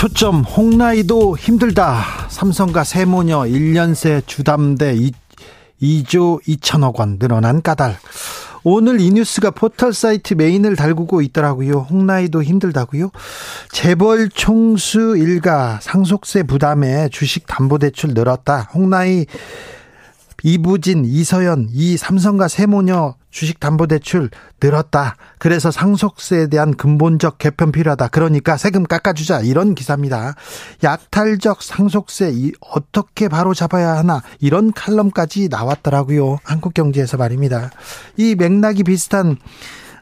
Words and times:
초점 0.00 0.44
홍나이도 0.44 1.36
힘들다 1.36 2.02
삼성과 2.30 2.84
세모녀 2.84 3.40
1년새 3.40 4.26
주담대 4.26 4.96
2, 5.78 6.04
조 6.04 6.40
2천억 6.48 6.98
원 6.98 7.18
늘어난 7.18 7.60
까닭 7.60 7.98
오늘 8.64 8.98
이 8.98 9.10
뉴스가 9.10 9.50
포털 9.50 9.92
사이트 9.92 10.32
메인을 10.32 10.74
달구고 10.74 11.20
있더라고요. 11.20 11.80
홍나이도 11.90 12.42
힘들다고요. 12.42 13.10
재벌 13.72 14.30
총수 14.30 15.18
일가 15.18 15.78
상속세 15.82 16.44
부담에 16.44 17.10
주식 17.10 17.46
담보 17.46 17.76
대출 17.76 18.14
늘었다. 18.14 18.70
홍나이 18.72 19.26
이부진, 20.42 21.04
이서연, 21.04 21.68
이 21.72 21.98
삼성과 21.98 22.48
세모녀 22.48 23.16
주식담보대출 23.30 24.30
늘었다. 24.62 25.16
그래서 25.38 25.70
상속세에 25.70 26.48
대한 26.48 26.76
근본적 26.76 27.38
개편 27.38 27.72
필요하다. 27.72 28.08
그러니까 28.08 28.56
세금 28.56 28.84
깎아주자. 28.84 29.40
이런 29.40 29.74
기사입니다. 29.74 30.34
약탈적 30.82 31.62
상속세 31.62 32.32
어떻게 32.60 33.28
바로 33.28 33.54
잡아야 33.54 33.96
하나 33.96 34.22
이런 34.40 34.72
칼럼까지 34.72 35.48
나왔더라고요. 35.48 36.38
한국경제에서 36.44 37.16
말입니다. 37.16 37.70
이 38.16 38.34
맥락이 38.34 38.84
비슷한 38.84 39.36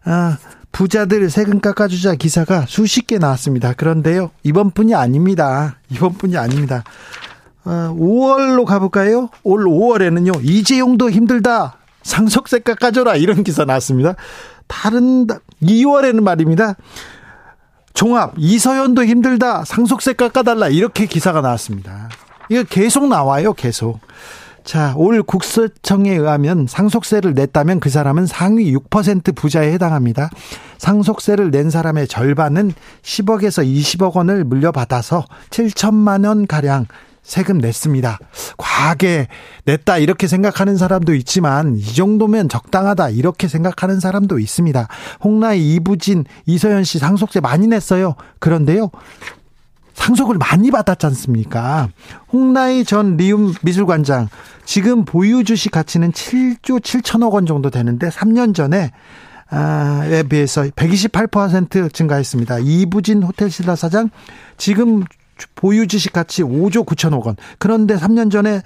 아, 0.05 0.39
부자들 0.73 1.29
세금 1.31 1.61
깎아주자 1.61 2.15
기사가 2.15 2.65
수십 2.67 3.07
개 3.07 3.19
나왔습니다. 3.19 3.73
그런데요 3.73 4.31
이번뿐이 4.43 4.95
아닙니다. 4.95 5.77
이번뿐이 5.91 6.37
아닙니다. 6.37 6.85
5월로 7.65 8.63
어, 8.63 8.65
가볼까요? 8.65 9.29
올 9.43 9.65
5월에는요, 9.65 10.41
이재용도 10.43 11.11
힘들다. 11.11 11.77
상속세 12.09 12.61
깎아줘라. 12.61 13.17
이런 13.17 13.45
기사 13.45 13.65
나왔습니다. 13.65 14.15
다른, 14.67 15.27
2월에는 15.63 16.21
말입니다. 16.23 16.75
종합, 17.95 18.33
이서연도 18.37 19.05
힘들다. 19.05 19.65
상속세 19.65 20.15
깎아달라. 20.15 20.69
이렇게 20.69 21.07
기사가 21.07 21.41
나왔습니다. 21.41 22.09
이거 22.49 22.65
계속 22.65 23.09
나와요, 23.09 23.53
계속. 23.53 24.01
자, 24.65 24.93
올 24.97 25.23
국세청에 25.23 26.13
의하면 26.13 26.67
상속세를 26.67 27.35
냈다면 27.35 27.81
그 27.81 27.89
사람은 27.89 28.27
상위 28.27 28.75
6% 28.75 29.35
부자에 29.35 29.73
해당합니다. 29.73 30.31
상속세를 30.77 31.51
낸 31.51 31.71
사람의 31.71 32.07
절반은 32.07 32.73
10억에서 33.03 33.65
20억 33.65 34.15
원을 34.15 34.45
물려받아서 34.45 35.25
7천만 35.51 36.27
원 36.27 36.47
가량 36.47 36.87
세금 37.29 37.59
냈습니다. 37.59 38.19
과하게 38.57 39.29
냈다 39.67 39.99
이렇게 39.99 40.27
생각하는 40.27 40.79
사람도 40.79 41.15
있지만 41.15 41.77
이 41.77 41.85
정도면 41.85 42.49
적당하다 42.49 43.11
이렇게 43.11 43.49
생각하는 43.49 44.01
사람도 44.01 44.39
있습니다. 44.39 44.89
홍나이 45.23 45.75
이부진 45.75 46.25
이서연 46.47 46.85
씨 46.85 46.99
상속세 46.99 47.41
많이 47.41 47.67
냈어요. 47.67 48.15
그런데요. 48.39 48.91
상속을 49.93 50.39
많이 50.39 50.71
받았지 50.71 51.05
않습니까? 51.05 51.91
홍나이 52.33 52.85
전 52.85 53.19
리움 53.19 53.53
미술관장 53.61 54.29
지금 54.65 55.05
보유 55.05 55.45
주식 55.45 55.71
가치는 55.71 56.13
7조 56.13 56.81
7천억 56.81 57.33
원 57.35 57.45
정도 57.45 57.69
되는데 57.69 58.09
3년 58.09 58.55
전에 58.55 58.91
에 59.51 60.23
비해서 60.23 60.63
128% 60.63 61.93
증가했습니다. 61.93 62.59
이부진 62.61 63.23
호텔 63.23 63.51
신라 63.51 63.77
사장 63.77 64.09
지금 64.57 65.05
보유 65.55 65.87
주식 65.87 66.13
가치 66.13 66.43
5조 66.43 66.85
9천억 66.85 67.27
원. 67.27 67.37
그런데 67.59 67.97
3년 67.97 68.31
전에 68.31 68.63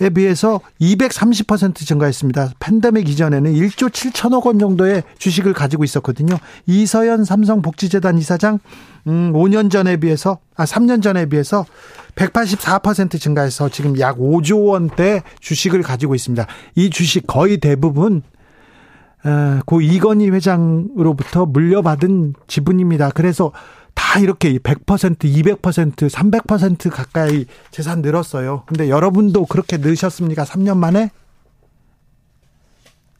에 0.00 0.10
비해서 0.10 0.60
230% 0.80 1.74
증가했습니다. 1.84 2.52
팬데믹 2.60 3.08
이전에는 3.08 3.52
1조 3.52 3.90
7천억 3.90 4.46
원 4.46 4.60
정도의 4.60 5.02
주식을 5.18 5.52
가지고 5.54 5.82
있었거든요. 5.82 6.36
이서연 6.66 7.24
삼성복지재단 7.24 8.16
이사장 8.16 8.60
음 9.08 9.32
5년 9.32 9.72
전에 9.72 9.96
비해서 9.96 10.38
아 10.54 10.64
3년 10.64 11.02
전에 11.02 11.26
비해서 11.26 11.66
184% 12.14 13.20
증가해서 13.20 13.70
지금 13.70 13.98
약 13.98 14.18
5조 14.18 14.68
원대 14.68 15.24
주식을 15.40 15.82
가지고 15.82 16.14
있습니다. 16.14 16.46
이 16.76 16.90
주식 16.90 17.26
거의 17.26 17.58
대부분 17.58 18.22
어, 19.24 19.58
고 19.66 19.80
이건희 19.80 20.30
회장으로부터 20.30 21.44
물려받은 21.46 22.34
지분입니다. 22.46 23.10
그래서 23.10 23.50
다 23.98 24.20
이렇게 24.20 24.58
100%, 24.58 25.18
200%, 25.18 26.08
300% 26.08 26.88
가까이 26.88 27.46
재산 27.72 28.00
늘었어요. 28.00 28.62
근데 28.64 28.88
여러분도 28.88 29.46
그렇게 29.46 29.76
넣으셨습니까? 29.76 30.44
3년 30.44 30.76
만에? 30.76 31.10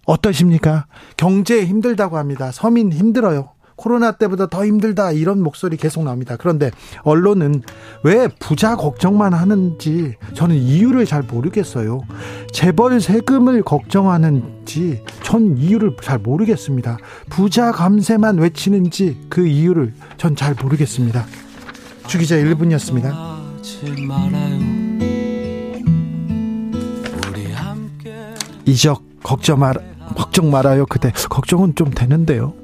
어떠십니까? 0.07 0.87
경제 1.17 1.67
힘들다고 1.67 2.17
합니다. 2.17 2.53
서민 2.53 2.93
힘들어요. 2.93 3.51
코로나 3.79 4.13
때보다 4.13 4.49
더 4.49 4.67
힘들다 4.67 5.13
이런 5.13 5.41
목소리 5.41 5.77
계속 5.79 6.05
나옵니다. 6.05 6.37
그런데 6.39 6.71
언론은 7.03 7.63
왜 8.03 8.29
부자 8.39 8.77
걱정만 8.77 9.33
하는지 9.33 10.17
저는 10.35 10.57
이유를 10.57 11.07
잘 11.07 11.23
모르겠어요. 11.23 12.03
재벌 12.53 13.01
세금을 13.01 13.63
걱정하는지 13.63 15.03
전 15.23 15.57
이유를 15.57 15.97
잘 16.03 16.19
모르겠습니다. 16.19 16.99
부자 17.31 17.71
감세만 17.73 18.39
외치는지 18.39 19.17
그 19.31 19.47
이유를 19.47 19.95
전 20.17 20.35
잘 20.37 20.55
모르겠습니다. 20.61 21.25
주기자 22.07 22.37
1분이었습니다. 22.37 23.13
이적 28.67 29.03
걱정 29.23 29.61
말 29.61 29.75
걱정 30.17 30.51
말아요 30.51 30.87
그대 30.87 31.13
걱정은 31.29 31.75
좀 31.75 31.91
되는데요. 31.91 32.55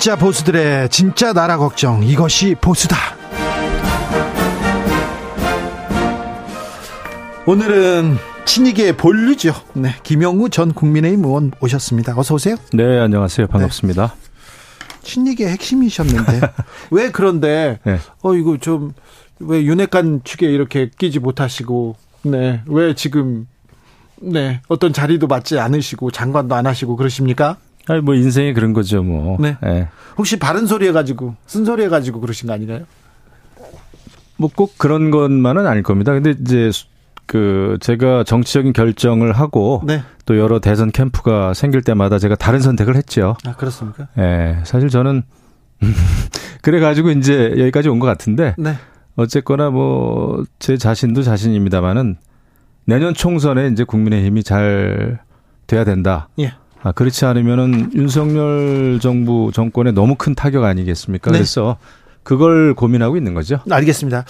진짜 0.00 0.14
보수들의 0.14 0.90
진짜 0.90 1.32
나라 1.32 1.56
걱정 1.58 2.04
이것이 2.04 2.54
보수다. 2.60 2.96
오늘은 7.44 8.16
친이계 8.44 8.96
본류죠. 8.96 9.52
네, 9.74 9.96
김영우 10.04 10.50
전 10.50 10.72
국민의힘 10.72 11.24
의원 11.24 11.50
오셨습니다. 11.60 12.14
어서 12.16 12.36
오세요. 12.36 12.54
네, 12.72 13.00
안녕하세요. 13.00 13.48
반갑습니다. 13.48 14.14
네. 14.14 14.98
친이계 15.02 15.48
핵심이셨는데 15.48 16.42
왜 16.92 17.10
그런데 17.10 17.80
네. 17.82 17.98
어 18.22 18.34
이거 18.34 18.56
좀 18.56 18.92
왜 19.40 19.64
윤핵관 19.64 20.20
측에 20.22 20.46
이렇게 20.46 20.90
끼지 20.96 21.18
못하시고 21.18 21.96
네, 22.22 22.62
왜 22.66 22.94
지금 22.94 23.48
네, 24.20 24.60
어떤 24.68 24.92
자리도 24.92 25.26
맞지 25.26 25.58
않으시고 25.58 26.12
장관도 26.12 26.54
안 26.54 26.68
하시고 26.68 26.94
그러십니까? 26.94 27.56
아니 27.88 28.00
뭐 28.00 28.14
인생이 28.14 28.52
그런 28.54 28.72
거죠 28.72 29.02
뭐. 29.02 29.36
네. 29.40 29.56
네. 29.62 29.88
혹시 30.16 30.38
바른 30.38 30.66
소리 30.66 30.86
해가지고 30.88 31.34
쓴소리 31.46 31.84
해가지고 31.84 32.20
그러신 32.20 32.46
거 32.46 32.52
아닌가요? 32.54 32.80
뭐 34.36 34.50
꼭 34.54 34.78
그런 34.78 35.10
것만은 35.10 35.66
아닐 35.66 35.82
겁니다. 35.82 36.12
근데 36.12 36.34
이제 36.40 36.70
그 37.26 37.76
제가 37.80 38.24
정치적인 38.24 38.72
결정을 38.72 39.32
하고 39.32 39.82
네. 39.84 40.02
또 40.26 40.38
여러 40.38 40.60
대선 40.60 40.90
캠프가 40.92 41.54
생길 41.54 41.82
때마다 41.82 42.18
제가 42.18 42.36
다른 42.36 42.60
선택을 42.60 42.96
했죠. 42.96 43.36
아 43.44 43.54
그렇습니까? 43.54 44.08
예. 44.16 44.20
네, 44.22 44.60
사실 44.64 44.88
저는 44.88 45.22
그래 46.62 46.80
가지고 46.80 47.10
이제 47.10 47.54
여기까지 47.58 47.88
온 47.88 47.98
것 47.98 48.06
같은데. 48.06 48.54
네. 48.58 48.74
어쨌거나 49.16 49.70
뭐 49.70 50.44
제 50.60 50.76
자신도 50.76 51.22
자신입니다만은 51.22 52.16
내년 52.84 53.12
총선에 53.14 53.68
이제 53.68 53.84
국민의힘이 53.84 54.42
잘 54.44 55.18
돼야 55.66 55.84
된다. 55.84 56.28
예. 56.38 56.52
아, 56.82 56.92
그렇지 56.92 57.24
않으면은 57.24 57.90
윤석열 57.94 58.98
정부 59.00 59.50
정권에 59.52 59.92
너무 59.92 60.14
큰 60.16 60.34
타격 60.34 60.64
아니겠습니까? 60.64 61.30
네. 61.30 61.38
그래서 61.38 61.76
그걸 62.22 62.74
고민하고 62.74 63.16
있는 63.16 63.34
거죠. 63.34 63.60
알겠습니다. 63.70 64.24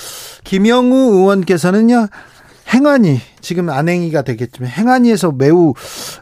김영우 0.45 1.15
의원께서는요. 1.15 2.09
행안위 2.73 3.19
지금 3.41 3.71
안행위가 3.71 4.23
되겠지만 4.23 4.71
행안위에서 4.71 5.33
매우 5.33 5.73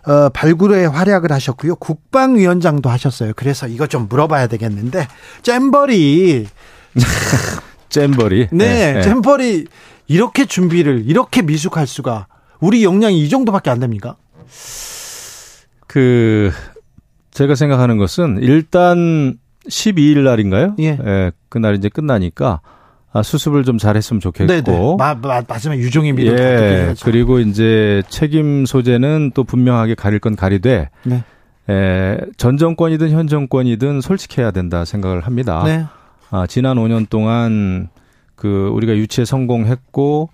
어, 0.07 0.29
발굴의 0.31 0.89
활약을 0.89 1.33
하셨고요. 1.33 1.77
국방위원장도 1.77 2.89
하셨어요. 2.89 3.33
그래서 3.35 3.67
이거 3.67 3.87
좀 3.87 4.07
물어봐야 4.09 4.47
되겠는데 4.47 5.09
잼버리 5.43 6.47
잼버리 7.89 8.49
네, 8.53 8.93
네, 8.95 9.03
잼버리 9.03 9.67
이렇게 10.07 10.45
준비를 10.45 11.05
이렇게 11.07 11.43
미숙할 11.43 11.87
수가 11.87 12.29
우리 12.61 12.85
역량이 12.85 13.21
이 13.21 13.29
정도밖에 13.29 13.71
안 13.71 13.81
됩니까? 13.81 14.17
그 15.97 16.51
제가 17.31 17.55
생각하는 17.55 17.97
것은 17.97 18.41
일단 18.43 19.39
12일 19.67 20.25
날인가요? 20.25 20.77
예. 20.79 20.99
예 21.03 21.33
그날 21.49 21.75
이제 21.75 21.89
끝나니까 21.89 22.61
아, 23.15 23.23
수습을 23.23 23.65
좀 23.65 23.79
잘했으면 23.79 24.21
좋겠고. 24.21 24.47
네네. 24.47 24.97
마, 24.99 25.15
마, 25.15 25.41
마지막 25.49 25.79
유종의 25.79 26.13
미로 26.13 26.39
예. 26.39 26.95
그리고 27.03 27.39
이제 27.39 28.03
책임 28.11 28.67
소재는 28.67 29.31
또 29.33 29.43
분명하게 29.43 29.95
가릴 29.95 30.19
건 30.19 30.37
가리되. 30.37 30.91
네. 31.05 31.25
에, 31.71 32.19
전 32.37 32.59
정권이든 32.59 33.11
현 33.11 33.27
정권이든 33.27 34.03
솔직해야 34.03 34.51
된다 34.51 34.85
생각을 34.85 35.23
합니다. 35.23 35.63
네. 35.65 35.87
아, 36.31 36.47
지난 36.47 36.77
5년 36.77 37.09
동안 37.09 37.89
그 38.35 38.69
우리가 38.75 38.95
유치에 38.95 39.25
성공했고 39.25 40.29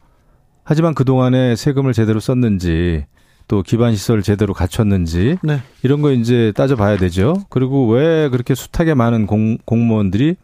하지만 0.65 0.95
그 0.95 1.05
동안에 1.05 1.55
세금을 1.55 1.93
제대로 1.93 2.19
썼는지 2.19 3.05
또 3.49 3.63
기반 3.63 3.95
시설을 3.95 4.23
제대로 4.23 4.55
갖췄는지 4.55 5.39
네. 5.43 5.61
이런 5.83 6.03
거 6.03 6.13
이제 6.13 6.53
따져봐야 6.57 6.97
되죠. 6.99 7.45
그리고 7.49 7.89
왜 7.89 8.29
그렇게 8.29 8.55
숱하게 8.55 8.95
많은 8.95 9.27
공, 9.27 9.59
공무원들이 9.65 10.37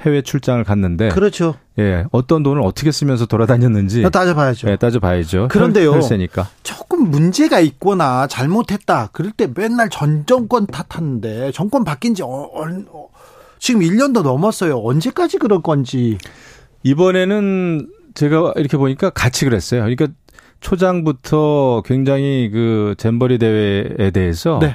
해외 0.00 0.22
출장을 0.22 0.62
갔는데 0.64 1.08
그렇죠. 1.10 1.54
예, 1.78 2.04
어떤 2.10 2.42
돈을 2.42 2.62
어떻게 2.62 2.92
쓰면서 2.92 3.26
돌아다녔는지 3.26 4.02
따져봐야죠. 4.10 4.70
예, 4.70 4.76
따져봐야죠. 4.76 5.48
그런데요. 5.48 5.92
혈세니까. 5.92 6.48
조금 6.62 7.10
문제가 7.10 7.60
있거나 7.60 8.26
잘못했다. 8.26 9.10
그럴 9.12 9.32
때 9.32 9.48
맨날 9.54 9.88
전 9.90 10.26
정권 10.26 10.66
탓하는데 10.66 11.52
정권 11.52 11.84
바뀐 11.84 12.14
지 12.14 12.22
어, 12.22 12.26
어, 12.28 13.08
지금 13.58 13.80
1년도 13.80 14.22
넘었어요. 14.22 14.78
언제까지 14.78 15.38
그럴 15.38 15.62
건지. 15.62 16.18
이번에는 16.82 17.88
제가 18.14 18.52
이렇게 18.56 18.76
보니까 18.76 19.10
같이 19.10 19.44
그랬어요. 19.44 19.80
그러니까 19.80 20.08
초장부터 20.64 21.82
굉장히 21.84 22.48
그 22.50 22.94
잼버리 22.96 23.36
대회에 23.36 24.10
대해서 24.12 24.58
네. 24.60 24.74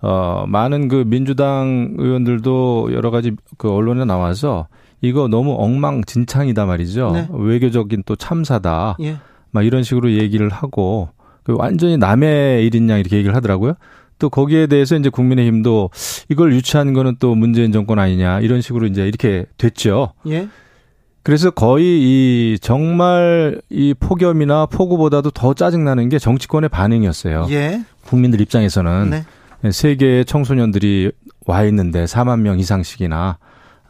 어 0.00 0.46
많은 0.48 0.88
그 0.88 1.04
민주당 1.06 1.94
의원들도 1.98 2.90
여러 2.92 3.10
가지 3.10 3.32
그 3.58 3.70
언론에 3.70 4.06
나와서 4.06 4.66
이거 5.02 5.28
너무 5.28 5.54
엉망진창이다 5.58 6.64
말이죠. 6.64 7.10
네. 7.12 7.28
외교적인 7.30 8.04
또 8.06 8.16
참사다. 8.16 8.96
예. 9.02 9.16
막 9.50 9.64
이런 9.66 9.82
식으로 9.82 10.12
얘기를 10.12 10.48
하고 10.48 11.10
그 11.42 11.54
완전히 11.54 11.98
남의 11.98 12.64
일인 12.64 12.88
양 12.88 12.98
이렇게 12.98 13.18
얘기를 13.18 13.36
하더라고요. 13.36 13.74
또 14.18 14.30
거기에 14.30 14.66
대해서 14.68 14.96
이제 14.96 15.10
국민의힘도 15.10 15.90
이걸 16.30 16.54
유치한 16.54 16.94
거는 16.94 17.16
또 17.20 17.34
문재인 17.34 17.72
정권 17.72 17.98
아니냐 17.98 18.40
이런 18.40 18.62
식으로 18.62 18.86
이제 18.86 19.06
이렇게 19.06 19.44
됐죠. 19.58 20.14
예. 20.28 20.48
그래서 21.26 21.50
거의 21.50 21.84
이 21.84 22.58
정말 22.60 23.60
이 23.68 23.94
폭염이나 23.98 24.66
폭우보다도 24.66 25.32
더 25.32 25.54
짜증나는 25.54 26.08
게 26.08 26.20
정치권의 26.20 26.68
반응이었어요. 26.68 27.48
예. 27.50 27.82
국민들 28.04 28.40
입장에서는 28.40 29.10
네. 29.10 29.72
세계의 29.72 30.24
청소년들이 30.24 31.10
와 31.44 31.64
있는데 31.64 32.04
4만 32.04 32.42
명 32.42 32.60
이상씩이나 32.60 33.38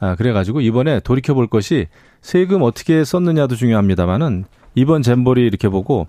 아, 0.01 0.15
그래가지고 0.15 0.63
이번에 0.63 1.01
돌이켜 1.01 1.35
볼 1.35 1.47
것이 1.47 1.89
세금 2.23 2.63
어떻게 2.63 3.05
썼느냐도 3.05 3.55
중요합니다만은 3.55 4.47
이번 4.75 5.03
잼버리 5.03 5.43
이렇게 5.43 5.69
보고 5.69 6.07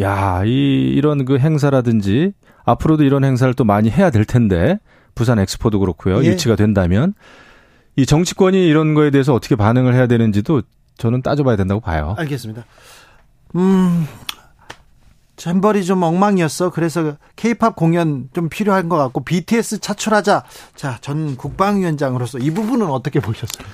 야, 0.00 0.44
이 0.44 0.92
이런 0.94 1.24
그 1.24 1.40
행사라든지 1.40 2.34
앞으로도 2.64 3.02
이런 3.02 3.24
행사를 3.24 3.52
또 3.54 3.64
많이 3.64 3.90
해야 3.90 4.10
될 4.10 4.24
텐데 4.24 4.78
부산 5.16 5.40
엑스포도 5.40 5.80
그렇고요. 5.80 6.22
예. 6.22 6.28
유치가 6.28 6.54
된다면 6.54 7.14
이 7.98 8.06
정치권이 8.06 8.64
이런 8.64 8.94
거에 8.94 9.10
대해서 9.10 9.34
어떻게 9.34 9.56
반응을 9.56 9.92
해야 9.92 10.06
되는지도 10.06 10.62
저는 10.98 11.20
따져봐야 11.20 11.56
된다고 11.56 11.80
봐요. 11.80 12.14
알겠습니다. 12.16 12.64
음, 13.56 14.06
잼버리 15.34 15.84
좀 15.84 16.04
엉망이었어. 16.04 16.70
그래서 16.70 17.16
케이팝 17.34 17.74
공연 17.74 18.28
좀 18.32 18.48
필요한 18.48 18.88
것 18.88 18.96
같고 18.98 19.24
BTS 19.24 19.80
차출하자. 19.80 20.44
자, 20.76 20.98
전 21.00 21.36
국방위원장으로서 21.36 22.38
이 22.38 22.52
부분은 22.52 22.86
어떻게 22.86 23.18
보셨어요? 23.18 23.66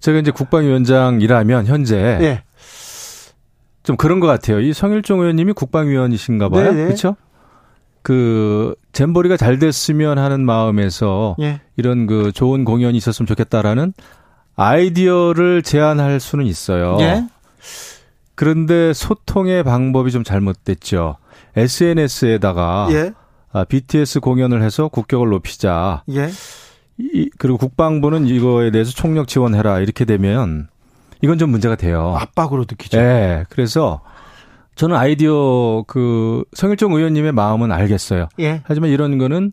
제가 0.00 0.20
이제 0.20 0.30
국방위원장이라면 0.30 1.66
현재 1.66 2.16
네. 2.18 2.42
좀 3.82 3.98
그런 3.98 4.20
것 4.20 4.26
같아요. 4.26 4.58
이 4.58 4.72
성일종 4.72 5.20
의원님이 5.20 5.52
국방위원이신가 5.52 6.48
봐요. 6.48 6.72
그렇죠? 6.72 7.16
그 8.06 8.76
잼버리가 8.92 9.36
잘 9.36 9.58
됐으면 9.58 10.18
하는 10.18 10.46
마음에서 10.46 11.34
예. 11.40 11.60
이런 11.76 12.06
그 12.06 12.30
좋은 12.30 12.64
공연이 12.64 12.96
있었으면 12.96 13.26
좋겠다라는 13.26 13.94
아이디어를 14.54 15.62
제안할 15.62 16.20
수는 16.20 16.46
있어요. 16.46 16.98
예? 17.00 17.24
그런데 18.36 18.92
소통의 18.92 19.64
방법이 19.64 20.12
좀 20.12 20.22
잘못됐죠. 20.22 21.16
SNS에다가 21.56 22.86
예? 22.92 23.12
아, 23.50 23.64
BTS 23.64 24.20
공연을 24.20 24.62
해서 24.62 24.86
국격을 24.86 25.30
높이자. 25.30 26.04
예? 26.10 26.30
이, 26.98 27.28
그리고 27.38 27.58
국방부는 27.58 28.28
이거에 28.28 28.70
대해서 28.70 28.92
총력 28.92 29.26
지원해라 29.26 29.80
이렇게 29.80 30.04
되면 30.04 30.68
이건 31.22 31.38
좀 31.38 31.50
문제가 31.50 31.74
돼요. 31.74 32.14
압박으로 32.16 32.66
느끼죠. 32.70 32.98
네. 32.98 33.42
그래서 33.48 34.00
저는 34.76 34.94
아이디어 34.96 35.82
그 35.86 36.44
성일종 36.52 36.92
의원님의 36.92 37.32
마음은 37.32 37.72
알겠어요. 37.72 38.28
예. 38.40 38.60
하지만 38.64 38.90
이런 38.90 39.18
거는 39.18 39.52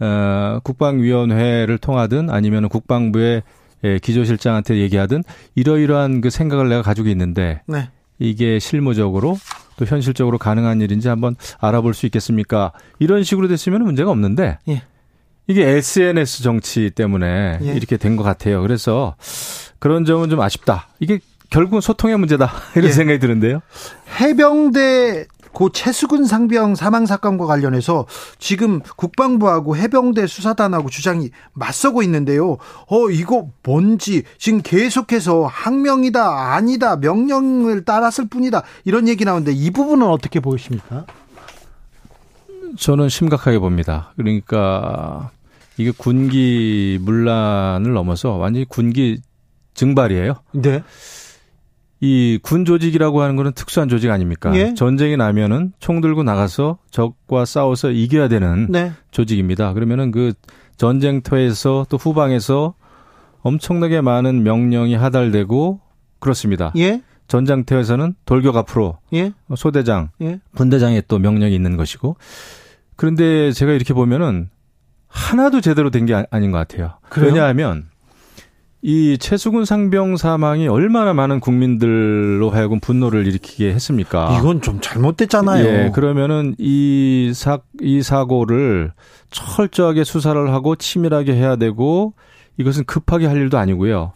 어 0.00 0.58
국방위원회를 0.64 1.78
통하든 1.78 2.30
아니면 2.30 2.68
국방부의 2.68 3.42
예, 3.84 3.98
기조실장한테 3.98 4.78
얘기하든 4.78 5.22
이러이러한 5.54 6.20
그 6.20 6.30
생각을 6.30 6.68
내가 6.68 6.82
가지고 6.82 7.08
있는데 7.08 7.60
네. 7.66 7.90
이게 8.18 8.58
실무적으로 8.58 9.36
또 9.76 9.84
현실적으로 9.84 10.38
가능한 10.38 10.80
일인지 10.80 11.08
한번 11.08 11.34
알아볼 11.60 11.92
수 11.92 12.06
있겠습니까? 12.06 12.72
이런 13.00 13.24
식으로 13.24 13.48
됐으면 13.48 13.82
문제가 13.82 14.10
없는데 14.10 14.58
예. 14.68 14.82
이게 15.48 15.66
SNS 15.66 16.44
정치 16.44 16.90
때문에 16.90 17.58
예. 17.62 17.72
이렇게 17.74 17.96
된 17.96 18.16
것 18.16 18.22
같아요. 18.22 18.62
그래서 18.62 19.16
그런 19.80 20.04
점은 20.04 20.30
좀 20.30 20.40
아쉽다. 20.40 20.88
이게 21.00 21.18
결국은 21.52 21.80
소통의 21.82 22.16
문제다 22.16 22.50
이런 22.74 22.88
예. 22.88 22.92
생각이 22.92 23.18
드는데요. 23.18 23.60
해병대 24.20 25.26
고 25.52 25.68
최수근 25.68 26.24
상병 26.24 26.74
사망 26.76 27.04
사건과 27.04 27.44
관련해서 27.44 28.06
지금 28.38 28.80
국방부하고 28.96 29.76
해병대 29.76 30.26
수사단하고 30.26 30.88
주장이 30.88 31.30
맞서고 31.52 32.02
있는데요. 32.04 32.56
어 32.88 33.10
이거 33.10 33.48
뭔지 33.62 34.22
지금 34.38 34.62
계속해서 34.62 35.44
항명이다 35.44 36.54
아니다 36.54 36.96
명령을 36.96 37.84
따랐을 37.84 38.28
뿐이다 38.30 38.62
이런 38.86 39.08
얘기 39.08 39.26
나오는데 39.26 39.52
이 39.52 39.70
부분은 39.70 40.06
어떻게 40.06 40.40
보십니까? 40.40 41.04
저는 42.78 43.10
심각하게 43.10 43.58
봅니다. 43.58 44.14
그러니까 44.16 45.30
이게 45.76 45.90
군기 45.90 46.98
문란을 47.02 47.92
넘어서 47.92 48.36
완전히 48.36 48.64
군기 48.66 49.20
증발이에요. 49.74 50.36
네. 50.52 50.82
이 52.04 52.40
군 52.42 52.64
조직이라고 52.64 53.22
하는 53.22 53.36
거는 53.36 53.52
특수한 53.52 53.88
조직 53.88 54.10
아닙니까? 54.10 54.52
예? 54.56 54.74
전쟁이 54.74 55.16
나면은 55.16 55.72
총 55.78 56.00
들고 56.00 56.24
나가서 56.24 56.78
적과 56.90 57.44
싸워서 57.44 57.92
이겨야 57.92 58.26
되는 58.26 58.66
네. 58.70 58.90
조직입니다. 59.12 59.72
그러면은 59.72 60.10
그 60.10 60.32
전쟁터에서 60.78 61.86
또 61.88 61.96
후방에서 61.96 62.74
엄청나게 63.42 64.00
많은 64.00 64.42
명령이 64.42 64.94
하달되고 64.96 65.80
그렇습니다. 66.18 66.72
예? 66.76 67.02
전장터에서는 67.28 68.14
돌격 68.26 68.56
앞으로 68.56 68.98
예? 69.14 69.32
소대장, 69.56 70.10
예? 70.22 70.40
분대장의 70.56 71.04
또 71.06 71.18
명령이 71.20 71.54
있는 71.54 71.76
것이고 71.76 72.16
그런데 72.96 73.52
제가 73.52 73.72
이렇게 73.72 73.94
보면은 73.94 74.50
하나도 75.06 75.60
제대로 75.60 75.90
된 75.90 76.06
게 76.06 76.24
아닌 76.30 76.50
것 76.50 76.58
같아요. 76.58 76.94
그래요? 77.08 77.28
왜냐하면 77.32 77.84
이 78.84 79.16
최수근 79.18 79.64
상병 79.64 80.16
사망이 80.16 80.66
얼마나 80.66 81.14
많은 81.14 81.38
국민들로 81.38 82.50
하여금 82.50 82.80
분노를 82.80 83.28
일으키게 83.28 83.72
했습니까? 83.72 84.36
이건 84.38 84.60
좀 84.60 84.80
잘못됐잖아요. 84.80 85.64
예, 85.64 85.90
그러면은 85.94 86.56
이 86.58 87.32
사, 87.32 87.60
이 87.80 88.02
사고를 88.02 88.92
철저하게 89.30 90.02
수사를 90.02 90.52
하고 90.52 90.74
치밀하게 90.74 91.34
해야 91.34 91.54
되고 91.54 92.14
이것은 92.58 92.84
급하게 92.84 93.26
할 93.26 93.36
일도 93.36 93.56
아니고요. 93.56 94.12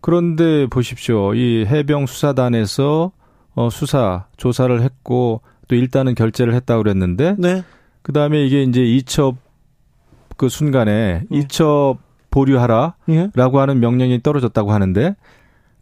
그런데 0.00 0.68
보십시오. 0.68 1.34
이 1.34 1.66
해병 1.66 2.06
수사단에서 2.06 3.10
어, 3.56 3.68
수사, 3.70 4.26
조사를 4.36 4.80
했고 4.80 5.40
또 5.66 5.74
일단은 5.74 6.14
결재를 6.14 6.54
했다고 6.54 6.84
그랬는데 6.84 7.34
네. 7.38 7.64
그다음에 8.02 8.44
이게 8.44 8.62
이제 8.62 8.84
이첩 8.84 9.36
그 10.36 10.48
순간에 10.48 11.24
네. 11.28 11.38
이첩 11.38 11.98
보류하라라고 12.34 12.96
예? 13.10 13.30
하는 13.36 13.80
명령이 13.80 14.22
떨어졌다고 14.22 14.72
하는데 14.72 15.14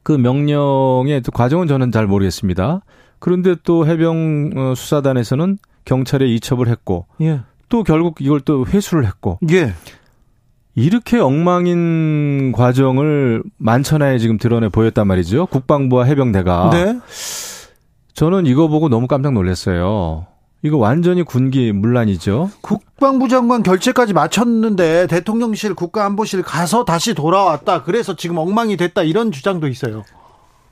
그 0.03 0.13
명령의 0.13 1.23
과정은 1.33 1.67
저는 1.67 1.91
잘 1.93 2.07
모르겠습니다. 2.07 2.83
그런데 3.19 3.55
또 3.63 3.87
해병 3.87 4.51
어, 4.57 4.75
수사단에서는 4.75 5.59
경찰에 5.85 6.27
이첩을 6.27 6.69
했고 6.69 7.07
예. 7.23 7.41
또 7.69 7.83
결국 7.85 8.17
이걸 8.21 8.41
또 8.41 8.67
회수를 8.67 9.07
했고 9.07 9.39
예. 9.51 9.73
이렇게 10.75 11.19
엉망인 11.19 12.53
과정을 12.53 13.43
만천하에 13.59 14.19
지금 14.19 14.39
드러내 14.39 14.69
보였단 14.69 15.07
말이죠. 15.07 15.47
국방부와 15.47 16.05
해병대가. 16.05 16.71
네. 16.73 16.99
저는 18.15 18.47
이거 18.47 18.69
보고 18.69 18.89
너무 18.89 19.07
깜짝 19.07 19.33
놀랐어요. 19.33 20.27
이거 20.65 20.77
완전히 20.77 21.23
군기 21.25 21.73
문란이죠. 21.73 22.51
국방부 22.61 23.29
장관 23.29 23.63
결재까지 23.65 24.13
마쳤는데 24.13 25.09
대통령실 25.09 25.75
국가안보실 25.75 26.43
가서 26.43 26.85
다시 26.85 27.15
돌아왔다. 27.15 27.83
그래서 27.83 28.15
지금 28.15 28.39
엉망이 28.39 28.77
됐다. 28.77 29.03
이런 29.03 29.33
주장도 29.33 29.67
있어요. 29.67 30.05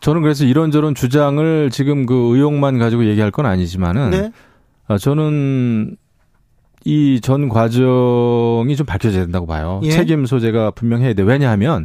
저는 0.01 0.23
그래서 0.23 0.45
이런저런 0.45 0.95
주장을 0.95 1.71
지금 1.71 2.07
그 2.07 2.15
의혹만 2.37 2.79
가지고 2.79 3.05
얘기할 3.07 3.31
건 3.33 3.47
아니지만은 3.47 4.11
네? 4.11 4.33
아, 4.87 4.97
저는 4.97 5.97
이 6.85 7.21
전 7.21 7.49
과정이 7.51 8.75
좀 8.77 8.87
밝혀져야 8.87 9.25
된다고 9.25 9.47
봐요. 9.47 9.81
예? 9.83 9.91
책임 9.91 10.25
소재가 10.25 10.71
분명해야 10.71 11.13
돼. 11.15 11.23
왜냐하면 11.23 11.85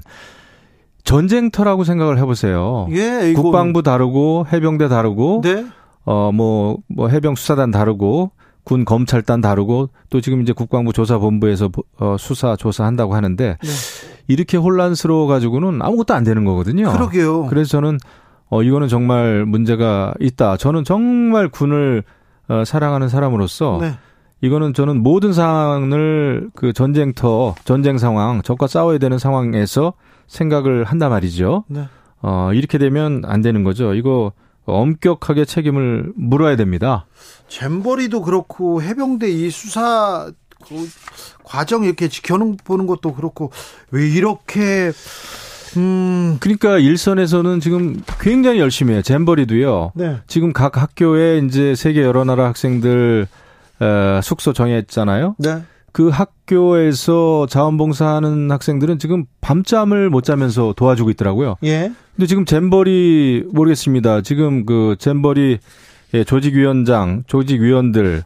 전쟁터라고 1.03 1.83
생각을 1.83 2.17
해보세요. 2.19 2.87
예, 2.91 3.33
국방부 3.35 3.83
다르고 3.83 4.47
해병대 4.53 4.87
다르고 4.87 5.41
네? 5.43 5.65
어뭐뭐 6.05 6.77
뭐 6.87 7.07
해병 7.09 7.35
수사단 7.35 7.71
다르고 7.71 8.31
군 8.63 8.83
검찰단 8.83 9.41
다르고 9.41 9.89
또 10.09 10.21
지금 10.21 10.41
이제 10.41 10.51
국방부 10.51 10.91
조사본부에서 10.91 11.69
어, 11.99 12.15
수사 12.17 12.55
조사한다고 12.55 13.15
하는데 13.15 13.57
네. 13.61 13.69
이렇게 14.27 14.57
혼란스러워 14.57 15.27
가지고는 15.27 15.81
아무것도 15.81 16.13
안 16.13 16.23
되는 16.23 16.45
거거든요. 16.45 16.91
그러게요. 16.91 17.45
그래서 17.45 17.69
저는 17.69 17.99
어 18.49 18.63
이거는 18.63 18.87
정말 18.87 19.45
문제가 19.45 20.13
있다. 20.19 20.57
저는 20.57 20.83
정말 20.83 21.47
군을 21.47 22.03
어, 22.47 22.63
사랑하는 22.65 23.07
사람으로서 23.07 23.77
네. 23.81 23.93
이거는 24.41 24.73
저는 24.73 25.01
모든 25.01 25.31
상황을 25.33 26.49
그 26.55 26.73
전쟁터 26.73 27.55
전쟁 27.65 27.97
상황 27.97 28.41
적과 28.41 28.67
싸워야 28.67 28.97
되는 28.97 29.17
상황에서 29.17 29.93
생각을 30.27 30.83
한단 30.83 31.11
말이죠. 31.11 31.65
네. 31.67 31.85
어 32.21 32.51
이렇게 32.53 32.77
되면 32.79 33.21
안 33.25 33.41
되는 33.41 33.63
거죠. 33.63 33.93
이거 33.93 34.31
엄격하게 34.65 35.45
책임을 35.45 36.13
물어야 36.15 36.55
됩니다. 36.55 37.05
잼버리도 37.47 38.21
그렇고 38.21 38.81
해병대 38.81 39.29
이 39.29 39.49
수사 39.49 40.31
그 40.67 40.89
과정 41.43 41.83
이렇게 41.83 42.07
지켜보는 42.07 42.87
것도 42.87 43.13
그렇고 43.13 43.51
왜 43.91 44.09
이렇게 44.09 44.91
음 45.77 46.37
그러니까 46.39 46.77
일선에서는 46.79 47.59
지금 47.59 48.01
굉장히 48.19 48.59
열심히 48.59 48.93
해요. 48.93 49.01
잼버리도요. 49.01 49.91
네. 49.93 50.17
지금 50.27 50.53
각 50.53 50.77
학교에 50.77 51.39
이제 51.39 51.75
세계 51.75 52.01
여러 52.01 52.23
나라 52.23 52.45
학생들 52.45 53.27
에, 53.81 54.21
숙소 54.21 54.53
정했잖아요. 54.53 55.35
네. 55.37 55.61
그 55.95 56.09
학교에서 56.09 57.45
자원봉사하는 57.47 58.51
학생들은 58.51 58.99
지금 58.99 59.23
밤잠을 59.39 60.09
못 60.09 60.25
자면서 60.25 60.73
도와주고 60.75 61.09
있더라고요. 61.11 61.55
예. 61.63 61.89
근데 62.15 62.27
지금 62.27 62.43
잼버리 62.43 63.45
모르겠습니다. 63.53 64.19
지금 64.19 64.65
그 64.65 64.97
잼버리 64.99 65.59
조직위원장, 66.25 67.23
조직위원들 67.27 68.23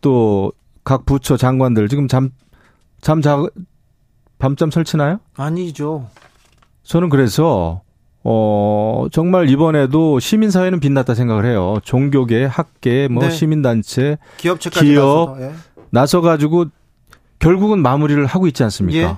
또 0.00 0.52
각 0.84 1.06
부처 1.06 1.36
장관들 1.36 1.88
지금 1.88 2.08
잠 2.08 2.30
잠자 3.00 3.44
밤잠 4.38 4.70
설치나요? 4.70 5.20
아니죠. 5.36 6.08
저는 6.82 7.08
그래서 7.08 7.82
어 8.24 9.06
정말 9.12 9.48
이번에도 9.48 10.18
시민사회는 10.18 10.80
빛났다 10.80 11.14
생각을 11.14 11.44
해요. 11.44 11.78
종교계, 11.84 12.44
학계, 12.44 13.08
뭐 13.08 13.24
네. 13.24 13.30
시민단체, 13.30 14.18
기업체까지 14.38 14.86
기업 14.86 15.36
나서, 15.36 15.40
예. 15.40 15.52
나서 15.90 16.20
가지고 16.20 16.66
결국은 17.42 17.80
마무리를 17.82 18.24
하고 18.24 18.46
있지 18.46 18.62
않습니까? 18.62 18.98
예. 18.98 19.16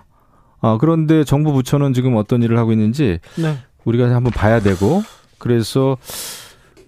아, 0.63 0.79
그런데 0.81 1.25
정부 1.25 1.53
부처는 1.53 1.93
지금 1.93 2.17
어떤 2.17 2.43
일을 2.43 2.57
하고 2.59 2.73
있는지 2.73 3.19
네. 3.37 3.59
우리가 3.85 4.07
한번 4.15 4.33
봐야 4.33 4.61
되고 4.61 5.05
그래서 5.39 5.99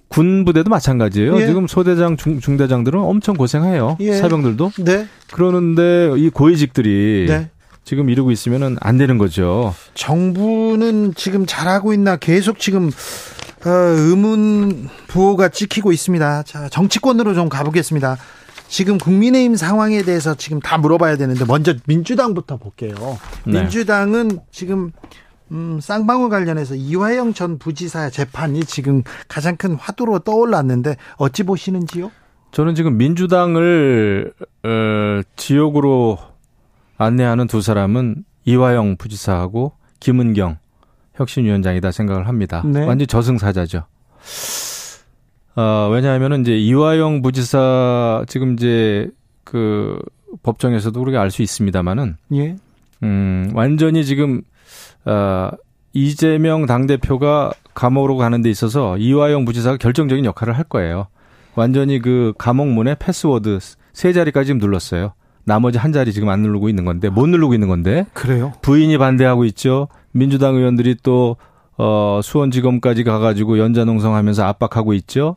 군 0.09 0.47
부대도 0.47 0.71
마찬가지예요. 0.71 1.39
예. 1.41 1.47
지금 1.47 1.67
소대장, 1.67 2.17
중, 2.17 2.41
중대장들은 2.41 2.99
엄청 2.99 3.37
고생해요. 3.37 3.99
예. 4.01 4.15
사병들도. 4.15 4.73
네. 4.79 5.07
그러는데 5.31 6.15
이 6.17 6.31
고위직들이 6.31 7.27
네. 7.29 7.51
지금 7.85 8.09
이러고 8.09 8.31
있으면 8.31 8.79
안 8.81 8.97
되는 8.97 9.19
거죠. 9.19 9.75
정부는 9.95 11.13
지금 11.15 11.45
잘하고 11.45 11.93
있나 11.93 12.17
계속 12.17 12.59
지금 12.59 12.89
어, 12.89 13.71
의문 13.71 14.89
부호가 15.09 15.51
찍히고 15.51 15.93
있습니다. 15.93 16.45
자, 16.45 16.69
정치권으로 16.71 17.35
좀 17.35 17.51
가보겠습니다. 17.51 18.17
지금 18.69 18.99
국민의힘 18.99 19.57
상황에 19.57 20.03
대해서 20.03 20.35
지금 20.35 20.61
다 20.61 20.79
물어봐야 20.79 21.17
되는데 21.17 21.45
먼저 21.45 21.75
민주당부터 21.87 22.57
볼게요. 22.57 22.95
네. 23.47 23.61
민주당은 23.61 24.41
지금 24.51 24.93
음, 25.53 25.79
쌍방울 25.81 26.29
관련해서 26.29 26.75
이화영 26.75 27.33
전 27.33 27.59
부지사 27.59 28.11
재판이 28.11 28.65
지금 28.65 29.03
가장 29.29 29.57
큰 29.57 29.75
화두로 29.75 30.21
떠올랐는데 30.21 30.97
어찌 31.17 31.45
보시는지요? 31.45 32.11
저는 32.51 32.75
지금 32.75 32.97
민주당을 32.97 34.33
어, 34.65 35.21
지역으로 35.37 36.19
안내하는 36.99 37.47
두 37.47 37.61
사람은 37.61 38.25
이화영 38.45 38.97
부지사하고 38.97 39.73
김은경 40.01 40.59
혁신위원장이다 41.15 41.93
생각을 41.93 42.29
합니다. 42.29 42.63
네. 42.65 42.85
완전 42.85 43.07
저승사자죠. 43.07 43.85
어, 45.57 45.89
왜냐하면은 45.91 46.43
이제 46.43 46.57
이화영 46.57 47.23
부지사 47.23 48.25
지금 48.29 48.55
이제 48.55 49.11
그 49.45 49.99
법정에서도 50.43 51.01
우리가 51.01 51.21
알 51.21 51.31
수 51.31 51.43
있습니다만은 51.43 52.17
예. 52.35 52.57
음, 53.03 53.51
완전히 53.55 54.05
지금 54.05 54.43
어, 55.05 55.49
이재명 55.93 56.67
당 56.67 56.87
대표가 56.87 57.53
감옥으로 57.75 58.17
가는 58.17 58.43
데 58.43 58.51
있어서 58.51 58.99
이화영 58.99 59.45
부지사가 59.45 59.77
결정적인 59.79 60.25
역할을 60.25 60.57
할 60.57 60.65
거예요. 60.65 61.07
완전히 61.55 62.01
그 62.01 62.35
감옥 62.37 62.69
문에 62.69 62.95
패스워드 62.99 63.59
세 63.93 64.13
자리까지 64.13 64.49
지금 64.49 64.59
눌렀어요. 64.61 65.15
나머지 65.45 65.79
한 65.79 65.93
자리 65.93 66.13
지금 66.13 66.29
안 66.29 66.43
누르고 66.43 66.69
있는 66.69 66.85
건데 66.85 67.09
못 67.09 67.27
누르고 67.29 67.55
있는 67.55 67.69
건데 67.69 68.05
그래요? 68.13 68.53
부인이 68.63 68.99
반대하고 68.99 69.45
있죠. 69.47 69.89
민주당 70.13 70.57
의원들이 70.57 70.97
또 71.03 71.37
어, 71.79 72.21
수원지검까지 72.23 73.05
가가지고 73.05 73.59
연자농성하면서 73.59 74.45
압박하고 74.45 74.95
있죠. 74.95 75.37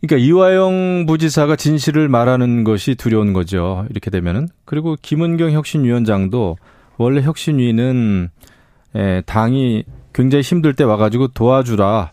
그러니까 0.00 0.24
이화영 0.26 1.06
부지사가 1.06 1.56
진실을 1.56 2.08
말하는 2.08 2.64
것이 2.64 2.94
두려운 2.94 3.32
거죠. 3.32 3.86
이렇게 3.90 4.10
되면은 4.10 4.48
그리고 4.64 4.96
김은경 5.00 5.52
혁신위원장도 5.52 6.56
원래 6.98 7.22
혁신위는 7.22 8.28
에, 8.94 9.20
당이 9.22 9.84
굉장히 10.12 10.42
힘들 10.42 10.74
때 10.74 10.84
와가지고 10.84 11.28
도와주라 11.28 12.12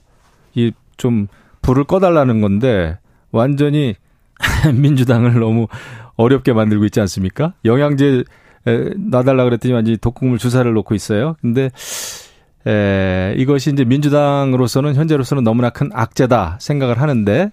이 0.55 0.71
좀 0.97 1.27
불을 1.61 1.83
꺼달라는 1.85 2.41
건데 2.41 2.97
완전히 3.31 3.95
민주당을 4.73 5.39
너무 5.39 5.67
어렵게 6.15 6.53
만들고 6.53 6.85
있지 6.85 6.99
않습니까? 7.01 7.53
영양제 7.65 8.23
에, 8.67 8.89
놔달라 8.97 9.43
그랬더니 9.43 9.73
완전히 9.73 9.97
독극물 9.97 10.37
주사를 10.37 10.71
놓고 10.71 10.95
있어요. 10.95 11.35
근데 11.41 11.69
에, 12.67 13.33
이것이 13.37 13.71
이제 13.71 13.83
민주당으로서는 13.83 14.95
현재로서는 14.95 15.43
너무나 15.43 15.69
큰 15.69 15.89
악재다 15.93 16.57
생각을 16.59 17.01
하는데 17.01 17.51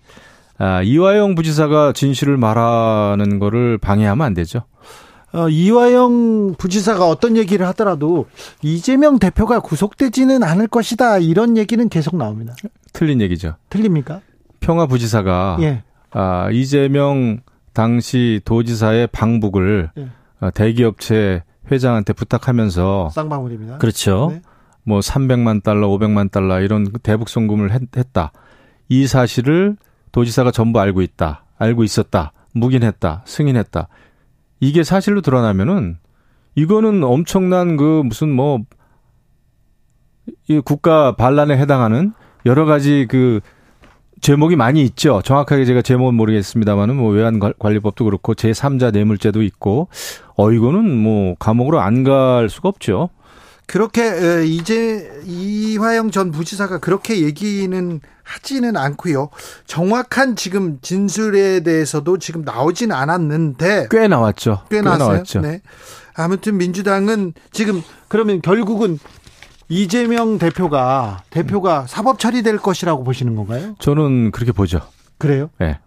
아, 0.59 0.83
이화영 0.83 1.35
부지사가 1.37 1.93
진실을 1.93 2.37
말하는 2.37 3.39
거를 3.39 3.79
방해하면 3.79 4.27
안 4.27 4.35
되죠. 4.35 4.63
어, 5.33 5.49
이화영 5.49 6.57
부지사가 6.59 7.07
어떤 7.09 7.37
얘기를 7.37 7.67
하더라도 7.69 8.27
이재명 8.63 9.19
대표가 9.19 9.61
구속되지는 9.61 10.43
않을 10.43 10.67
것이다 10.67 11.19
이런 11.19 11.57
얘기는 11.57 11.89
계속 11.89 12.17
나옵니다. 12.17 12.55
틀린 12.93 13.21
얘기죠. 13.21 13.55
틀립니까? 13.71 14.21
평화 14.61 14.87
부지사가 14.87 15.59
예. 15.61 15.83
아, 16.11 16.51
이재명 16.51 17.41
당시 17.73 18.41
도지사의 18.45 19.07
방북을 19.09 19.91
예. 19.99 20.09
어, 20.41 20.51
대기업체 20.51 21.45
회장한테 21.71 22.13
부탁하면서 22.13 23.11
쌍방울입니다. 23.11 23.79
그렇죠. 23.79 24.29
네. 24.33 24.43
뭐 24.91 25.01
300만 25.01 25.63
달러, 25.63 25.89
500만 25.89 26.31
달러 26.31 26.61
이런 26.61 26.91
대북 27.03 27.29
송금을 27.29 27.73
했, 27.73 27.83
했다. 27.97 28.33
이 28.89 29.07
사실을 29.07 29.77
도지사가 30.13 30.51
전부 30.51 30.81
알고 30.81 31.01
있다. 31.03 31.45
알고 31.59 31.85
있었다. 31.85 32.33
묵인했다. 32.55 33.23
승인했다. 33.25 33.89
이게 34.61 34.83
사실로 34.85 35.21
드러나면은 35.23 35.99
이거는 36.57 37.05
엄청난 37.05 37.77
그 37.77 38.03
무슨 38.05 38.31
뭐 38.31 38.59
이 40.49 40.61
국가 40.61 41.17
반란에 41.17 41.57
해당하는 41.57 42.13
여러 42.47 42.65
가지 42.65 43.07
그 43.09 43.41
제목이 44.21 44.55
많이 44.57 44.83
있죠. 44.83 45.23
정확하게 45.25 45.65
제가 45.65 45.83
제목은 45.83 46.15
모르겠습니다만은 46.15 46.97
뭐 46.97 47.11
외환관리법도 47.13 48.05
그렇고 48.05 48.35
제3자 48.35 48.93
뇌물죄도 48.93 49.43
있고 49.43 49.89
어 50.37 50.53
이거는 50.53 50.97
뭐 51.03 51.35
감옥으로 51.39 51.81
안 51.81 52.05
갈 52.05 52.49
수가 52.49 52.69
없죠. 52.69 53.09
그렇게 53.71 54.45
이제 54.47 55.09
이화영 55.25 56.11
전 56.11 56.33
부지사가 56.33 56.79
그렇게 56.79 57.23
얘기는 57.23 58.01
하지는 58.25 58.77
않고요. 58.77 59.29
정확한 59.65 60.35
지금 60.35 60.81
진술에 60.83 61.61
대해서도 61.61 62.19
지금 62.19 62.43
나오진 62.43 62.91
않았는데 62.91 63.87
꽤 63.89 64.09
나왔죠. 64.09 64.65
꽤, 64.71 64.79
꽤 64.79 64.83
나왔죠. 64.83 65.41
네. 65.43 65.63
아무튼 66.15 66.57
민주당은 66.57 67.33
지금 67.53 67.81
그러면 68.09 68.43
결국은 68.43 68.99
이재명 69.69 70.41
대표가 70.41 71.23
대표가 71.31 71.87
사법 71.87 72.19
처리될 72.19 72.59
것이라고 72.59 73.05
보시는 73.05 73.37
건가요? 73.37 73.77
저는 73.79 74.33
그렇게 74.33 74.51
보죠. 74.51 74.81
그래요? 75.19 75.49
네. 75.61 75.79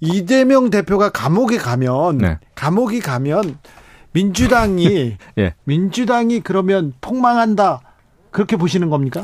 이재명 0.00 0.70
대표가 0.70 1.10
감옥에 1.10 1.56
가면 1.56 2.18
네. 2.18 2.38
감옥이 2.56 2.98
가면 2.98 3.58
민주당이 4.12 5.16
예. 5.38 5.54
민주당이 5.64 6.40
그러면 6.40 6.92
폭망한다 7.00 7.80
그렇게 8.30 8.56
보시는 8.56 8.90
겁니까? 8.90 9.22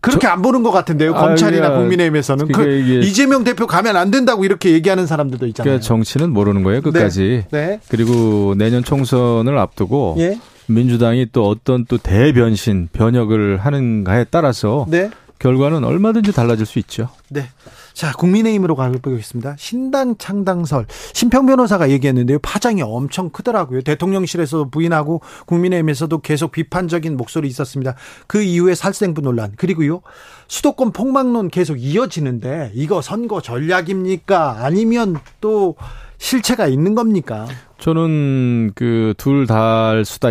그렇게 0.00 0.26
저, 0.26 0.32
안 0.32 0.42
보는 0.42 0.62
것 0.62 0.70
같은데요. 0.70 1.14
검찰이나 1.14 1.66
아, 1.66 1.78
국민의힘에서는 1.78 2.52
그 2.52 2.70
이재명 3.02 3.42
대표 3.42 3.66
가면 3.66 3.96
안 3.96 4.12
된다고 4.12 4.44
이렇게 4.44 4.70
얘기하는 4.70 5.06
사람들도 5.06 5.46
있잖아요. 5.48 5.64
그러니까 5.68 5.84
정치는 5.84 6.30
모르는 6.30 6.62
거예요. 6.62 6.80
끝까지. 6.82 7.46
네. 7.50 7.66
네. 7.66 7.80
그리고 7.88 8.54
내년 8.56 8.84
총선을 8.84 9.58
앞두고 9.58 10.14
예. 10.18 10.38
민주당이 10.68 11.28
또 11.32 11.48
어떤 11.48 11.84
또 11.86 11.98
대변신 11.98 12.88
변혁을 12.92 13.58
하는가에 13.58 14.26
따라서 14.30 14.86
네. 14.88 15.10
결과는 15.38 15.84
얼마든지 15.84 16.32
달라질 16.32 16.66
수 16.66 16.78
있죠. 16.80 17.08
네. 17.28 17.48
자, 17.92 18.12
국민의힘으로 18.12 18.74
가보겠습니다. 18.76 19.56
신당 19.58 20.16
창당설. 20.18 20.86
심평 21.14 21.46
변호사가 21.46 21.88
얘기했는데요. 21.90 22.38
파장이 22.40 22.82
엄청 22.82 23.30
크더라고요. 23.30 23.80
대통령실에서 23.82 24.64
부인하고 24.68 25.22
국민의힘에서도 25.46 26.18
계속 26.18 26.52
비판적인 26.52 27.16
목소리 27.16 27.48
있었습니다. 27.48 27.94
그 28.26 28.42
이후에 28.42 28.74
살생부 28.74 29.22
논란. 29.22 29.52
그리고요. 29.56 30.02
수도권 30.48 30.92
폭망론 30.92 31.48
계속 31.48 31.76
이어지는데 31.80 32.72
이거 32.74 33.00
선거 33.00 33.40
전략입니까? 33.40 34.58
아니면 34.64 35.16
또 35.40 35.76
실체가 36.18 36.66
있는 36.66 36.94
겁니까? 36.94 37.46
저는 37.78 38.72
그 38.74 39.14
둘 39.16 39.46
다 39.46 39.88
할 39.90 40.04
수다 40.04 40.30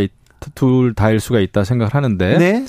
둘 0.54 0.94
다 0.94 1.10
일 1.12 1.20
수가 1.20 1.40
있다 1.40 1.64
생각을 1.64 1.94
하는데 1.96 2.38
네? 2.38 2.66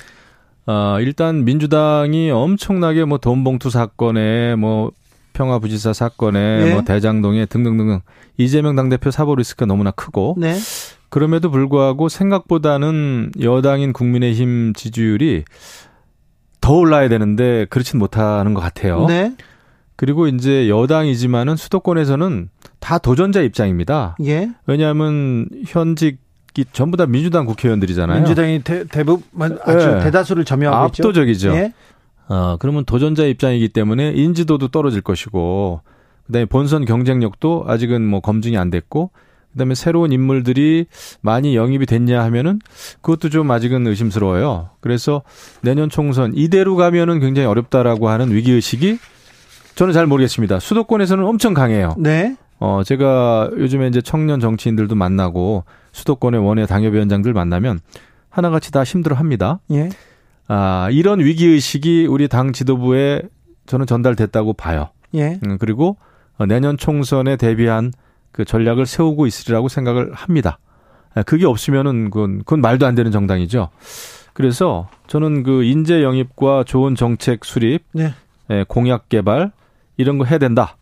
어, 0.66 0.98
일단 1.00 1.44
민주당이 1.44 2.30
엄청나게 2.30 3.04
뭐 3.04 3.18
돈봉투 3.18 3.70
사건에 3.70 4.56
뭐 4.56 4.90
평화부지사 5.32 5.92
사건에 5.92 6.64
네. 6.64 6.72
뭐 6.72 6.82
대장동에 6.82 7.46
등등등 7.46 8.00
이재명 8.38 8.74
당대표 8.74 9.10
사보 9.10 9.36
리스크가 9.36 9.66
너무나 9.66 9.90
크고 9.90 10.36
네. 10.38 10.56
그럼에도 11.08 11.50
불구하고 11.50 12.08
생각보다는 12.08 13.32
여당인 13.40 13.92
국민의힘 13.92 14.72
지지율이 14.74 15.44
더 16.60 16.72
올라야 16.74 17.08
되는데 17.08 17.66
그렇진 17.70 17.98
못하는 17.98 18.54
것 18.54 18.60
같아요. 18.60 19.06
네. 19.06 19.34
그리고 19.94 20.26
이제 20.26 20.68
여당이지만은 20.68 21.56
수도권에서는 21.56 22.50
다 22.80 22.98
도전자 22.98 23.40
입장입니다. 23.40 24.16
예. 24.24 24.50
왜냐하면 24.66 25.48
현직 25.66 26.18
전부 26.72 26.96
다 26.96 27.06
민주당 27.06 27.46
국회의원들이잖아요. 27.46 28.18
민주당이 28.18 28.62
대, 28.62 29.04
부분 29.04 29.58
아주 29.64 29.86
네. 29.86 30.04
대다수를 30.04 30.44
점유하고 30.44 30.86
있죠. 30.88 31.02
압도적이죠. 31.02 31.50
예? 31.50 31.72
어, 32.28 32.56
그러면 32.58 32.84
도전자 32.84 33.24
입장이기 33.24 33.68
때문에 33.68 34.12
인지도도 34.12 34.68
떨어질 34.68 35.00
것이고 35.00 35.80
그다음에 36.26 36.44
본선 36.46 36.84
경쟁력도 36.84 37.64
아직은 37.68 38.06
뭐 38.06 38.20
검증이 38.20 38.56
안 38.58 38.70
됐고 38.70 39.10
그다음에 39.52 39.74
새로운 39.74 40.12
인물들이 40.12 40.86
많이 41.22 41.56
영입이 41.56 41.86
됐냐 41.86 42.22
하면은 42.24 42.58
그것도 43.00 43.30
좀 43.30 43.50
아직은 43.50 43.86
의심스러워요. 43.86 44.70
그래서 44.80 45.22
내년 45.62 45.88
총선 45.88 46.32
이대로 46.34 46.76
가면은 46.76 47.20
굉장히 47.20 47.46
어렵다라고 47.46 48.08
하는 48.08 48.32
위기 48.32 48.52
의식이 48.52 48.98
저는 49.74 49.92
잘 49.94 50.06
모르겠습니다. 50.06 50.58
수도권에서는 50.58 51.24
엄청 51.24 51.54
강해요. 51.54 51.94
네. 51.98 52.36
어, 52.58 52.82
제가 52.84 53.50
요즘에 53.56 53.88
이제 53.88 54.00
청년 54.00 54.40
정치인들도 54.40 54.94
만나고 54.94 55.64
수도권의 55.92 56.44
원외 56.44 56.66
당협위원장들 56.66 57.32
만나면 57.32 57.80
하나같이 58.30 58.72
다 58.72 58.82
힘들어 58.82 59.16
합니다. 59.16 59.60
예. 59.70 59.88
아, 60.48 60.88
이런 60.90 61.20
위기의식이 61.20 62.06
우리 62.06 62.28
당 62.28 62.52
지도부에 62.52 63.22
저는 63.66 63.86
전달됐다고 63.86 64.54
봐요. 64.54 64.90
예. 65.14 65.38
음, 65.44 65.58
그리고 65.58 65.96
내년 66.48 66.76
총선에 66.76 67.36
대비한 67.36 67.92
그 68.32 68.44
전략을 68.44 68.86
세우고 68.86 69.26
있으리라고 69.26 69.68
생각을 69.68 70.12
합니다. 70.12 70.58
아, 71.14 71.22
그게 71.22 71.46
없으면은 71.46 72.10
그건, 72.10 72.38
그건 72.38 72.60
말도 72.60 72.86
안 72.86 72.94
되는 72.94 73.10
정당이죠. 73.10 73.70
그래서 74.34 74.88
저는 75.06 75.42
그 75.42 75.64
인재 75.64 76.02
영입과 76.02 76.64
좋은 76.64 76.94
정책 76.94 77.44
수립, 77.46 77.84
네. 77.92 78.12
예, 78.50 78.64
공약 78.68 79.08
개발 79.08 79.50
이런 79.96 80.18
거 80.18 80.26
해야 80.26 80.38
된다. 80.38 80.76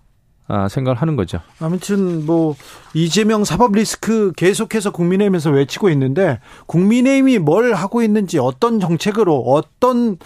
아, 0.47 0.69
생각을 0.69 1.01
하는 1.01 1.17
거죠. 1.17 1.41
아무튼 1.59 2.27
뭐 2.27 2.55
이재명 2.93 3.45
사법 3.45 3.73
리스크 3.73 4.31
계속해서 4.37 4.91
국민의힘에서 4.91 5.51
외치고 5.51 5.89
있는데 5.91 6.39
국민의힘이 6.67 7.39
뭘 7.39 7.73
하고 7.73 8.03
있는지 8.03 8.39
어떤 8.39 8.79
정책으로 8.79 9.39
어떤 9.41 10.19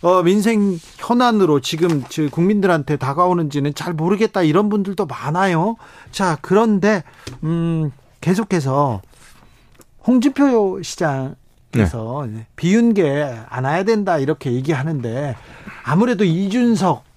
어, 0.00 0.22
민생 0.22 0.78
현안으로 0.96 1.60
지금 1.60 2.02
국민들한테 2.30 2.96
다가오는지는 2.96 3.74
잘 3.74 3.92
모르겠다 3.92 4.42
이런 4.42 4.70
분들도 4.70 5.04
많아요. 5.04 5.76
자 6.12 6.38
그런데 6.40 7.04
음, 7.44 7.90
계속해서 8.22 9.02
홍준표 10.06 10.80
시장에서 10.82 12.26
네. 12.26 12.46
비윤계 12.56 13.38
안 13.50 13.64
와야 13.64 13.84
된다 13.84 14.16
이렇게 14.16 14.52
얘기하는데 14.52 15.36
아무래도 15.84 16.24
이준석 16.24 17.07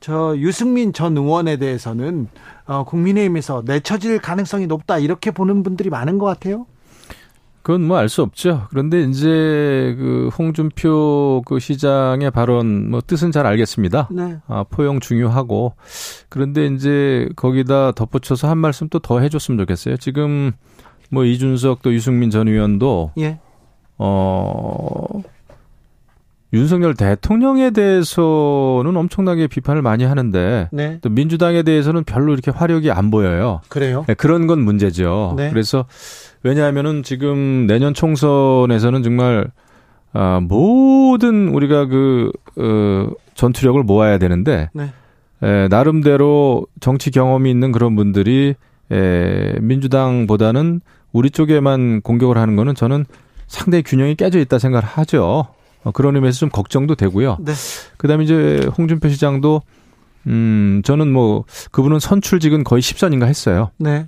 저 0.00 0.36
유승민 0.36 0.92
전 0.92 1.16
의원에 1.16 1.56
대해서는 1.56 2.28
어, 2.66 2.84
국민의힘에서 2.84 3.62
내쳐질 3.66 4.20
가능성이 4.20 4.66
높다 4.66 4.98
이렇게 4.98 5.30
보는 5.30 5.62
분들이 5.62 5.90
많은 5.90 6.18
것 6.18 6.26
같아요. 6.26 6.66
그건 7.62 7.82
뭐 7.86 7.98
알 7.98 8.08
수 8.08 8.22
없죠. 8.22 8.66
그런데 8.70 9.02
이제 9.02 9.28
그 9.98 10.30
홍준표 10.38 11.42
그 11.44 11.58
시장의 11.58 12.30
발언 12.30 12.88
뭐 12.90 13.02
뜻은 13.06 13.30
잘 13.30 13.44
알겠습니다. 13.46 14.08
네. 14.10 14.38
아, 14.46 14.64
포용 14.70 15.00
중요하고 15.00 15.74
그런데 16.30 16.66
이제 16.66 17.28
거기다 17.36 17.92
덧붙여서 17.92 18.48
한 18.48 18.56
말씀 18.56 18.88
또 18.88 19.00
더 19.00 19.20
해줬으면 19.20 19.58
좋겠어요. 19.58 19.96
지금 19.98 20.52
뭐 21.10 21.24
이준석 21.24 21.82
또 21.82 21.92
유승민 21.92 22.30
전 22.30 22.48
의원도 22.48 23.12
예. 23.18 23.38
어 23.98 25.22
윤석열 26.52 26.94
대통령에 26.94 27.70
대해서는 27.70 28.96
엄청나게 28.96 29.48
비판을 29.48 29.82
많이 29.82 30.04
하는데 30.04 30.68
네. 30.72 30.98
또 31.02 31.10
민주당에 31.10 31.62
대해서는 31.62 32.04
별로 32.04 32.32
이렇게 32.32 32.50
화력이 32.50 32.90
안 32.90 33.10
보여요. 33.10 33.60
그래요? 33.68 34.04
네, 34.08 34.14
그런 34.14 34.46
건 34.46 34.60
문제죠. 34.60 35.34
네. 35.36 35.50
그래서 35.50 35.84
왜냐하면은 36.42 37.02
지금 37.02 37.66
내년 37.66 37.92
총선에서는 37.92 39.02
정말 39.02 39.50
아, 40.14 40.40
모든 40.42 41.48
우리가 41.48 41.86
그 41.86 42.30
어, 42.56 43.10
전투력을 43.34 43.82
모아야 43.82 44.18
되는데 44.18 44.70
네. 44.72 44.90
에, 45.42 45.68
나름대로 45.68 46.66
정치 46.80 47.10
경험이 47.10 47.50
있는 47.50 47.72
그런 47.72 47.94
분들이 47.94 48.54
에, 48.90 49.52
민주당보다는 49.60 50.80
우리 51.12 51.30
쪽에만 51.30 52.00
공격을 52.00 52.38
하는 52.38 52.56
거는 52.56 52.74
저는 52.74 53.04
상당히 53.46 53.82
균형이 53.82 54.14
깨져 54.14 54.38
있다 54.38 54.58
생각을 54.58 54.84
하죠. 54.84 55.48
어, 55.88 55.92
그런 55.92 56.14
의미에서 56.16 56.38
좀 56.38 56.48
걱정도 56.50 56.94
되고요. 56.94 57.38
네. 57.40 57.52
그다음에 57.96 58.24
이제 58.24 58.68
홍준표 58.76 59.08
시장도 59.08 59.62
음 60.26 60.82
저는 60.84 61.10
뭐 61.10 61.44
그분은 61.70 61.98
선출직은 61.98 62.64
거의 62.64 62.82
10선인가 62.82 63.24
했어요. 63.26 63.70
네. 63.78 64.06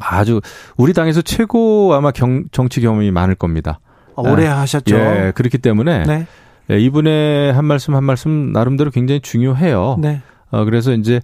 아주 0.00 0.40
우리 0.78 0.94
당에서 0.94 1.20
최고 1.20 1.92
아마 1.94 2.10
경, 2.12 2.44
정치 2.50 2.80
경험이 2.80 3.10
많을 3.10 3.34
겁니다. 3.34 3.78
아, 4.16 4.22
오래 4.22 4.44
네. 4.44 4.48
하셨죠. 4.48 4.96
예, 4.96 5.32
그렇기 5.34 5.58
때문에 5.58 6.04
네. 6.04 6.26
예, 6.70 6.80
이분의 6.80 7.52
한 7.52 7.66
말씀 7.66 7.94
한 7.94 8.04
말씀 8.04 8.52
나름대로 8.52 8.90
굉장히 8.90 9.20
중요해요. 9.20 9.98
네. 10.00 10.22
어, 10.50 10.64
그래서 10.64 10.92
이제 10.92 11.20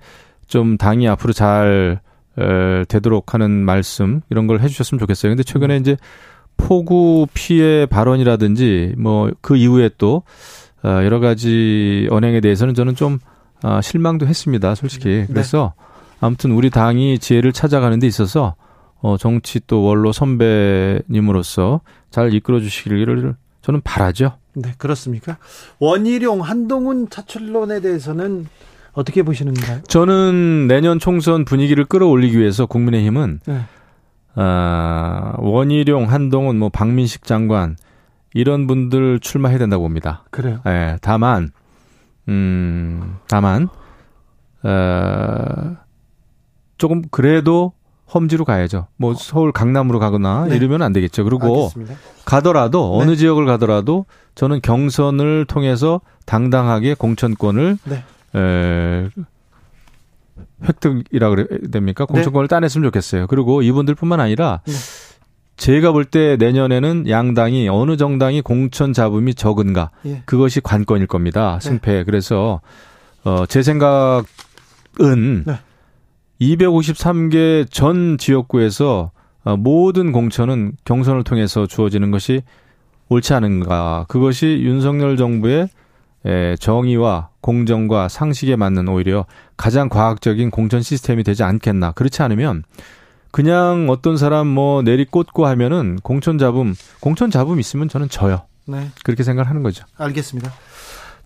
좀 0.47 0.77
당이 0.77 1.09
앞으로 1.09 1.33
잘 1.33 2.01
에, 2.39 2.85
되도록 2.89 3.33
하는 3.33 3.51
말씀 3.51 4.21
이런 4.29 4.47
걸 4.47 4.61
해주셨으면 4.61 4.99
좋겠어요. 4.99 5.31
근데 5.31 5.43
최근에 5.43 5.77
음. 5.77 5.81
이제 5.81 5.97
폭우 6.59 7.27
피해 7.33 7.87
발언이라든지 7.87 8.95
뭐 8.99 9.31
그 9.41 9.57
이후에 9.57 9.89
또 9.97 10.23
어, 10.83 10.89
여러 11.05 11.19
가지 11.21 12.07
언행에 12.11 12.41
대해서는 12.41 12.75
저는 12.75 12.95
좀 12.95 13.19
아, 13.63 13.81
실망도 13.81 14.27
했습니다, 14.27 14.75
솔직히. 14.75 15.09
네. 15.09 15.27
그래서 15.27 15.73
아무튼 16.21 16.53
우리 16.53 16.71
당이 16.71 17.19
지혜를 17.19 17.53
찾아가는 17.53 17.99
데 17.99 18.07
있어서 18.07 18.55
어, 19.01 19.17
정치 19.17 19.61
또 19.67 19.83
원로 19.83 20.13
선배님으로서 20.13 21.81
잘 22.11 22.35
이끌어 22.35 22.61
주시기를 22.61 23.35
저는 23.63 23.81
바라죠. 23.83 24.35
네, 24.55 24.75
그렇습니까? 24.79 25.39
원희룡 25.79 26.41
한동훈 26.43 27.09
차출론에 27.09 27.81
대해서는 27.81 28.47
어떻게 28.93 29.23
보시는가요? 29.23 29.83
저는 29.89 30.67
내년 30.69 30.99
총선 30.99 31.45
분위기를 31.45 31.85
끌어올리기 31.85 32.39
위해서 32.39 32.67
국민의힘은 32.67 33.41
네. 33.47 33.61
아, 34.41 35.33
원희룡, 35.39 36.11
한동훈, 36.13 36.59
뭐 36.59 36.69
박민식 36.69 37.25
장관 37.25 37.77
이런 38.35 38.69
분들 38.69 39.19
출마해야 39.19 39.59
된다고 39.59 39.83
봅니다. 39.83 40.25
그래요. 40.31 40.61
예, 40.67 40.97
다만 41.03 41.51
음, 42.29 43.17
다만 43.29 43.69
어, 44.63 45.77
조금 46.77 47.03
그래도 47.11 47.73
험지로 48.15 48.45
가야죠. 48.45 48.87
뭐 48.97 49.15
서울 49.15 49.51
강남으로 49.51 49.99
가거나 49.99 50.47
네. 50.49 50.57
이러면 50.57 50.83
안 50.83 50.93
되겠죠. 50.93 51.25
그리고 51.25 51.65
알겠습니다. 51.65 51.95
가더라도 52.25 52.97
네. 52.97 53.03
어느 53.03 53.17
지역을 53.17 53.45
가더라도 53.45 54.07
저는 54.35 54.61
경선을 54.63 55.47
통해서 55.47 56.01
당당하게 56.27 56.95
공천권을 56.95 57.79
네. 57.85 58.05
에, 58.37 59.09
획득이라 60.67 61.31
그래야 61.31 61.47
됩니까? 61.71 62.07
네. 62.07 62.13
공천권을 62.15 62.49
네. 62.49 62.55
따냈으면 62.55 62.85
좋겠어요. 62.89 63.27
그리고 63.27 63.63
이분들뿐만 63.63 64.21
아니라 64.21 64.61
네. 64.67 64.73
제가 65.57 65.91
볼 65.93 66.05
때 66.05 66.37
내년에는 66.37 67.09
양당이 67.09 67.69
어느 67.69 67.97
정당이 67.97 68.43
공천 68.43 68.93
잡음이 68.93 69.35
적은가 69.35 69.91
예. 70.07 70.23
그것이 70.25 70.61
관건일 70.61 71.07
겁니다. 71.09 71.59
네. 71.61 71.69
승패. 71.69 71.93
네. 71.93 72.05
그래서 72.05 72.61
어, 73.25 73.45
제 73.47 73.63
생각은 73.63 74.25
네. 75.47 75.59
253개 76.41 77.67
전 77.71 78.17
지역구에서 78.19 79.11
어, 79.45 79.57
모든 79.57 80.13
공천은 80.13 80.73
경선을 80.85 81.25
통해서 81.25 81.67
주어지는 81.67 82.11
것이 82.11 82.43
옳지 83.09 83.35
않은가. 83.35 84.05
그것이 84.09 84.61
윤석열 84.63 85.17
정부의 85.17 85.69
정의와 86.59 87.31
공정과 87.41 88.09
상식에 88.09 88.57
맞는 88.57 88.89
오히려 88.89 89.27
가장 89.57 89.89
과학적인 89.89 90.51
공천 90.51 90.83
시스템이 90.83 91.25
되지 91.25 91.43
않겠나. 91.43 91.93
그렇지 91.93 92.23
않으면 92.23 92.65
그냥 93.31 93.89
어떤 93.91 94.17
사람 94.17 94.47
뭐 94.47 94.83
내리 94.83 95.05
꽂고 95.05 95.47
하면은 95.47 95.97
공천 96.03 96.39
잡음, 96.39 96.75
공천 97.01 97.31
잡음 97.31 97.61
있으면 97.61 97.89
저는 97.89 98.09
져요. 98.09 98.43
네. 98.67 98.91
그렇게 99.05 99.23
생각하는 99.23 99.63
거죠. 99.63 99.85
알겠습니다. 99.97 100.53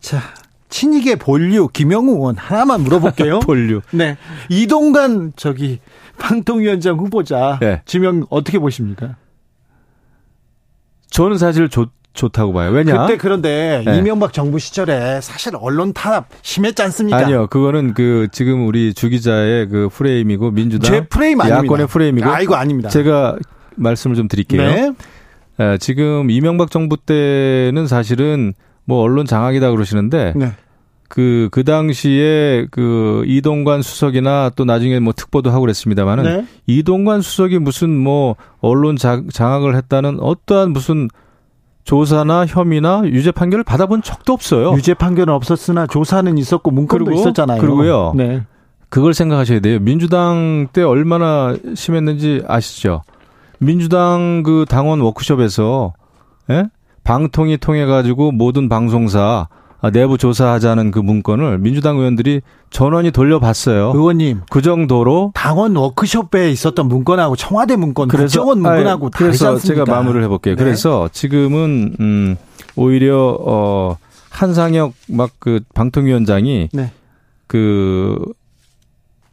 자, 0.01 0.21
친이계 0.69 1.17
본류 1.17 1.69
김영우 1.69 2.15
의원 2.15 2.37
하나만 2.37 2.81
물어볼게요. 2.83 3.41
본류. 3.47 3.83
네. 3.93 4.17
이동관 4.49 5.33
저기 5.37 5.81
방통위원장 6.19 6.99
후보자 6.99 7.59
네. 7.61 7.83
지명 7.85 8.27
어떻게 8.31 8.59
보십니까? 8.59 9.17
저는 11.11 11.37
사실 11.38 11.69
좋, 11.69 11.91
좋다고 12.12 12.53
봐요. 12.53 12.70
왜냐? 12.70 13.07
그때 13.07 13.16
그런데 13.16 13.83
네. 13.85 13.98
이명박 13.98 14.33
정부 14.33 14.59
시절에 14.59 15.20
사실 15.20 15.53
언론 15.57 15.92
탄압 15.92 16.27
심했지 16.42 16.83
않습니까? 16.83 17.16
아니요. 17.18 17.46
그거는 17.48 17.94
그 17.94 18.29
지금 18.33 18.66
우리 18.66 18.92
주 18.94 19.09
기자의 19.09 19.68
그 19.68 19.88
프레임이고 19.92 20.51
민주당 20.51 20.90
제 20.90 21.07
프레임 21.07 21.40
아닙니다. 21.40 21.64
야권의 21.64 21.87
프레임이고 21.87 22.29
아, 22.29 22.40
이거 22.40 22.55
아닙니다. 22.57 22.88
제가 22.90 23.37
말씀을 23.77 24.16
좀 24.16 24.29
드릴게요. 24.29 24.62
네. 24.62 24.92
에, 25.61 25.79
지금 25.79 26.31
이명박 26.31 26.70
정부 26.70 26.96
때는 26.96 27.87
사실은 27.87 28.53
뭐 28.85 29.01
언론 29.03 29.27
장악이다 29.27 29.70
그러시는데 29.70 30.35
네. 30.37 30.53
그, 31.09 31.51
그 31.53 31.62
당시에 31.62 32.66
그 32.70 33.22
이동관 33.27 33.83
수석이나 33.83 34.51
또 34.57 34.64
나중에 34.64 34.98
뭐 34.98 35.12
특보도 35.14 35.51
하고 35.51 35.61
그랬습니다만은 35.61 36.25
네. 36.25 36.46
이동관 36.66 37.20
수석이 37.20 37.59
무슨 37.59 37.94
뭐 37.96 38.37
언론 38.61 38.96
자, 38.96 39.22
장악을 39.31 39.77
했다는 39.77 40.20
어떠한 40.20 40.70
무슨 40.70 41.09
조사나 41.85 42.47
혐의나 42.47 43.03
유죄 43.05 43.31
판결을 43.33 43.64
받아본 43.64 44.03
적도 44.03 44.33
없어요. 44.33 44.73
유죄 44.75 44.95
판결은 44.95 45.35
없었으나 45.35 45.87
조사는 45.87 46.38
있었고 46.38 46.71
문건도 46.71 47.05
그리고, 47.05 47.21
있었잖아요. 47.21 47.61
그리고요. 47.61 48.12
네. 48.14 48.42
그걸 48.88 49.14
생각하셔야 49.14 49.61
돼요. 49.61 49.79
민주당 49.81 50.68
때 50.73 50.83
얼마나 50.83 51.57
심했는지 51.75 52.42
아시죠? 52.47 53.03
민주당 53.59 54.42
그 54.45 54.66
당원 54.68 55.01
워크숍에서 55.01 55.95
예? 56.51 56.64
방통위 57.05 57.57
통해 57.59 57.87
가지고 57.87 58.33
모든 58.33 58.68
방송사 58.68 59.21
아, 59.21 59.62
내부 59.90 60.16
조사하자는 60.16 60.92
그 60.92 60.99
문건을 61.01 61.59
민주당 61.59 61.99
의원들이 61.99 62.42
전원이 62.71 63.11
돌려봤어요. 63.11 63.92
의원님, 63.95 64.42
그 64.49 64.62
정도로 64.62 65.33
당원 65.35 65.75
워크숍에 65.77 66.51
있었던 66.53 66.87
문건하고 66.87 67.35
청와대 67.37 67.75
문건, 67.77 68.09
그래서 68.09 68.40
국정원 68.40 68.61
문건하고 68.61 69.07
아니, 69.07 69.11
그래서 69.12 69.59
제가 69.59 69.85
마무리를 69.85 70.23
해볼게요. 70.25 70.55
네. 70.57 70.62
그래서 70.62 71.09
지금은 71.12 71.97
음 72.01 72.37
오히려 72.77 73.37
어 73.40 73.97
한상혁 74.31 74.92
막 75.09 75.31
그 75.38 75.61
방통위원장이 75.75 76.68
네. 76.73 76.92
그 77.47 78.16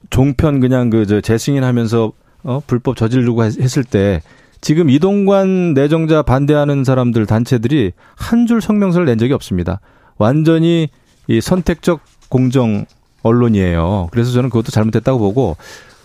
종편 0.09 0.59
그냥 0.59 0.89
그 0.89 1.05
저 1.05 1.21
재승인하면서 1.21 2.12
어 2.43 2.62
불법 2.65 2.95
저지르고 2.97 3.43
했을 3.43 3.83
때 3.83 4.21
지금 4.62 4.89
이동관 4.89 5.73
내정자 5.73 6.21
반대하는 6.23 6.83
사람들 6.83 7.25
단체들이 7.25 7.91
한 8.15 8.45
줄 8.47 8.62
성명서를 8.62 9.05
낸 9.05 9.17
적이 9.17 9.33
없습니다. 9.33 9.79
완전히 10.19 10.89
이 11.27 11.41
선택적 11.41 12.01
공정 12.29 12.86
언론이에요. 13.23 14.10
그래서 14.12 14.32
저는 14.32 14.49
그것도 14.49 14.71
잘못됐다고 14.71 15.17
보고 15.17 15.58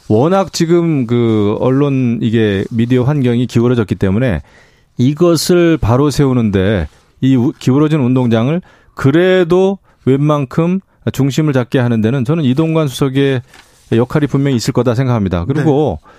워낙 0.09 0.53
지금 0.53 1.07
그 1.07 1.57
언론 1.61 2.19
이게 2.23 2.65
미디어 2.71 3.05
환경이 3.05 3.47
기울어졌기 3.47 3.95
때문에 3.97 4.41
이것을 4.97 5.77
바로 5.79 6.11
세우는데 6.11 6.89
이 7.21 7.53
기울어진 7.59 8.01
운동장을 8.01 8.61
그래도 8.95 9.79
웬만큼 10.05 10.81
중심을 11.13 11.53
잡게 11.53 11.79
하는 11.79 12.01
데는 12.01 12.25
저는 12.25 12.45
이동관 12.45 12.89
수석의 12.89 13.43
역할이 13.93 14.27
분명히 14.27 14.57
있을 14.57 14.73
거다 14.73 14.95
생각합니다. 14.95 15.45
그리고 15.45 15.99
네. 16.03 16.11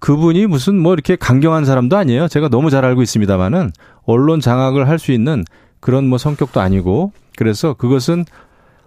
그분이 0.00 0.46
무슨 0.46 0.78
뭐 0.78 0.92
이렇게 0.92 1.16
강경한 1.16 1.64
사람도 1.64 1.96
아니에요. 1.96 2.28
제가 2.28 2.48
너무 2.48 2.70
잘 2.70 2.84
알고 2.84 3.02
있습니다만은 3.02 3.72
언론 4.04 4.40
장악을 4.40 4.88
할 4.88 4.98
수 4.98 5.12
있는 5.12 5.44
그런 5.84 6.08
뭐 6.08 6.16
성격도 6.16 6.62
아니고 6.62 7.12
그래서 7.36 7.74
그것은 7.74 8.24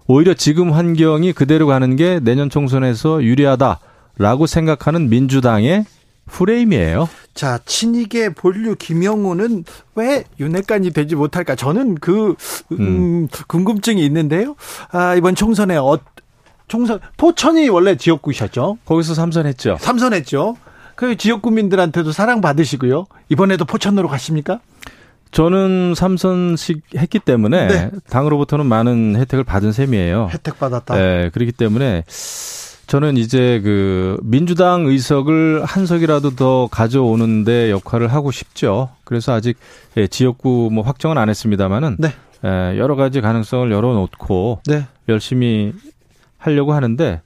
오히려 0.08 0.34
지금 0.34 0.74
환경이 0.74 1.32
그대로 1.34 1.68
가는 1.68 1.96
게 1.96 2.20
내년 2.20 2.50
총선에서 2.50 3.22
유리하다라고 3.22 4.48
생각하는 4.48 5.08
민주당의 5.08 5.86
프레임이에요. 6.26 7.08
자, 7.36 7.60
친이계 7.68 8.34
본류 8.34 8.78
김영우는 8.80 9.66
왜 9.94 10.24
윤핵관이 10.40 10.90
되지 10.90 11.14
못할까? 11.14 11.54
저는 11.54 11.96
그, 12.02 12.36
음, 12.72 12.80
음. 12.80 13.28
궁금증이 13.46 14.04
있는데요. 14.04 14.56
아, 14.92 15.14
이번 15.14 15.36
총선에 15.36 15.78
어, 15.78 16.00
총선, 16.68 17.00
포천이 17.18 17.70
원래 17.70 17.96
지역구셨죠? 17.96 18.80
거기서 18.86 19.14
삼선했죠. 19.14 19.78
삼선했죠. 19.80 20.58
그 20.96 21.16
지역 21.16 21.44
구민들한테도 21.44 22.12
사랑받으시고요. 22.12 23.06
이번에도 23.30 23.66
포천으로 23.66 24.08
가십니까? 24.08 24.62
저는 25.32 25.94
삼선식 25.96 26.82
했기 26.96 27.20
때문에 27.20 27.68
네. 27.68 27.92
당으로부터는 28.10 28.66
많은 28.66 29.16
혜택을 29.18 29.44
받은 29.44 29.72
셈이에요. 29.72 30.30
혜택 30.32 30.60
받았다. 30.60 30.96
네, 30.96 31.30
그렇기 31.34 31.52
때문에 31.52 32.04
저는 32.88 33.18
이제 33.18 33.60
그 33.64 34.18
민주당 34.24 34.86
의석을 34.86 35.66
한 35.66 35.86
석이라도 35.86 36.36
더 36.36 36.68
가져오는데 36.72 37.70
역할을 37.70 38.08
하고 38.08 38.32
싶죠. 38.32 38.90
그래서 39.04 39.34
아직 39.34 39.58
예, 39.98 40.08
지역구 40.08 40.70
뭐 40.72 40.84
확정은 40.84 41.18
안 41.18 41.30
했습니다만은 41.30 41.98
네. 42.00 42.14
예, 42.46 42.78
여러 42.78 42.96
가지 42.96 43.20
가능성을 43.20 43.70
열어놓고 43.72 44.62
네. 44.68 44.86
열심히 45.10 45.74
하려고 46.38 46.74
하는데 46.74 47.22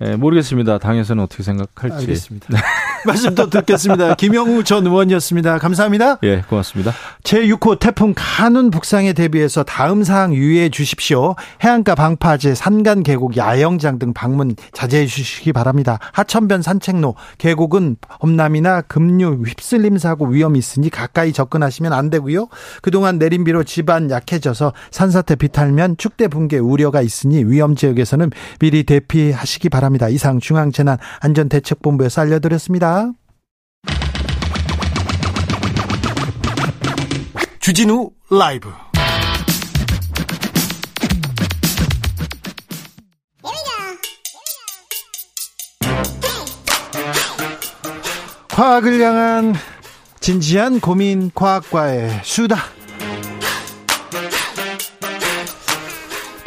예, 0.00 0.14
모르겠습니다. 0.14 0.78
당에서는 0.78 1.22
어떻게 1.24 1.42
생각할지. 1.42 1.96
알겠습니다. 1.96 2.46
네. 2.50 2.58
말씀 3.06 3.34
또 3.34 3.48
듣겠습니다. 3.48 4.14
김영우 4.16 4.64
전 4.64 4.86
의원이었습니다. 4.86 5.58
감사합니다. 5.58 6.18
예, 6.24 6.42
고맙습니다. 6.48 6.92
제6호 7.24 7.78
태풍 7.78 8.12
가눈 8.14 8.70
북상에 8.70 9.12
대비해서 9.12 9.62
다음 9.62 10.04
사항 10.04 10.34
유의해 10.34 10.68
주십시오. 10.68 11.34
해안가 11.62 11.94
방파제, 11.94 12.54
산간 12.54 13.02
계곡, 13.02 13.36
야영장 13.36 13.98
등 13.98 14.12
방문 14.12 14.54
자제해 14.72 15.06
주시기 15.06 15.52
바랍니다. 15.52 15.98
하천변 16.12 16.62
산책로, 16.62 17.14
계곡은 17.38 17.96
범람이나 18.00 18.82
급류, 18.82 19.42
휩쓸림 19.46 19.98
사고 19.98 20.26
위험이 20.26 20.58
있으니 20.58 20.90
가까이 20.90 21.32
접근하시면 21.32 21.92
안 21.92 22.10
되고요. 22.10 22.48
그동안 22.82 23.18
내린 23.18 23.44
비로 23.44 23.64
집안 23.64 24.10
약해져서 24.10 24.72
산사태 24.90 25.36
비탈면 25.36 25.96
축대 25.98 26.28
붕괴 26.28 26.58
우려가 26.58 27.00
있으니 27.00 27.44
위험 27.44 27.74
지역에서는 27.74 28.30
미리 28.58 28.82
대피하시기 28.84 29.68
바랍니다. 29.68 29.87
이상 30.10 30.38
중앙재난안전대책본부에서 30.40 32.20
알려드렸습니다. 32.22 33.12
주진우 37.60 38.10
라이브. 38.30 38.70
과학을 48.50 49.00
향한 49.00 49.54
진지한 50.18 50.80
고민 50.80 51.30
과학과의 51.32 52.22
수다 52.24 52.77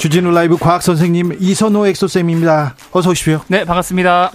주진우 0.01 0.31
라이브 0.31 0.57
과학 0.57 0.81
선생님 0.81 1.37
이선호 1.39 1.85
엑소쌤입니다. 1.85 2.73
어서 2.91 3.11
오십시오. 3.11 3.41
네, 3.47 3.65
반갑습니다. 3.65 4.31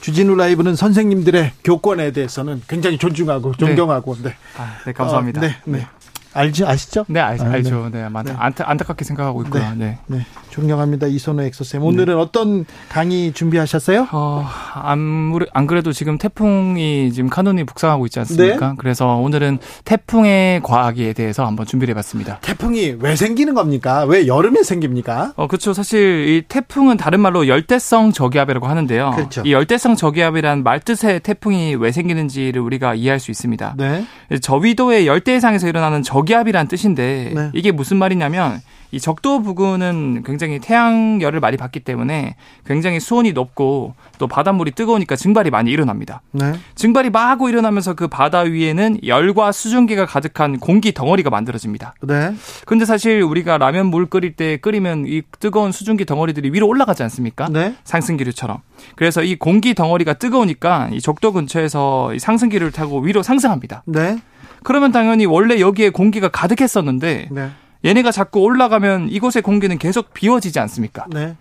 주진우 0.00 0.34
라이브는 0.34 0.74
선생님들의 0.74 1.52
교권에 1.62 2.10
대해서는 2.10 2.62
굉장히 2.66 2.98
존중하고 2.98 3.54
존경하고 3.54 4.16
네. 4.16 4.22
네. 4.30 4.36
아, 4.58 4.74
네 4.84 4.92
감사합니다. 4.92 5.40
어, 5.40 5.44
네, 5.44 5.56
네. 5.66 5.86
알지 6.34 6.64
아시죠? 6.64 7.04
네, 7.08 7.20
알, 7.20 7.40
아, 7.40 7.52
알죠. 7.52 7.88
네, 7.92 8.02
네. 8.02 8.22
네. 8.24 8.34
안타, 8.36 8.68
안타깝게 8.68 9.04
생각하고 9.04 9.42
있고요. 9.44 9.62
네. 9.70 9.74
네. 9.76 9.98
네. 10.06 10.26
존경합니다. 10.50 11.06
이선호 11.06 11.42
엑소쌤. 11.42 11.82
오늘은 11.82 12.14
네. 12.14 12.20
어떤 12.20 12.64
강의 12.88 13.32
준비하셨어요? 13.32 14.08
어, 14.12 14.46
안, 14.74 15.32
안 15.52 15.66
그래도 15.66 15.92
지금 15.92 16.18
태풍이 16.18 17.12
지금 17.12 17.28
카눈이 17.28 17.64
북상하고 17.64 18.06
있지 18.06 18.18
않습니까? 18.20 18.68
네. 18.68 18.74
그래서 18.78 19.16
오늘은 19.16 19.58
태풍의 19.84 20.62
과학에 20.62 21.12
대해서 21.12 21.46
한번 21.46 21.66
준비를 21.66 21.92
해봤습니다. 21.92 22.38
태풍이 22.40 22.96
왜 23.00 23.16
생기는 23.16 23.54
겁니까? 23.54 24.04
왜 24.04 24.26
여름에 24.26 24.62
생깁니까? 24.62 25.32
어, 25.36 25.46
그렇죠. 25.46 25.72
사실 25.72 26.28
이 26.28 26.42
태풍은 26.48 26.96
다른 26.96 27.20
말로 27.20 27.48
열대성 27.48 28.12
저기압이라고 28.12 28.66
하는데요. 28.66 29.12
그렇죠. 29.16 29.42
이 29.44 29.52
열대성 29.52 29.96
저기압이란 29.96 30.62
말뜻의 30.62 31.20
태풍이 31.20 31.74
왜 31.74 31.92
생기는지를 31.92 32.60
우리가 32.60 32.94
이해할 32.94 33.18
수 33.20 33.30
있습니다. 33.30 33.74
네. 33.76 34.04
저위도의 34.40 35.06
열대 35.06 35.32
해상에서 35.32 35.68
일어나는 35.68 36.02
저기 36.02 36.23
압이란 36.32 36.68
뜻인데 36.68 37.32
네. 37.34 37.50
이게 37.52 37.72
무슨 37.72 37.96
말이냐면 37.96 38.60
이 38.94 39.00
적도 39.00 39.42
부근은 39.42 40.22
굉장히 40.24 40.60
태양열을 40.60 41.40
많이 41.40 41.56
받기 41.56 41.80
때문에 41.80 42.36
굉장히 42.64 43.00
수온이 43.00 43.32
높고 43.32 43.94
또 44.18 44.28
바닷물이 44.28 44.70
뜨거우니까 44.70 45.16
증발이 45.16 45.50
많이 45.50 45.72
일어납니다. 45.72 46.22
네. 46.30 46.52
증발이 46.76 47.10
마구 47.10 47.48
일어나면서 47.48 47.94
그 47.94 48.06
바다 48.06 48.40
위에는 48.40 49.00
열과 49.04 49.50
수증기가 49.50 50.06
가득한 50.06 50.60
공기 50.60 50.94
덩어리가 50.94 51.28
만들어집니다. 51.28 51.94
네. 52.02 52.34
근데 52.66 52.84
사실 52.84 53.20
우리가 53.20 53.58
라면 53.58 53.86
물 53.86 54.06
끓일 54.06 54.36
때 54.36 54.58
끓이면 54.58 55.06
이 55.08 55.22
뜨거운 55.40 55.72
수증기 55.72 56.04
덩어리들이 56.04 56.50
위로 56.52 56.68
올라가지 56.68 57.02
않습니까? 57.02 57.48
네. 57.50 57.74
상승기류처럼. 57.82 58.60
그래서 58.94 59.24
이 59.24 59.34
공기 59.34 59.74
덩어리가 59.74 60.14
뜨거우니까 60.14 60.90
이 60.92 61.00
적도 61.00 61.32
근처에서 61.32 62.14
이 62.14 62.20
상승기를 62.20 62.70
타고 62.70 63.00
위로 63.00 63.24
상승합니다. 63.24 63.82
네. 63.86 64.18
그러면 64.64 64.90
당연히 64.90 65.26
원래 65.26 65.60
여기에 65.60 65.90
공기가 65.90 66.28
가득했었는데 66.28 67.28
네. 67.30 67.50
얘네가 67.84 68.10
자꾸 68.10 68.40
올라가면 68.40 69.10
이곳의 69.10 69.42
공기는 69.42 69.78
계속 69.78 70.12
비워지지 70.14 70.58
않습니까? 70.58 71.06
네. 71.10 71.36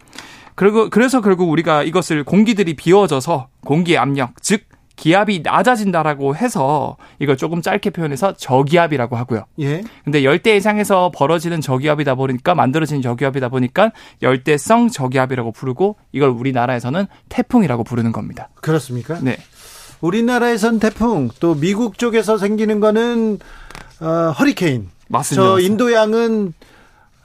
그리고 0.56 0.90
그래서 0.90 1.22
결국 1.22 1.50
우리가 1.50 1.84
이것을 1.84 2.24
공기들이 2.24 2.76
비워져서 2.76 3.48
공기의 3.66 3.98
압력, 3.98 4.34
즉 4.42 4.66
기압이 4.96 5.42
낮아진다라고 5.44 6.36
해서 6.36 6.98
이걸 7.20 7.36
조금 7.36 7.62
짧게 7.62 7.90
표현해서 7.90 8.34
저기압이라고 8.34 9.16
하고요. 9.16 9.46
예. 9.60 9.82
근데 10.04 10.24
열대 10.24 10.54
해상에서 10.54 11.12
벌어지는 11.14 11.62
저기압이다 11.62 12.16
보니까 12.16 12.54
만들어진 12.54 13.02
저기압이다 13.02 13.50
보니까 13.50 13.92
열대성 14.22 14.90
저기압이라고 14.90 15.52
부르고 15.52 15.98
이걸 16.12 16.30
우리나라에서는 16.30 17.08
태풍이라고 17.30 17.84
부르는 17.84 18.12
겁니다. 18.12 18.50
그렇습니까? 18.62 19.20
네. 19.22 19.38
우리나라에선 20.04 20.80
태풍 20.80 21.30
또 21.40 21.56
미국 21.56 21.98
쪽에서 21.98 22.38
생기는 22.38 22.82
거는 22.82 23.40
어, 24.02 24.34
허리케인. 24.38 24.90
맞습니다. 25.08 25.44
저 25.44 25.60
인도양은 25.60 26.54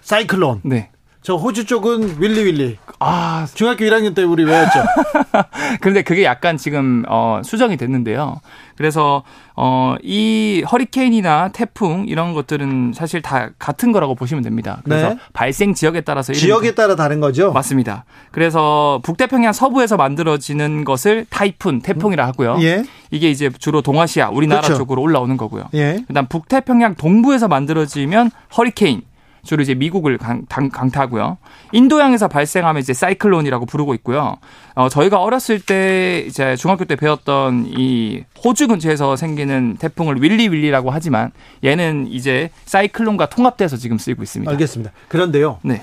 사이클론. 0.01 0.61
네. 0.63 0.91
저 1.29 1.37
호주 1.37 1.67
쪽은 1.67 2.23
윌리 2.23 2.43
윌리. 2.43 2.79
아, 3.01 3.47
중학교 3.53 3.85
1학년 3.85 4.15
때 4.15 4.23
우리 4.23 4.45
외웠죠. 4.45 4.83
그런데 5.83 6.01
그게 6.01 6.25
약간 6.25 6.57
지금 6.57 7.05
어 7.07 7.43
수정이 7.45 7.77
됐는데요. 7.77 8.41
그래서 8.79 9.25
어 9.55 9.97
이 10.03 10.65
허리케인이나 10.71 11.49
태풍 11.53 12.07
이런 12.09 12.33
것들은 12.33 12.93
사실 12.95 13.21
다 13.21 13.51
같은 13.59 13.93
거라고 13.93 14.15
보시면 14.15 14.43
됩니다. 14.43 14.81
그래서 14.85 15.11
네. 15.11 15.19
발생 15.33 15.75
지역에 15.75 16.01
따라서 16.01 16.33
지역에 16.33 16.75
따라 16.75 16.95
다른 16.97 17.21
거죠. 17.21 17.53
맞습니다. 17.53 18.05
그래서 18.31 19.01
북태평양 19.03 19.53
서부에서 19.53 19.97
만들어지는 19.97 20.85
것을 20.85 21.27
타이푼, 21.29 21.81
태풍이라 21.81 22.27
하고요. 22.29 22.59
예. 22.63 22.85
이게 23.11 23.31
이제 23.31 23.51
주로 23.59 23.83
동아시아, 23.83 24.31
우리나라 24.31 24.63
그렇죠. 24.63 24.79
쪽으로 24.79 25.03
올라오는 25.03 25.37
거고요. 25.37 25.69
예. 25.75 26.03
그다음 26.07 26.27
북태평양 26.27 26.95
동부에서 26.95 27.49
만들어지면 27.49 28.31
허리케인 28.57 29.03
주로 29.49 29.63
이제 29.63 29.75
미국을 29.75 30.19
강, 30.19 30.45
타고요 30.91 31.39
인도양에서 31.73 32.29
발생하면 32.29 32.83
이제 32.83 32.93
사이클론이라고 32.93 33.65
부르고 33.65 33.95
있고요. 33.95 34.37
어, 34.75 34.91
저희가 34.91 35.23
어렸을 35.23 35.59
때 35.59 36.23
이제 36.27 36.55
중학교 36.55 36.85
때 36.85 36.97
배웠던 36.97 37.73
이 37.79 38.25
호주 38.45 38.69
근처에서 38.69 39.17
생기는 39.17 39.79
태풍을 39.79 40.21
윌리 40.23 40.49
윌리라고 40.49 40.91
하지만 40.91 41.33
얘는 41.65 42.09
이제 42.09 42.51
사이클론과 42.67 43.31
통합돼서 43.31 43.79
지금 43.79 43.97
쓰이고 43.97 44.23
있습니다. 44.23 44.53
알겠습니다. 44.53 44.93
그런데요. 45.09 45.61
네. 45.63 45.83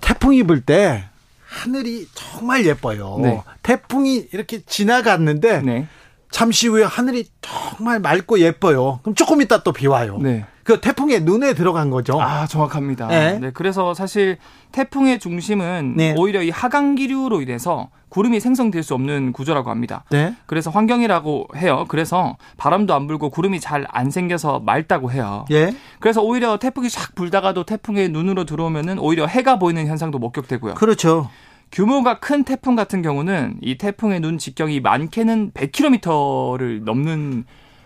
태풍이 0.00 0.42
불 0.44 0.62
때 0.62 1.04
하늘이 1.46 2.06
정말 2.14 2.64
예뻐요. 2.64 3.18
네. 3.20 3.42
태풍이 3.62 4.26
이렇게 4.32 4.62
지나갔는데 4.64 5.60
네. 5.60 5.86
잠시 6.30 6.66
후에 6.68 6.82
하늘이 6.82 7.26
정말 7.42 8.00
맑고 8.00 8.38
예뻐요. 8.40 9.00
그럼 9.02 9.14
조금 9.14 9.42
있다 9.42 9.62
또 9.64 9.72
비 9.72 9.86
와요. 9.86 10.18
네. 10.18 10.46
그 10.64 10.80
태풍의 10.80 11.22
눈에 11.22 11.54
들어간 11.54 11.90
거죠. 11.90 12.20
아, 12.20 12.46
정확합니다. 12.46 13.08
네. 13.08 13.38
네 13.38 13.50
그래서 13.52 13.94
사실 13.94 14.38
태풍의 14.72 15.18
중심은 15.18 15.94
네. 15.96 16.14
오히려 16.16 16.42
이 16.42 16.50
하강 16.50 16.94
기류로 16.94 17.42
인해서 17.42 17.90
구름이 18.08 18.40
생성될 18.40 18.82
수 18.82 18.94
없는 18.94 19.32
구조라고 19.32 19.70
합니다. 19.70 20.04
네. 20.10 20.34
그래서 20.46 20.70
환경이라고 20.70 21.48
해요. 21.56 21.86
그래서 21.88 22.36
바람도 22.58 22.94
안 22.94 23.06
불고 23.06 23.30
구름이 23.30 23.58
잘 23.60 23.86
안 23.88 24.10
생겨서 24.10 24.60
맑다고 24.60 25.10
해요. 25.12 25.44
예. 25.50 25.74
그래서 25.98 26.22
오히려 26.22 26.58
태풍이 26.58 26.88
싹 26.88 27.14
불다가도 27.14 27.64
태풍의 27.64 28.10
눈으로 28.10 28.44
들어오면은 28.44 28.98
오히려 28.98 29.26
해가 29.26 29.58
보이는 29.58 29.86
현상도 29.86 30.18
목격되고요. 30.18 30.74
그렇죠. 30.74 31.28
규모가 31.72 32.20
큰 32.20 32.44
태풍 32.44 32.76
같은 32.76 33.00
경우는 33.02 33.56
이 33.62 33.78
태풍의 33.78 34.20
눈 34.20 34.38
직경이 34.38 34.80
많게는 34.80 35.52
100km를 35.52 36.84
넘는 36.84 37.44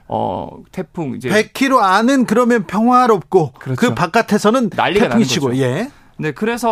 어 0.09 0.49
태풍 0.73 1.15
이제 1.17 1.29
100km 1.29 1.83
안은 1.83 2.27
그러면 2.27 2.67
평화롭고 2.67 3.53
그렇죠. 3.59 3.81
그 3.81 3.95
바깥에서는 3.95 4.71
난리가 4.75 5.07
태풍이 5.07 5.25
치고 5.25 5.57
예. 5.59 5.91
네, 6.19 6.33
그래서 6.33 6.71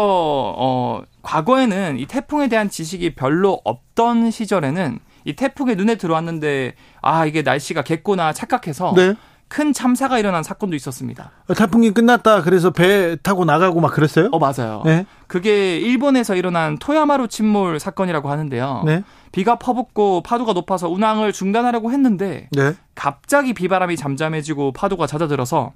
어 0.57 1.03
과거에는 1.23 1.99
이 1.99 2.07
태풍에 2.07 2.49
대한 2.49 2.71
지식이 2.71 3.15
별로 3.15 3.61
없던 3.65 4.31
시절에는 4.31 4.99
이 5.25 5.37
태풍이 5.37 5.75
눈에 5.75 5.97
들어왔는데 5.97 6.75
아 7.03 7.27
이게 7.27 7.43
날씨가 7.43 7.83
겠구나 7.83 8.33
착각해서 8.33 8.95
네. 8.97 9.15
큰 9.55 9.73
참사가 9.73 10.19
일어난 10.19 10.43
사건도 10.43 10.75
있었습니다. 10.75 11.31
태풍이 11.57 11.93
끝났다. 11.93 12.43
그래서 12.43 12.73
배 12.73 13.15
타고 13.23 13.45
나가고 13.45 13.81
막 13.81 13.95
그랬어요? 13.95 14.29
어 14.33 14.41
맞아요. 14.41 14.83
네. 14.85 15.07
그게 15.29 15.79
일본에서 15.79 16.35
일어난 16.35 16.77
토야마루 16.77 17.29
침몰 17.29 17.79
사건이라고 17.79 18.29
하는데요. 18.29 18.83
네. 18.85 19.05
비가 19.31 19.57
퍼붓고 19.57 20.25
파도가 20.25 20.55
높아서 20.55 20.89
운항을 20.89 21.33
중단하려고 21.33 21.93
했는데 21.93 22.49
네. 22.51 22.73
갑자기 22.97 23.55
비바람이 23.55 23.97
잠잠해지고 23.97 24.73
파도가 24.73 25.07
잦아들어서 25.07 25.73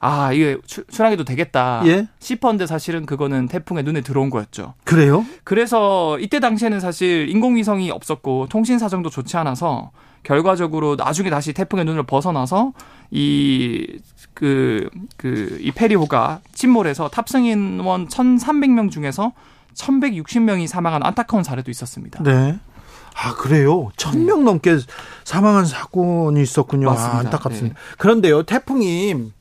아 0.00 0.32
이게 0.32 0.56
출항해도 0.64 1.24
되겠다 1.24 1.82
예? 1.84 2.08
싶었는데 2.20 2.66
사실은 2.66 3.04
그거는 3.04 3.46
태풍의 3.48 3.84
눈에 3.84 4.00
들어온 4.00 4.30
거였죠. 4.30 4.72
그래요? 4.84 5.26
그래서 5.44 6.18
이때 6.18 6.40
당시에는 6.40 6.80
사실 6.80 7.28
인공위성이 7.28 7.90
없었고 7.90 8.46
통신 8.48 8.78
사정도 8.78 9.10
좋지 9.10 9.36
않아서 9.36 9.90
결과적으로 10.22 10.96
나중에 10.96 11.30
다시 11.30 11.52
태풍의 11.52 11.84
눈을 11.84 12.02
벗어나서 12.04 12.72
이, 13.10 13.98
그, 14.34 14.88
그, 15.16 15.58
이 15.60 15.72
페리호가 15.72 16.40
침몰해서 16.52 17.08
탑승인원 17.08 18.08
1,300명 18.08 18.90
중에서 18.90 19.32
1,160명이 19.74 20.66
사망한 20.66 21.02
안타까운 21.02 21.42
사례도 21.42 21.70
있었습니다. 21.70 22.22
네. 22.22 22.58
아, 23.20 23.34
그래요? 23.34 23.88
1,000명 23.96 24.38
네. 24.38 24.44
넘게 24.44 24.78
사망한 25.24 25.64
사건이 25.64 26.40
있었군요. 26.42 26.90
아, 26.90 27.18
안타깝습니다. 27.18 27.74
네. 27.74 27.96
그런데요, 27.96 28.44
태풍이 28.44 29.32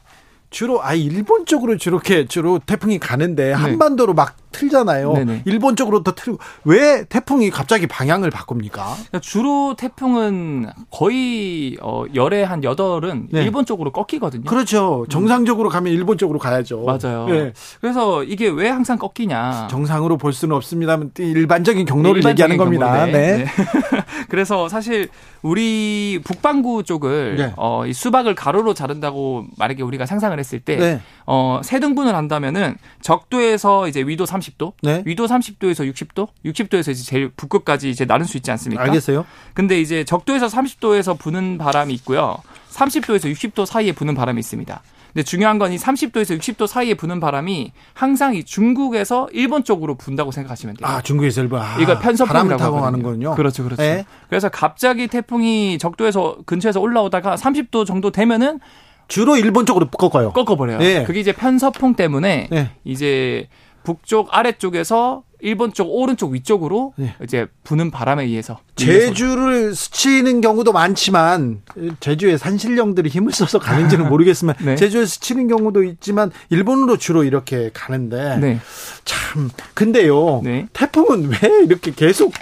주로 0.57 0.83
아 0.83 0.95
일본 0.95 1.45
쪽으로 1.45 1.77
저렇게 1.77 2.25
주로 2.25 2.57
태풍이 2.57 2.97
가는데 2.97 3.49
네. 3.49 3.53
한반도로 3.53 4.15
막 4.15 4.35
틀잖아요. 4.51 5.13
네네. 5.13 5.43
일본 5.45 5.75
쪽으로 5.75 6.01
더 6.01 6.15
틀고 6.15 6.39
왜 6.63 7.05
태풍이 7.05 7.51
갑자기 7.51 7.85
방향을 7.85 8.31
바꿉니까? 8.31 8.95
그러니까 8.95 9.19
주로 9.19 9.75
태풍은 9.77 10.71
거의 10.89 11.77
어 11.79 12.05
열에 12.15 12.41
한 12.41 12.63
여덟은 12.63 13.27
네. 13.31 13.43
일본 13.43 13.67
쪽으로 13.67 13.91
꺾이거든요. 13.91 14.45
그렇죠. 14.45 15.05
정상적으로 15.09 15.69
가면 15.69 15.93
일본 15.93 16.17
쪽으로 16.17 16.39
가야죠. 16.39 16.83
맞아요. 16.85 17.27
네. 17.27 17.53
그래서 17.79 18.23
이게 18.23 18.47
왜 18.47 18.67
항상 18.69 18.97
꺾이냐? 18.97 19.67
정상으로 19.69 20.17
볼 20.17 20.33
수는 20.33 20.55
없습니다만 20.55 21.11
일반적인 21.19 21.85
경로를 21.85 22.17
일반적인 22.21 22.31
얘기하는 22.31 22.57
겁니다. 22.57 23.05
네. 23.05 23.11
네. 23.11 23.45
그래서 24.29 24.69
사실 24.69 25.09
우리 25.41 26.19
북반구 26.23 26.83
쪽을 26.83 27.35
네. 27.37 27.53
어, 27.57 27.85
이 27.85 27.93
수박을 27.93 28.35
가로로 28.35 28.73
자른다고 28.73 29.45
만약에 29.57 29.83
우리가 29.83 30.05
상상을 30.05 30.37
했을 30.37 30.59
때 30.59 30.77
네. 30.77 31.01
어, 31.25 31.61
세 31.63 31.79
등분을 31.79 32.15
한다면은 32.15 32.75
적도에서 33.01 33.87
이제 33.87 34.01
위도 34.01 34.25
30도, 34.25 34.73
네. 34.83 35.03
위도 35.05 35.27
30도에서 35.27 35.91
60도, 35.93 36.27
60도에서 36.45 36.91
이제 36.91 37.03
제일 37.03 37.29
북극까지 37.29 37.89
이제 37.89 38.05
나눌 38.05 38.25
수 38.25 38.37
있지 38.37 38.51
않습니까? 38.51 38.83
알겠어요. 38.83 39.25
근데 39.53 39.79
이제 39.79 40.03
적도에서 40.03 40.47
30도에서 40.47 41.17
부는 41.17 41.57
바람이 41.57 41.93
있고요. 41.95 42.37
30도에서 42.71 43.31
60도 43.31 43.65
사이에 43.65 43.91
부는 43.91 44.15
바람이 44.15 44.39
있습니다. 44.39 44.81
근데 45.17 45.25
중요한 45.25 45.57
건 45.57 45.71
이 45.73 45.77
30도에서 45.77 46.37
60도 46.39 46.67
사이에 46.67 46.93
부는 46.93 47.19
바람이 47.19 47.71
항상 47.95 48.35
이 48.35 48.43
중국에서 48.43 49.27
일본 49.31 49.63
쪽으로 49.63 49.95
분다고 49.95 50.31
생각하시면 50.31 50.75
돼요. 50.75 50.87
아, 50.87 51.01
중국에서 51.01 51.41
일본. 51.41 51.59
아, 51.59 51.77
이거 51.79 51.97
편서풍이라고 51.97 52.57
타고 52.57 52.79
가는 52.81 53.01
거군요. 53.01 53.33
그렇죠, 53.33 53.63
그렇죠. 53.63 53.81
네. 53.81 54.05
그래서 54.29 54.47
갑자기 54.49 55.07
태풍이 55.07 55.79
적도에서 55.79 56.37
근처에서 56.45 56.79
올라오다가 56.79 57.35
30도 57.35 57.87
정도 57.87 58.11
되면은 58.11 58.59
주로 59.07 59.37
일본 59.37 59.65
쪽으로 59.65 59.87
꺾어요. 59.87 60.33
꺾어버려요. 60.33 60.77
네. 60.77 61.03
그게 61.03 61.19
이제 61.19 61.31
편서풍 61.33 61.95
때문에 61.95 62.49
네. 62.51 62.71
이제 62.83 63.47
북쪽 63.87 64.27
아래쪽에서 64.31 65.23
일본 65.39 65.71
쪽 65.71 65.85
오른쪽 65.85 66.31
위쪽으로 66.31 66.93
네. 66.97 67.15
이제 67.23 67.47
부는 67.63 67.89
바람에 67.89 68.25
의해서 68.25 68.59
제주를 68.75 69.73
스치는 69.73 70.41
경우도 70.41 70.73
많지만 70.73 71.61
제주의 72.01 72.37
산신령들이 72.37 73.09
힘을 73.09 73.31
써서 73.31 73.59
가는지는 73.59 74.09
모르겠지만 74.09 74.55
네. 74.59 74.75
제주에 74.75 75.05
스치는 75.05 75.47
경우도 75.47 75.83
있지만 75.83 76.31
일본으로 76.49 76.97
주로 76.97 77.23
이렇게 77.23 77.69
가는데 77.73 78.37
네. 78.39 78.59
참 79.05 79.49
근데요 79.73 80.41
네. 80.43 80.67
태풍은 80.73 81.29
왜 81.29 81.37
이렇게 81.63 81.93
계속 81.95 82.33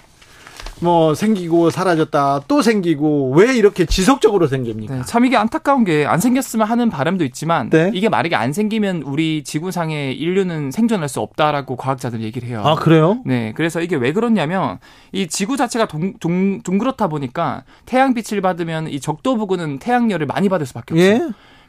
뭐 0.81 1.15
생기고 1.15 1.69
사라졌다 1.69 2.41
또 2.47 2.61
생기고 2.61 3.33
왜 3.35 3.55
이렇게 3.55 3.85
지속적으로 3.85 4.47
생깁니까? 4.47 4.95
네, 4.95 5.01
참 5.05 5.25
이게 5.25 5.37
안타까운 5.37 5.83
게 5.83 6.05
안 6.05 6.19
생겼으면 6.19 6.67
하는 6.67 6.89
바람도 6.89 7.23
있지만 7.25 7.69
네? 7.69 7.89
이게 7.93 8.09
만약에 8.09 8.35
안 8.35 8.53
생기면 8.53 9.01
우리 9.03 9.43
지구상의 9.43 10.15
인류는 10.17 10.71
생존할 10.71 11.09
수 11.09 11.19
없다라고 11.21 11.75
과학자들 11.77 12.21
얘기를 12.21 12.47
해요. 12.47 12.61
아 12.63 12.75
그래요? 12.75 13.19
네, 13.25 13.53
그래서 13.55 13.81
이게 13.81 13.95
왜 13.95 14.11
그렇냐면 14.13 14.79
이 15.11 15.27
지구 15.27 15.57
자체가 15.57 15.87
동, 15.87 16.13
동, 16.19 16.61
둥그렇다 16.61 17.07
보니까 17.07 17.63
태양 17.85 18.13
빛을 18.13 18.41
받으면 18.41 18.89
이 18.89 18.99
적도 18.99 19.35
부근은 19.37 19.79
태양열을 19.79 20.25
많이 20.27 20.49
받을 20.49 20.65
수밖에 20.65 20.93
없어요. 20.93 21.09
예? 21.09 21.21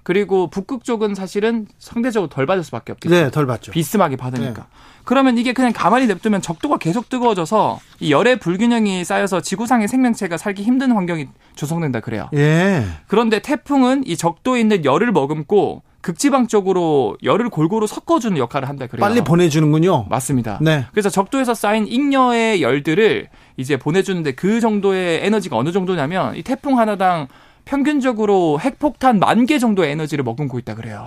그리고 0.06 0.46
북극 0.46 0.84
쪽은 0.84 1.16
사실은 1.16 1.66
상대적으로 1.80 2.28
덜 2.28 2.46
받을 2.46 2.62
수밖에 2.62 2.92
없겠죠. 2.92 3.12
네, 3.12 3.28
덜 3.28 3.44
받죠. 3.44 3.72
비스하게 3.72 4.14
받으니까. 4.14 4.62
네. 4.62 4.68
그러면 5.02 5.36
이게 5.36 5.52
그냥 5.52 5.72
가만히 5.72 6.06
냅두면 6.06 6.42
적도가 6.42 6.78
계속 6.78 7.08
뜨거워져서 7.08 7.80
이 7.98 8.12
열의 8.12 8.38
불균형이 8.38 9.04
쌓여서 9.04 9.40
지구상의 9.40 9.88
생명체가 9.88 10.36
살기 10.36 10.62
힘든 10.62 10.92
환경이 10.92 11.26
조성된다 11.56 11.98
그래요. 11.98 12.28
예. 12.34 12.84
그런데 13.08 13.40
태풍은 13.40 14.06
이 14.06 14.16
적도에 14.16 14.60
있는 14.60 14.84
열을 14.84 15.10
머금고 15.10 15.82
극지방 16.02 16.46
쪽으로 16.46 17.16
열을 17.24 17.50
골고루 17.50 17.88
섞어주는 17.88 18.38
역할을 18.38 18.68
한다 18.68 18.86
그래요. 18.86 19.00
빨리 19.00 19.24
보내주는군요. 19.24 20.06
맞습니다. 20.08 20.60
네. 20.62 20.86
그래서 20.92 21.10
적도에서 21.10 21.52
쌓인 21.54 21.88
잉여의 21.88 22.62
열들을 22.62 23.28
이제 23.56 23.76
보내주는데 23.76 24.36
그 24.36 24.60
정도의 24.60 25.26
에너지가 25.26 25.56
어느 25.56 25.72
정도냐면 25.72 26.36
이 26.36 26.44
태풍 26.44 26.78
하나당 26.78 27.26
평균적으로 27.66 28.59
핵폭탄 28.61 29.18
만 29.18 29.44
개 29.46 29.59
정도의 29.59 29.92
에너지를 29.92 30.24
머금고 30.24 30.59
있다 30.59 30.74
그래요. 30.74 31.05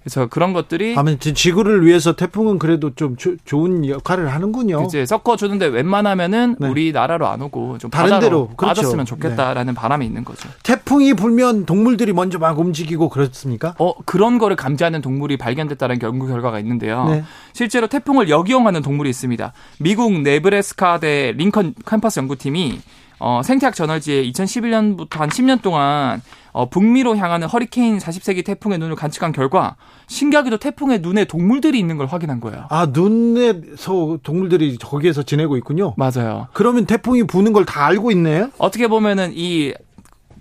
그래서 0.00 0.26
그런 0.26 0.52
것들이 0.52 0.94
아면 0.98 1.18
지구를 1.18 1.86
위해서 1.86 2.14
태풍은 2.14 2.58
그래도 2.58 2.94
좀 2.94 3.16
조, 3.16 3.36
좋은 3.46 3.88
역할을 3.88 4.30
하는군요. 4.34 4.82
이제 4.84 5.06
섞어 5.06 5.36
주는데 5.36 5.64
웬만하면은 5.66 6.56
네. 6.58 6.68
우리 6.68 6.92
나라로 6.92 7.26
안 7.26 7.40
오고 7.40 7.78
좀 7.78 7.90
다른 7.90 8.20
데로 8.20 8.48
그렇죠. 8.48 8.66
빠졌으면 8.82 9.06
좋겠다라는 9.06 9.72
네. 9.72 9.80
바람이 9.80 10.04
있는 10.04 10.22
거죠. 10.24 10.50
태풍이 10.62 11.14
불면 11.14 11.64
동물들이 11.64 12.12
먼저 12.12 12.38
막 12.38 12.58
움직이고 12.58 13.08
그렇습니까? 13.08 13.74
어 13.78 13.94
그런 14.04 14.36
거를 14.36 14.56
감지하는 14.56 15.00
동물이 15.00 15.38
발견됐다는 15.38 16.02
연구 16.02 16.26
결과가 16.26 16.58
있는데요. 16.58 17.06
네. 17.08 17.24
실제로 17.54 17.86
태풍을 17.86 18.28
역이용하는 18.28 18.82
동물이 18.82 19.08
있습니다. 19.08 19.54
미국 19.78 20.20
네브래스카대 20.20 21.32
링컨 21.38 21.74
캠퍼스 21.86 22.18
연구팀이 22.18 22.78
어, 23.18 23.42
생태학 23.44 23.74
저널지에 23.74 24.24
2011년부터 24.30 25.18
한 25.18 25.28
10년 25.28 25.62
동안 25.62 26.20
어, 26.52 26.68
북미로 26.68 27.16
향하는 27.16 27.48
허리케인 27.48 27.98
40세기 27.98 28.44
태풍의 28.44 28.78
눈을 28.78 28.94
관측한 28.94 29.32
결과 29.32 29.76
신기하게도 30.06 30.58
태풍의 30.58 31.00
눈에 31.00 31.24
동물들이 31.24 31.78
있는 31.78 31.96
걸 31.96 32.06
확인한 32.06 32.40
거예요. 32.40 32.66
아, 32.70 32.86
눈에서 32.92 34.18
동물들이 34.22 34.76
거기에서 34.78 35.22
지내고 35.24 35.56
있군요. 35.56 35.94
맞아요. 35.96 36.46
그러면 36.52 36.86
태풍이 36.86 37.24
부는 37.24 37.52
걸 37.52 37.64
다 37.64 37.86
알고 37.86 38.10
있네요. 38.12 38.50
어떻게 38.58 38.86
보면은 38.88 39.32
이 39.34 39.72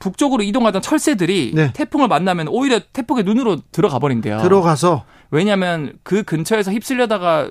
북쪽으로 0.04 0.44
이동하던 0.44 0.82
철새들이 0.82 1.54
네. 1.56 1.72
태풍을 1.74 2.10
만나면 2.10 2.50
오히려 2.50 2.82
태풍의 2.92 3.24
눈으로 3.24 3.60
들어가 3.72 4.00
버린대요. 4.00 4.42
들어가서 4.42 5.06
왜냐하면 5.32 5.94
그 6.04 6.24
근처에서 6.24 6.72
휩쓸려다가 6.72 7.48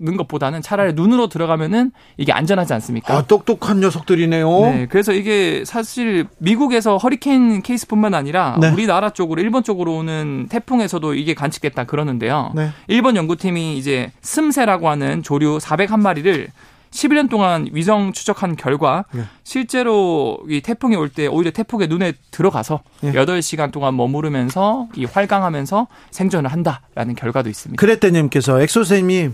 는 0.00 0.16
것보다는 0.16 0.62
차라리 0.62 0.94
눈으로 0.94 1.28
들어가면은 1.28 1.92
이게 2.16 2.32
안전하지 2.32 2.72
않습니까? 2.72 3.14
아, 3.14 3.26
똑똑한 3.26 3.80
녀석들이네요. 3.80 4.50
네, 4.62 4.86
그래서 4.90 5.12
이게 5.12 5.62
사실 5.64 6.26
미국에서 6.38 6.96
허리케인 6.96 7.62
케이스뿐만 7.62 8.14
아니라 8.14 8.56
네. 8.60 8.70
우리나라 8.70 9.10
쪽으로 9.10 9.42
일본 9.42 9.62
쪽으로 9.62 9.98
오는 9.98 10.48
태풍에서도 10.48 11.14
이게 11.14 11.34
관측됐다 11.34 11.84
그러는데요. 11.84 12.50
네. 12.56 12.70
일본 12.88 13.14
연구팀이 13.14 13.76
이제 13.78 14.10
스세라고 14.22 14.88
하는 14.88 15.22
조류 15.22 15.58
401마리를 15.58 16.48
11년 16.90 17.30
동안 17.30 17.68
위성 17.72 18.12
추적한 18.12 18.56
결과 18.56 19.04
예. 19.14 19.24
실제로 19.44 20.38
이 20.48 20.60
태풍이 20.60 20.96
올 20.96 21.08
때 21.10 21.26
오히려 21.26 21.50
태풍의 21.50 21.88
눈에 21.88 22.12
들어가서 22.30 22.80
예. 23.04 23.12
8시간 23.12 23.72
동안 23.72 23.96
머무르면서 23.96 24.88
이 24.96 25.04
활강하면서 25.04 25.86
생존을 26.10 26.50
한다라는 26.52 27.14
결과도 27.16 27.48
있습니다. 27.48 27.80
그랬대님께서 27.80 28.60
엑소쌤이 28.60 29.30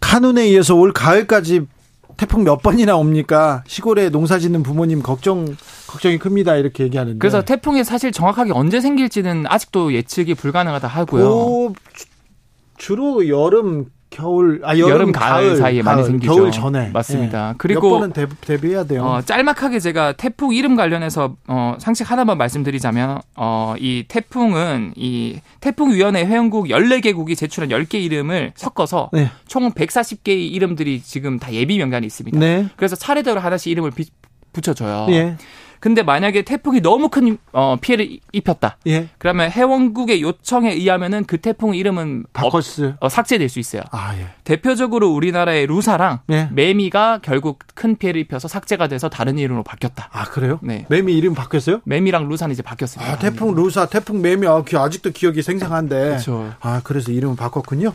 카눈에 0.00 0.42
의해서 0.42 0.74
올 0.74 0.92
가을까지 0.92 1.66
태풍 2.16 2.42
몇 2.42 2.62
번이나 2.62 2.96
옵니까? 2.96 3.62
시골에 3.68 4.08
농사 4.10 4.40
짓는 4.40 4.64
부모님 4.64 5.02
걱정 5.02 5.56
걱정이 5.86 6.18
큽니다. 6.18 6.56
이렇게 6.56 6.82
얘기하는데. 6.84 7.18
그래서 7.18 7.42
태풍이 7.44 7.84
사실 7.84 8.10
정확하게 8.10 8.50
언제 8.52 8.80
생길지는 8.80 9.44
아직도 9.48 9.92
예측이 9.94 10.34
불가능하다 10.34 10.88
하고요. 10.88 11.72
주로 12.76 13.28
여름 13.28 13.86
겨울 14.10 14.60
아 14.64 14.76
여름, 14.78 14.90
여름 14.90 15.12
가을, 15.12 15.48
가을, 15.48 15.56
사이에 15.56 15.82
가을, 15.82 15.96
많이 15.96 16.06
생기죠. 16.06 16.34
겨울 16.34 16.50
전에 16.50 16.90
맞습니다. 16.90 17.48
네. 17.48 17.54
그리고 17.58 17.90
몇 17.90 17.98
번은 17.98 18.12
대비, 18.40 18.68
해야 18.68 18.84
돼요. 18.84 19.04
어, 19.04 19.22
짤막하게 19.22 19.80
제가 19.80 20.12
태풍 20.12 20.54
이름 20.54 20.76
관련해서 20.76 21.36
어, 21.46 21.76
상식 21.78 22.10
하나만 22.10 22.38
말씀드리자면 22.38 23.20
어, 23.36 23.74
이 23.78 24.04
태풍은 24.08 24.94
이 24.96 25.40
태풍 25.60 25.92
위원회 25.92 26.24
회원국 26.24 26.66
14개국이 26.66 27.36
제출한 27.36 27.70
10개 27.70 27.94
이름을 27.94 28.52
섞어서 28.56 29.10
네. 29.12 29.30
총 29.46 29.70
140개의 29.72 30.52
이름들이 30.52 31.02
지금 31.02 31.38
다 31.38 31.52
예비 31.52 31.78
명단이 31.78 32.06
있습니다. 32.06 32.38
네. 32.38 32.68
그래서 32.76 32.96
차례대로 32.96 33.40
하나씩 33.40 33.70
이름을 33.70 33.90
비, 33.90 34.06
붙여줘요. 34.52 35.06
예. 35.10 35.36
근데 35.80 36.02
만약에 36.02 36.42
태풍이 36.42 36.80
너무 36.80 37.08
큰 37.08 37.38
어, 37.52 37.76
피해를 37.80 38.18
입혔다. 38.32 38.76
예. 38.86 39.08
그러면 39.18 39.50
해원국의 39.50 40.22
요청에 40.22 40.72
의하면은 40.72 41.24
그 41.24 41.38
태풍 41.38 41.74
이름은 41.74 42.24
바꿔 42.32 42.58
어, 42.58 42.60
어, 43.00 43.08
삭제될 43.08 43.48
수 43.48 43.58
있어요. 43.58 43.82
아, 43.90 44.14
예. 44.16 44.26
대표적으로 44.44 45.10
우리나라의 45.10 45.66
루사랑 45.66 46.20
예. 46.30 46.48
매미가 46.52 47.20
결국 47.22 47.60
큰 47.74 47.96
피해를 47.96 48.20
입혀서 48.22 48.48
삭제가 48.48 48.88
돼서 48.88 49.08
다른 49.08 49.38
이름으로 49.38 49.62
바뀌었다. 49.62 50.08
아 50.12 50.24
그래요? 50.24 50.58
네. 50.62 50.86
매미 50.88 51.16
이름 51.16 51.34
바뀌었어요? 51.34 51.80
매미랑 51.84 52.28
루사는 52.28 52.52
이제 52.52 52.62
바뀌었습니다. 52.62 53.12
아 53.12 53.18
태풍 53.18 53.54
루사, 53.54 53.86
태풍 53.86 54.20
매미 54.20 54.46
아, 54.46 54.62
아직도 54.74 55.10
기억이 55.10 55.42
생생한데. 55.42 55.98
그렇죠. 55.98 56.52
아 56.60 56.80
그래서 56.82 57.12
이름을 57.12 57.36
바꿨군요. 57.36 57.94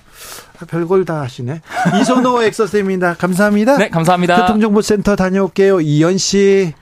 아, 0.60 0.66
별걸 0.66 1.06
다 1.06 1.22
하시네. 1.22 1.62
이선호 2.00 2.42
엑서쌤입니다. 2.44 3.16
감사합니다. 3.16 3.78
네, 3.78 3.90
감사합니다. 3.90 4.42
교통정보센터 4.42 5.16
다녀올게요. 5.16 5.82
이현 5.82 6.18
씨. 6.18 6.74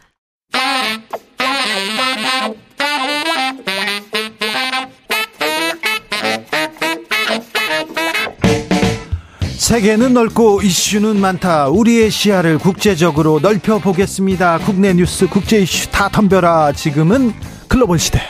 세계는 9.82 10.14
넓고 10.14 10.62
이슈는 10.62 11.20
많다. 11.20 11.68
우리의 11.70 12.12
시야를 12.12 12.60
국제적으로 12.60 13.40
넓혀 13.40 13.80
보겠습니다. 13.80 14.60
국내 14.60 14.94
뉴스, 14.94 15.28
국제 15.28 15.60
이슈 15.60 15.90
다 15.90 16.08
덤벼라. 16.08 16.74
지금은 16.74 17.34
글로벌 17.68 17.98
시대. 17.98 18.22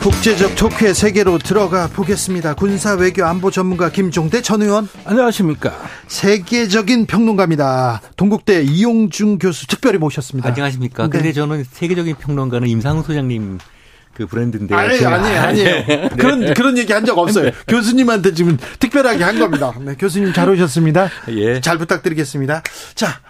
국제적 0.00 0.56
토크의 0.56 0.92
세계로 0.92 1.38
들어가 1.38 1.86
보겠습니다. 1.86 2.54
군사 2.54 2.94
외교 2.94 3.24
안보 3.24 3.52
전문가 3.52 3.92
김종대 3.92 4.42
전 4.42 4.60
의원. 4.62 4.88
안녕하십니까. 5.04 5.72
세계적인 6.08 7.06
평론가입니다. 7.06 8.00
동국대 8.16 8.62
이용중 8.64 9.38
교수 9.38 9.68
특별히 9.68 9.98
모셨습니다. 9.98 10.48
안녕하십니까. 10.48 11.04
네. 11.04 11.10
근데 11.10 11.32
저는 11.32 11.62
세계적인 11.70 12.16
평론가는 12.16 12.66
임상훈 12.66 13.04
소장님 13.04 13.58
그 14.14 14.26
브랜드인데. 14.26 14.74
아니, 14.74 15.04
아니에요, 15.04 15.40
아니에요. 15.40 15.64
네. 15.86 16.08
그런, 16.18 16.54
그런 16.54 16.78
얘기 16.78 16.92
한 16.92 17.02
적 17.04 17.18
없어요. 17.18 17.46
네. 17.46 17.52
교수님한테 17.66 18.34
지금 18.34 18.56
특별하게 18.78 19.24
한 19.24 19.38
겁니다. 19.38 19.72
네, 19.80 19.94
교수님 19.98 20.32
잘 20.32 20.48
오셨습니다. 20.50 21.08
예. 21.30 21.60
잘 21.60 21.78
부탁드리겠습니다. 21.78 22.62
자, 22.94 23.20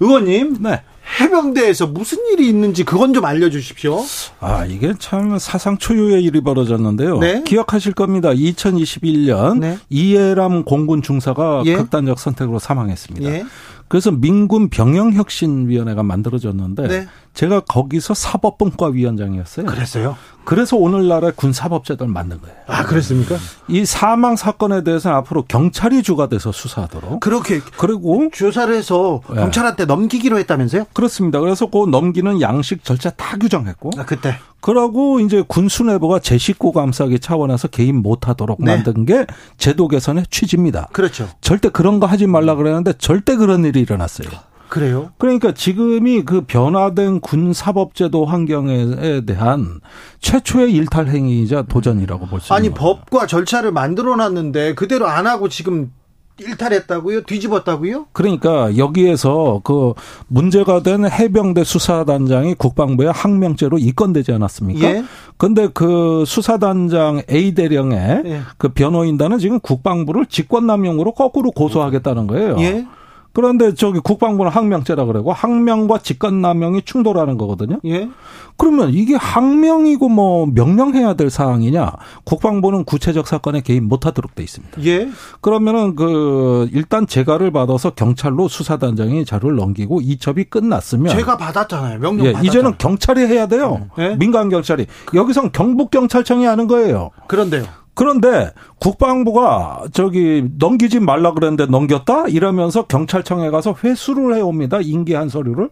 의원님. 0.00 0.56
네. 0.60 0.82
해병대에서 1.20 1.88
무슨 1.88 2.18
일이 2.32 2.48
있는지 2.48 2.84
그건 2.84 3.12
좀 3.12 3.24
알려주십시오. 3.24 4.02
아 4.40 4.64
이게 4.64 4.94
참 4.98 5.36
사상 5.38 5.76
초유의 5.76 6.22
일이 6.22 6.40
벌어졌는데요. 6.40 7.18
네? 7.18 7.42
기억하실 7.44 7.92
겁니다. 7.92 8.30
2021년 8.30 9.58
네. 9.58 9.78
이해람 9.90 10.64
공군 10.64 11.02
중사가 11.02 11.62
예? 11.66 11.74
극단적 11.76 12.18
선택으로 12.18 12.58
사망했습니다. 12.60 13.28
예? 13.30 13.44
그래서 13.88 14.10
민군 14.10 14.70
병영혁신위원회가 14.70 16.02
만들어졌는데 16.02 16.88
네. 16.88 17.06
제가 17.34 17.60
거기서 17.60 18.14
사법분과 18.14 18.88
위원장이었어요. 18.88 19.66
그랬어요? 19.66 20.16
그래서 20.44 20.76
오늘날의 20.76 21.32
군사법제도를 21.36 22.12
만든 22.12 22.40
거예요. 22.40 22.56
아, 22.66 22.84
그랬습니까? 22.84 23.36
이 23.68 23.84
사망 23.86 24.36
사건에 24.36 24.82
대해서는 24.82 25.16
앞으로 25.18 25.44
경찰이 25.44 26.02
주가 26.02 26.28
돼서 26.28 26.52
수사하도록. 26.52 27.20
그렇게. 27.20 27.60
그리고 27.78 28.28
조사를 28.32 28.74
해서 28.74 29.20
네. 29.30 29.36
경찰한테 29.36 29.84
넘기기로 29.86 30.38
했다면서요? 30.38 30.86
그렇습니다. 30.92 31.40
그래서 31.40 31.66
그 31.66 31.86
넘기는 31.86 32.40
양식 32.40 32.84
절차 32.84 33.10
다 33.10 33.36
규정했고. 33.38 33.90
아, 33.96 34.04
그때. 34.04 34.36
그러고 34.60 35.18
이제 35.20 35.42
군수내부가 35.46 36.18
제 36.18 36.38
식구 36.38 36.72
감싸기 36.72 37.18
차원에서 37.18 37.68
개입 37.68 37.94
못하도록 37.96 38.58
네. 38.62 38.76
만든 38.76 39.06
게 39.06 39.26
제도 39.58 39.88
개선의 39.88 40.24
취지입니다. 40.30 40.88
그렇죠. 40.92 41.28
절대 41.40 41.68
그런 41.68 41.98
거 41.98 42.06
하지 42.06 42.26
말라 42.26 42.54
그랬는데 42.54 42.94
절대 42.98 43.36
그런 43.36 43.64
일이 43.64 43.80
일어났어요. 43.80 44.28
그래요? 44.72 45.10
그러니까 45.18 45.52
지금이 45.52 46.22
그 46.22 46.46
변화된 46.46 47.20
군 47.20 47.52
사법제도 47.52 48.24
환경에 48.24 49.20
대한 49.26 49.80
최초의 50.20 50.72
일탈 50.72 51.08
행위이자 51.08 51.64
도전이라고 51.68 52.24
볼 52.26 52.40
수 52.40 52.54
있는 52.54 52.56
아니 52.56 52.70
법과 52.74 53.26
절차를 53.26 53.70
만들어 53.70 54.16
놨는데 54.16 54.74
그대로 54.74 55.06
안 55.08 55.26
하고 55.26 55.50
지금 55.50 55.92
일탈했다고요? 56.40 57.24
뒤집었다고요? 57.24 58.06
그러니까 58.12 58.74
여기에서 58.78 59.60
그 59.62 59.92
문제가 60.28 60.82
된 60.82 61.04
해병대 61.04 61.64
수사단장이 61.64 62.54
국방부에 62.54 63.08
항명죄로 63.08 63.76
입건되지 63.76 64.32
않았습니까? 64.32 64.88
예. 64.88 65.04
근데 65.36 65.68
그 65.68 66.24
수사단장 66.26 67.20
A 67.30 67.52
대령의 67.52 68.22
예. 68.24 68.40
그 68.56 68.70
변호인단은 68.70 69.38
지금 69.38 69.60
국방부를 69.60 70.24
직권남용으로 70.24 71.12
거꾸로 71.12 71.50
고소하겠다는 71.50 72.26
거예요. 72.26 72.56
예. 72.60 72.86
그런데 73.32 73.74
저기 73.74 73.98
국방부는 74.00 74.50
항명죄라 74.50 75.04
그러고 75.06 75.32
항명과 75.32 75.98
직권남용이 75.98 76.82
충돌하는 76.82 77.38
거거든요. 77.38 77.78
예. 77.84 78.08
그러면 78.56 78.90
이게 78.92 79.14
항명이고 79.14 80.08
뭐 80.08 80.46
명령해야 80.46 81.14
될 81.14 81.30
사항이냐? 81.30 81.92
국방부는 82.24 82.84
구체적 82.84 83.26
사건에 83.26 83.60
개입 83.60 83.82
못하도록 83.84 84.34
돼 84.34 84.42
있습니다. 84.42 84.82
예. 84.84 85.08
그러면은 85.40 85.96
그 85.96 86.68
일단 86.72 87.06
재가를 87.06 87.50
받아서 87.50 87.90
경찰로 87.90 88.48
수사단장이 88.48 89.24
자료를 89.24 89.56
넘기고 89.56 90.00
이첩이 90.02 90.44
끝났으면 90.44 91.16
제가 91.16 91.36
받았잖아요. 91.36 91.98
명령 91.98 92.26
예, 92.26 92.32
받았잖아요. 92.32 92.48
이제는 92.48 92.78
경찰이 92.78 93.22
해야 93.22 93.46
돼요. 93.46 93.88
예? 93.98 94.14
민간 94.16 94.48
경찰이 94.48 94.86
여기선 95.14 95.52
경북 95.52 95.90
경찰청이 95.90 96.44
하는 96.44 96.66
거예요. 96.66 97.10
그런데요. 97.26 97.64
그런데 97.94 98.50
국방부가 98.78 99.84
저기 99.92 100.48
넘기지 100.58 101.00
말라 101.00 101.32
그랬는데 101.32 101.66
넘겼다 101.66 102.28
이러면서 102.28 102.86
경찰청에 102.86 103.50
가서 103.50 103.74
회수를 103.82 104.34
해옵니다. 104.34 104.80
인계한 104.80 105.28
서류를. 105.28 105.70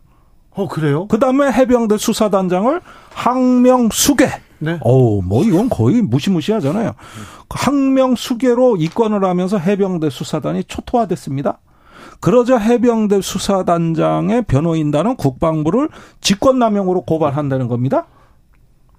어 0.53 0.69
그래요? 0.69 1.07
그다음에 1.07 1.51
해병대 1.51 1.97
수사단장을 1.97 2.81
항명 3.15 3.89
수계. 3.91 4.29
네. 4.59 4.79
어우 4.83 5.23
뭐 5.23 5.45
이건 5.45 5.69
거의 5.71 6.03
무시무시하잖아요. 6.03 6.93
항명 7.49 8.15
수계로 8.17 8.77
입건을 8.77 9.25
하면서 9.25 9.57
해병대 9.57 10.11
수사단이 10.11 10.65
초토화됐습니다. 10.65 11.61
그러자 12.21 12.59
해병대 12.59 13.23
수사단장의 13.23 14.43
변호인단은 14.43 15.17
국방부를 15.17 15.89
직권남용으로 16.21 17.03
고발한다는 17.03 17.69
겁니다. 17.69 18.07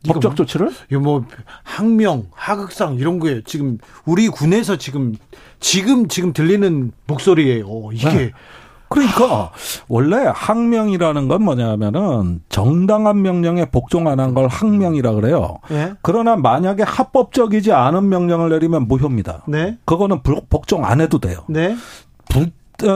법적 0.08 0.36
조치를? 0.36 0.72
이거 0.92 1.00
뭐 1.00 1.26
항명, 1.64 2.26
하극상 2.32 2.96
이런 2.96 3.20
거에 3.20 3.42
지금 3.46 3.78
우리 4.06 4.28
군에서 4.30 4.78
지금 4.78 5.16
지금 5.60 6.08
지금 6.08 6.34
들리는 6.34 6.92
목소리예요. 7.08 7.90
이게 7.94 8.10
네. 8.10 8.32
그러니까 8.90 9.52
원래 9.88 10.18
항명이라는 10.36 11.28
건 11.30 11.44
뭐냐면은 11.44 12.42
정당한 12.50 13.22
명령에 13.22 13.66
복종 13.66 14.08
안 14.10 14.20
한 14.20 14.34
걸 14.34 14.48
항명이라 14.50 15.14
그래요. 15.14 15.60
네. 15.70 15.94
그러나 16.02 16.36
만약에 16.36 16.84
합법적이지 16.84 17.72
않은 17.72 18.10
명령을 18.10 18.50
내리면 18.50 18.88
무효입니다. 18.90 19.44
네. 19.48 19.78
그거는 19.86 20.22
복종 20.50 20.84
안 20.84 21.00
해도 21.00 21.20
돼요. 21.20 21.46
네. 21.48 21.76
어, 22.36 22.46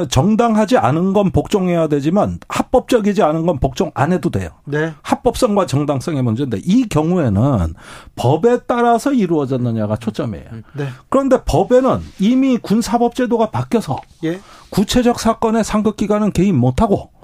정당하지 0.09 0.77
않은 0.77 1.13
건 1.13 1.31
복종해야 1.31 1.87
되지만 1.87 2.39
합법적이지 2.47 3.21
않은 3.23 3.45
건 3.45 3.59
복종 3.59 3.91
안 3.93 4.11
해도 4.11 4.29
돼요. 4.29 4.49
네. 4.65 4.93
합법성과 5.01 5.65
정당성의 5.65 6.21
문제인데 6.21 6.59
이 6.63 6.87
경우에는 6.87 7.73
법에 8.15 8.59
따라서 8.67 9.13
이루어졌느냐가 9.13 9.97
초점이에요. 9.97 10.45
네. 10.73 10.87
그런데 11.09 11.41
법에는 11.45 11.99
이미 12.19 12.57
군사법제도가 12.57 13.51
바뀌어서 13.51 13.99
예. 14.23 14.39
구체적 14.69 15.19
사건의 15.19 15.63
상급 15.63 15.97
기관은 15.97 16.31
개입 16.31 16.55
못하고 16.55 17.15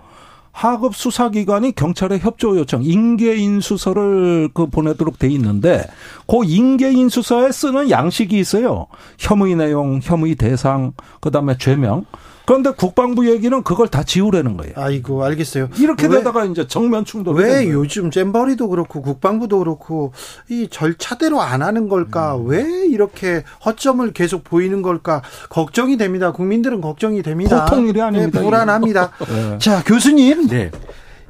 하급 0.52 0.96
수사기관이 0.96 1.74
경찰에 1.74 2.20
협조 2.20 2.58
요청, 2.58 2.84
인계인수서를 2.84 4.50
그 4.54 4.68
보내도록 4.68 5.18
돼 5.18 5.30
있는데, 5.30 5.86
그 6.28 6.44
인계인수서에 6.44 7.52
쓰는 7.52 7.90
양식이 7.90 8.38
있어요. 8.38 8.88
혐의 9.18 9.56
내용, 9.56 10.00
혐의 10.04 10.36
대상, 10.36 10.92
그 11.22 11.32
다음에 11.32 11.58
죄명. 11.58 12.06
그런데 12.52 12.72
국방부 12.72 13.30
얘기는 13.30 13.64
그걸 13.64 13.88
다 13.88 14.04
지우려는 14.04 14.58
거예요. 14.58 14.74
아이고 14.76 15.24
알겠어요. 15.24 15.70
이렇게 15.78 16.08
왜, 16.08 16.18
되다가 16.18 16.44
이제 16.44 16.68
정면 16.68 17.06
충돌. 17.06 17.38
왜 17.38 17.70
요즘 17.70 18.12
잼버리도 18.12 18.68
그렇고 18.68 19.02
국방부도 19.02 19.60
그렇고 19.60 20.12
이 20.50 20.68
절차대로 20.70 21.40
안 21.40 21.62
하는 21.62 21.88
걸까? 21.88 22.36
음. 22.36 22.48
왜 22.48 22.86
이렇게 22.88 23.46
허점을 23.64 24.12
계속 24.12 24.44
보이는 24.44 24.82
걸까? 24.82 25.22
걱정이 25.50 25.96
됩니다. 25.96 26.34
국민들은 26.34 26.82
걱정이 26.82 27.22
됩니다. 27.22 27.64
보통 27.64 27.88
일이 27.88 28.02
아닙니다. 28.02 28.40
네, 28.40 28.44
불안합니다. 28.46 29.12
네. 29.30 29.58
자 29.60 29.82
교수님. 29.86 30.48
네. 30.50 30.72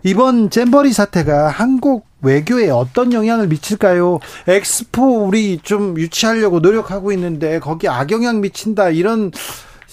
이번 0.02 0.50
잼버리 0.50 0.92
사태가 0.92 1.50
한국 1.50 2.08
외교에 2.24 2.72
어떤 2.72 3.14
영향을 3.14 3.48
미칠까요? 3.48 4.18
엑스포 4.48 5.28
우리 5.28 5.60
좀 5.62 6.00
유치하려고 6.00 6.62
노력하고 6.62 7.12
있는데 7.12 7.60
거기 7.60 7.88
악영향 7.88 8.42
미친다 8.42 8.90
이런 8.90 9.32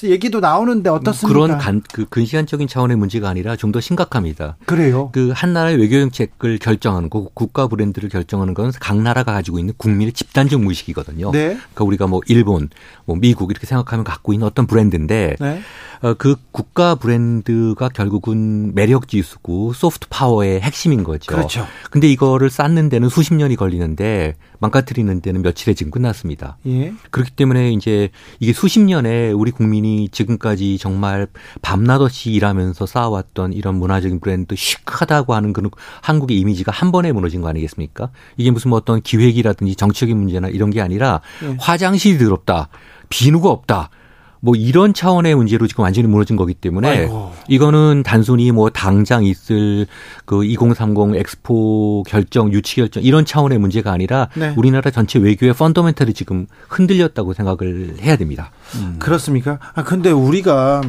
얘기도 0.05 0.40
나오는데 0.40 0.90
어떻습니까? 0.90 1.28
그런 1.40 1.59
간, 1.59 1.82
그 1.92 2.07
근시안적인 2.07 2.68
차원의 2.68 2.96
문제가 2.96 3.28
아니라 3.28 3.57
좀 3.57 3.72
더 3.72 3.80
심각합니다. 3.80 4.57
그래요? 4.64 5.11
그 5.12 5.30
한 5.32 5.53
나라의 5.53 5.76
외교 5.78 5.99
정책을 6.01 6.59
결정하는 6.59 7.11
거, 7.11 7.28
국가 7.34 7.66
브랜드를 7.66 8.09
결정하는 8.09 8.55
건 8.55 8.70
각 8.80 8.96
나라가 9.01 9.32
가지고 9.32 9.59
있는 9.59 9.74
국민의 9.76 10.12
집단적 10.12 10.61
무의식이거든요. 10.62 11.30
네. 11.32 11.49
그러니까 11.49 11.84
우리가 11.84 12.07
뭐 12.07 12.20
일본, 12.28 12.70
뭐 13.05 13.16
미국 13.16 13.51
이렇게 13.51 13.66
생각하면 13.66 14.05
갖고 14.05 14.32
있는 14.32 14.46
어떤 14.46 14.66
브랜드인데 14.66 15.36
네. 15.38 15.61
어, 16.01 16.14
그 16.14 16.36
국가 16.53 16.94
브랜드가 16.94 17.88
결국은 17.88 18.74
매력 18.74 19.09
지수고 19.09 19.72
소프트 19.72 20.07
파워의 20.09 20.61
핵심인 20.61 21.05
거죠. 21.05 21.32
그렇죠. 21.34 21.66
근데 21.90 22.09
이거를 22.09 22.51
쌓는 22.51 22.88
데는 22.88 23.09
수십 23.09 23.34
년이 23.34 23.57
걸리는데 23.57 24.34
망가뜨리는 24.61 25.20
데는 25.20 25.42
며칠에 25.42 25.74
지금 25.74 25.90
끝났습니다. 25.90 26.59
예. 26.66 26.92
그렇기 27.11 27.32
때문에 27.32 27.72
이제 27.72 28.11
이게 28.40 28.53
수십 28.53 28.80
년에 28.80 29.30
우리 29.32 29.51
국민이 29.51 30.09
지금까지 30.09 30.78
정말 30.78 31.26
밤낮 31.62 32.01
없이 32.01 32.30
일하면서 32.32 32.86
쌓아왔던 32.86 33.53
이런 33.53 33.76
문화적인 33.76 34.20
브랜드 34.20 34.55
시크하다고 34.57 35.34
하는 35.34 35.53
그런 35.53 35.70
한국의 36.03 36.38
이미지가 36.38 36.72
한 36.72 36.92
번에 36.92 37.12
무너진 37.12 37.40
거 37.40 37.49
아니겠습니까? 37.49 38.11
이게 38.36 38.51
무슨 38.51 38.70
뭐 38.70 38.78
어떤 38.78 39.01
기획이라든지 39.01 39.76
정치적인 39.76 40.16
문제나 40.16 40.49
이런 40.49 40.70
게 40.70 40.80
아니라 40.80 41.20
예. 41.42 41.57
화장실이 41.59 42.18
더럽다. 42.18 42.68
비누가 43.09 43.49
없다. 43.49 43.90
뭐 44.41 44.55
이런 44.55 44.95
차원의 44.95 45.34
문제로 45.34 45.66
지금 45.66 45.84
완전히 45.84 46.07
무너진 46.07 46.36
거기 46.36 46.55
때문에 46.55 46.89
아이고. 46.89 47.32
이거는 47.49 48.03
단순히 48.05 48.53
뭐 48.53 48.70
당장 48.70 49.24
있을 49.24 49.86
그 50.24 50.45
2030 50.45 51.16
엑스포 51.16 52.05
결정 52.07 52.53
유치 52.53 52.76
결정 52.76 53.03
이런 53.03 53.24
차원의 53.24 53.59
문제가 53.59 53.93
아니라 53.93 54.28
네. 54.34 54.55
우리나라 54.57 54.91
전체 54.91 55.18
외교의 55.18 55.55
펀더멘털이 55.55 56.14
지금 56.14 56.47
흔들렸다고 56.68 57.34
생각을 57.34 57.97
해야 58.01 58.16
됩니다. 58.16 58.51
음. 58.76 58.97
그렇습니까? 58.99 59.59
아 59.74 59.82
근데 59.82 60.11
우리가 60.11 60.82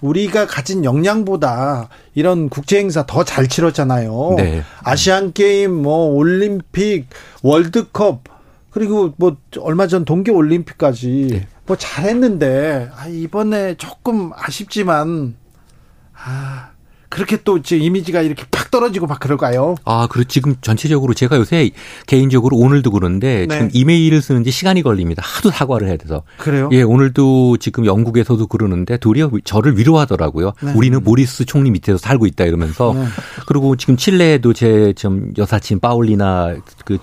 우리가 0.00 0.46
가진 0.46 0.84
역량보다 0.84 1.88
이런 2.14 2.48
국제 2.50 2.78
행사 2.78 3.06
더 3.06 3.24
잘 3.24 3.48
치렀잖아요. 3.48 4.34
네. 4.36 4.62
아시안 4.82 5.32
게임 5.32 5.72
뭐 5.82 6.14
올림픽 6.14 7.06
월드컵 7.42 8.22
그리고 8.70 9.14
뭐 9.16 9.36
얼마 9.60 9.86
전 9.86 10.04
동계 10.04 10.30
올림픽까지 10.30 11.28
네. 11.30 11.46
뭐 11.66 11.76
잘했는데 11.76 12.90
아, 12.96 13.06
이번에 13.06 13.74
조금 13.76 14.30
아쉽지만 14.34 15.34
아 16.12 16.70
그렇게 17.14 17.38
또 17.44 17.56
이제 17.56 17.76
이미지가 17.76 18.22
이렇게 18.22 18.44
팍 18.50 18.72
떨어지고 18.72 19.06
막 19.06 19.20
그럴까요? 19.20 19.76
아, 19.84 20.08
그리고 20.10 20.26
지금 20.26 20.56
전체적으로 20.60 21.14
제가 21.14 21.36
요새 21.36 21.70
개인적으로 22.08 22.56
오늘도 22.56 22.90
그러는데 22.90 23.46
네. 23.46 23.54
지금 23.54 23.70
이메일을 23.72 24.20
쓰는데 24.20 24.50
시간이 24.50 24.82
걸립니다. 24.82 25.22
하도 25.24 25.50
사과를 25.50 25.86
해야 25.86 25.96
돼서. 25.96 26.24
그래요? 26.38 26.68
예, 26.72 26.82
오늘도 26.82 27.58
지금 27.58 27.86
영국에서도 27.86 28.44
그러는데 28.48 28.96
도리어 28.96 29.30
저를 29.44 29.78
위로하더라고요. 29.78 30.54
네. 30.60 30.72
우리는 30.72 31.04
모리스 31.04 31.44
총리 31.44 31.70
밑에서 31.70 31.98
살고 31.98 32.26
있다 32.26 32.46
이러면서. 32.46 32.94
네. 32.94 33.04
그리고 33.46 33.76
지금 33.76 33.96
칠레에도 33.96 34.52
제 34.52 34.92
좀 34.94 35.32
여사친 35.36 35.80
파울리나 35.80 36.56
그 36.84 36.98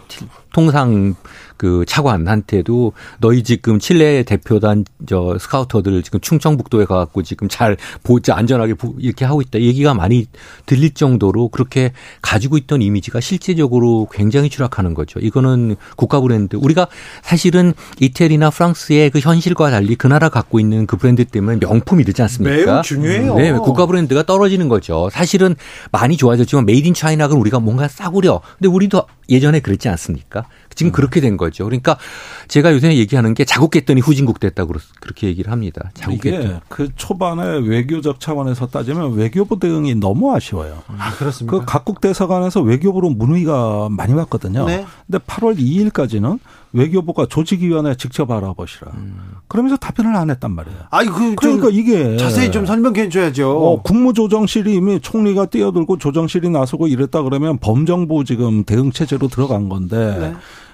통상 0.53 1.15
그 1.57 1.85
차관한테도 1.87 2.93
너희 3.19 3.43
지금 3.43 3.77
칠레 3.79 4.23
대표단 4.23 4.83
저 5.05 5.37
스카우터들 5.39 6.01
지금 6.01 6.19
충청북도에 6.19 6.85
가갖고 6.85 7.21
지금 7.23 7.47
잘 7.47 7.77
보자 8.03 8.35
안전하게 8.35 8.73
이렇게 8.97 9.25
하고 9.25 9.41
있다 9.41 9.61
얘기가 9.61 9.93
많이 9.93 10.25
들릴 10.65 10.93
정도로 10.95 11.49
그렇게 11.49 11.91
가지고 12.21 12.57
있던 12.57 12.81
이미지가 12.81 13.19
실제적으로 13.19 14.07
굉장히 14.11 14.49
추락하는 14.49 14.93
거죠. 14.95 15.19
이거는 15.19 15.75
국가 15.95 16.19
브랜드 16.19 16.55
우리가 16.55 16.87
사실은 17.21 17.73
이태리나 17.99 18.49
프랑스의 18.49 19.11
그 19.11 19.19
현실과 19.19 19.69
달리 19.69 19.95
그 19.95 20.07
나라 20.07 20.29
갖고 20.29 20.59
있는 20.59 20.87
그 20.87 20.97
브랜드 20.97 21.23
때문에 21.25 21.57
명품이 21.61 22.03
되지 22.03 22.21
않습니까? 22.23 22.73
매우 22.73 22.81
중요해요. 22.81 23.35
네, 23.35 23.51
국가 23.53 23.85
브랜드가 23.85 24.23
떨어지는 24.23 24.67
거죠. 24.67 25.09
사실은 25.11 25.55
많이 25.91 26.17
좋아 26.17 26.30
졌지만 26.37 26.65
Made 26.65 26.87
in 26.87 26.93
China가 26.93 27.35
우리가 27.35 27.59
뭔가 27.59 27.87
싸구려. 27.87 28.41
근데 28.57 28.67
우리도 28.67 29.03
예전에 29.29 29.59
그랬지 29.59 29.89
않습니까? 29.89 30.45
지금 30.75 30.89
음. 30.89 30.91
그렇게 30.91 31.21
된 31.21 31.37
거죠. 31.37 31.65
그러니까 31.65 31.97
제가 32.47 32.73
요새 32.73 32.95
얘기하는 32.95 33.33
게 33.33 33.45
자고 33.45 33.60
깼더니 33.60 34.01
후진국 34.01 34.39
됐다고 34.39 34.73
그렇게 34.99 35.27
얘기를 35.27 35.51
합니다. 35.51 35.91
자고 35.93 36.10
깼더니. 36.10 36.59
그 36.69 36.89
초반에 36.95 37.57
외교적 37.59 38.19
차원에서 38.19 38.67
따지면 38.67 39.13
외교부 39.13 39.59
대응이 39.59 39.95
너무 39.95 40.33
아쉬워요. 40.33 40.83
아, 40.87 41.11
그렇습니까? 41.15 41.59
그 41.59 41.65
각국 41.65 42.01
대사관에서 42.01 42.61
외교부로 42.61 43.09
문의가 43.09 43.89
많이 43.89 44.13
왔거든요. 44.13 44.65
네. 44.65 44.85
근데 45.07 45.17
8월 45.25 45.57
2일까지는 45.57 46.39
외교부가 46.73 47.25
조직위원회 47.25 47.95
직접 47.95 48.31
알아보시라. 48.31 48.91
음. 48.93 49.19
그러면서 49.47 49.77
답변을 49.77 50.15
안 50.15 50.29
했단 50.29 50.51
말이에요. 50.51 50.77
아니 50.89 51.09
그 51.09 51.35
그러니까 51.35 51.69
이게 51.71 52.17
자세히 52.17 52.51
좀 52.51 52.65
설명해 52.65 53.09
줘야죠. 53.09 53.49
어, 53.49 53.81
국무조정실이 53.81 54.73
이미 54.75 54.99
총리가 54.99 55.47
뛰어들고 55.47 55.97
조정실이 55.97 56.49
나서고 56.49 56.87
이랬다 56.87 57.23
그러면 57.23 57.57
범정부 57.57 58.23
지금 58.23 58.63
대응 58.63 58.91
체제로 58.91 59.27
들어간 59.27 59.69
건데 59.69 60.17
네. 60.19 60.33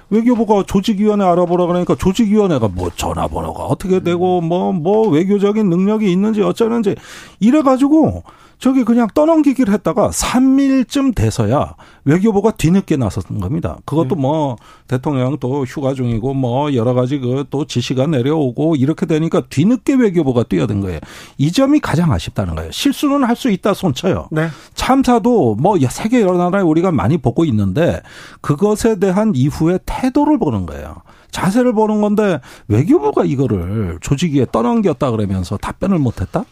외교부가 0.09 0.63
조직위원회 0.65 1.25
알아보라 1.25 1.65
그러니까 1.65 1.95
조직위원회가 1.95 2.69
뭐 2.69 2.89
전화번호가 2.95 3.63
어떻게 3.63 3.99
되고 3.99 4.41
뭐뭐 4.41 4.73
뭐 4.73 5.09
외교적인 5.09 5.69
능력이 5.69 6.09
있는지 6.11 6.41
어쩌는지 6.41 6.95
이래 7.39 7.61
가지고 7.61 8.23
저기 8.59 8.83
그냥 8.83 9.07
떠넘기기를 9.13 9.73
했다가 9.73 10.09
3일쯤 10.09 11.15
돼서야 11.15 11.75
외교부가 12.05 12.51
뒤늦게 12.51 12.97
나섰던 12.97 13.39
겁니다. 13.39 13.77
그것도 13.85 14.15
네. 14.15 14.21
뭐 14.21 14.55
대통령 14.87 15.37
또 15.39 15.63
휴가 15.65 15.93
중이고 15.93 16.33
뭐 16.33 16.73
여러 16.73 16.93
가지 16.93 17.19
그 17.19 17.37
또 17.49 17.65
지시가 17.65 18.07
내려오고 18.07 18.75
이렇게 18.75 19.05
되니까 19.05 19.41
뒤늦게 19.49 19.93
외교부가 19.95 20.43
뛰어든 20.43 20.81
거예요. 20.81 20.99
이 21.37 21.51
점이 21.51 21.79
가장 21.79 22.11
아쉽다는 22.11 22.55
거예요. 22.55 22.71
실수는 22.71 23.23
할 23.23 23.37
수 23.37 23.51
있다 23.51 23.75
손쳐요. 23.75 24.29
네. 24.31 24.47
참사도 24.73 25.53
뭐 25.59 25.77
세계 25.91 26.21
여러 26.21 26.39
나라에 26.39 26.63
우리가 26.63 26.91
많이 26.91 27.17
보고 27.19 27.45
있는데 27.45 28.01
그것에 28.41 28.97
대한 28.97 29.33
이후의 29.35 29.81
태도를 29.85 30.39
보는 30.39 30.65
거예요. 30.65 30.95
자세를 31.29 31.73
보는 31.73 32.01
건데 32.01 32.39
외교부가 32.67 33.25
이거를 33.25 33.99
조직위에 34.01 34.47
떠넘겼다 34.51 35.11
그러면서 35.11 35.55
답변을 35.57 35.99
못했다? 35.99 36.45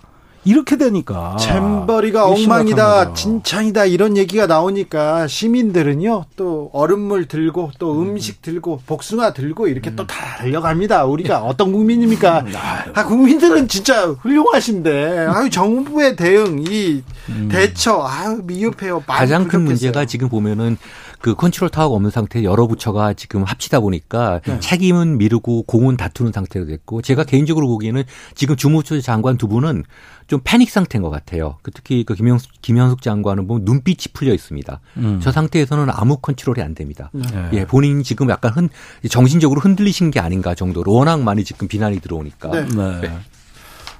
이렇게 0.45 0.77
되니까 0.77 1.35
잼버리가 1.37 2.27
엉망이다, 2.27 3.13
진창이다 3.13 3.85
이런 3.85 4.15
얘기가 4.15 4.45
나오니까 4.45 5.27
시민들은요 5.27 6.25
또 6.35 6.69
얼음물 6.71 7.27
들고 7.27 7.71
또 7.79 7.93
음. 7.93 8.09
음식 8.09 8.43
들고 8.43 8.81
복숭아 8.85 9.33
들고 9.33 9.67
이렇게 9.67 9.89
음. 9.89 9.95
또다 9.95 10.37
달려갑니다. 10.37 11.05
우리가 11.05 11.41
어떤 11.41 11.71
국민입니까? 11.71 12.41
음, 12.45 12.53
아 12.93 13.05
국민들은 13.05 13.67
진짜 13.67 14.07
훌륭하신데 14.07 15.25
아유 15.27 15.49
정부의 15.49 16.15
대응 16.15 16.59
이 16.59 17.01
음. 17.29 17.49
대처 17.51 18.03
아유 18.05 18.41
미흡해요. 18.43 19.03
가장 19.07 19.47
큰 19.47 19.63
문제가 19.63 20.05
지금 20.05 20.29
보면은 20.29 20.77
그 21.25 21.33
컨트롤 21.33 21.69
타워가 21.69 21.95
없는 21.95 22.11
상태 22.11 22.43
여러 22.43 22.67
부처가 22.67 23.13
지금 23.13 23.41
합치다 23.41 23.79
보니까 23.79 24.41
네. 24.45 24.59
책임은 24.59 25.17
미루고 25.17 25.63
공은 25.63 25.97
다투는 25.97 26.31
상태로 26.31 26.67
됐고 26.67 27.01
제가 27.01 27.23
개인적으로 27.23 27.67
보기에는 27.67 28.03
지금 28.35 28.55
주무처 28.55 29.01
장관 29.01 29.35
두 29.35 29.47
분은 29.47 29.85
좀 30.27 30.39
패닉 30.43 30.69
상태인 30.69 31.01
것 31.01 31.09
같아요. 31.09 31.57
그 31.61 31.71
특히 31.71 32.03
그 32.03 32.15
김영숙, 32.15 32.51
김현숙 32.61 33.01
장관은 33.01 33.47
보면 33.47 33.63
눈빛이 33.65 34.13
풀려 34.13 34.33
있습니다. 34.33 34.79
음. 34.97 35.19
저 35.21 35.31
상태에서는 35.31 35.87
아무 35.89 36.17
컨트롤이 36.17 36.61
안 36.61 36.73
됩니다. 36.73 37.11
네. 37.13 37.49
예, 37.53 37.65
본인이 37.65 38.03
지금 38.03 38.29
약간 38.29 38.51
흔, 38.51 38.69
정신적으로 39.07 39.61
흔들리신 39.61 40.11
게 40.11 40.19
아닌가 40.19 40.55
정도로 40.55 40.93
워낙 40.93 41.21
많이 41.21 41.43
지금 41.43 41.67
비난이 41.67 41.99
들어오니까. 41.99 42.49
네. 42.49 42.65
네. 42.65 43.01
네. 43.01 43.19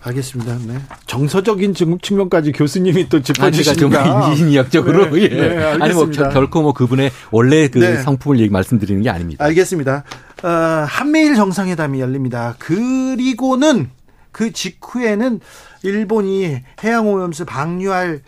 알겠습니다. 0.01 0.57
네. 0.67 0.79
정서적인 1.07 1.73
측면까지 1.73 2.51
교수님이 2.51 3.09
또 3.09 3.21
짚어주시니까 3.21 4.33
인지학적으로 4.33 5.09
네, 5.09 5.21
예. 5.23 5.27
네, 5.29 5.63
아니 5.63 5.93
뭐 5.95 6.09
결코 6.09 6.61
뭐 6.61 6.73
그분의 6.73 7.11
원래 7.31 7.67
그 7.67 7.79
네. 7.79 7.97
성품을 7.97 8.39
얘기 8.39 8.51
말씀드리는 8.51 9.01
게 9.01 9.09
아닙니다. 9.09 9.43
알겠습니다. 9.43 10.03
어, 10.43 10.49
한미일 10.87 11.35
정상회담이 11.35 11.99
열립니다. 11.99 12.55
그리고는 12.59 13.89
그 14.35 14.51
직후에는 14.51 15.39
일본이 15.83 16.57
해양오염수 16.83 17.45
방류할 17.45 18.19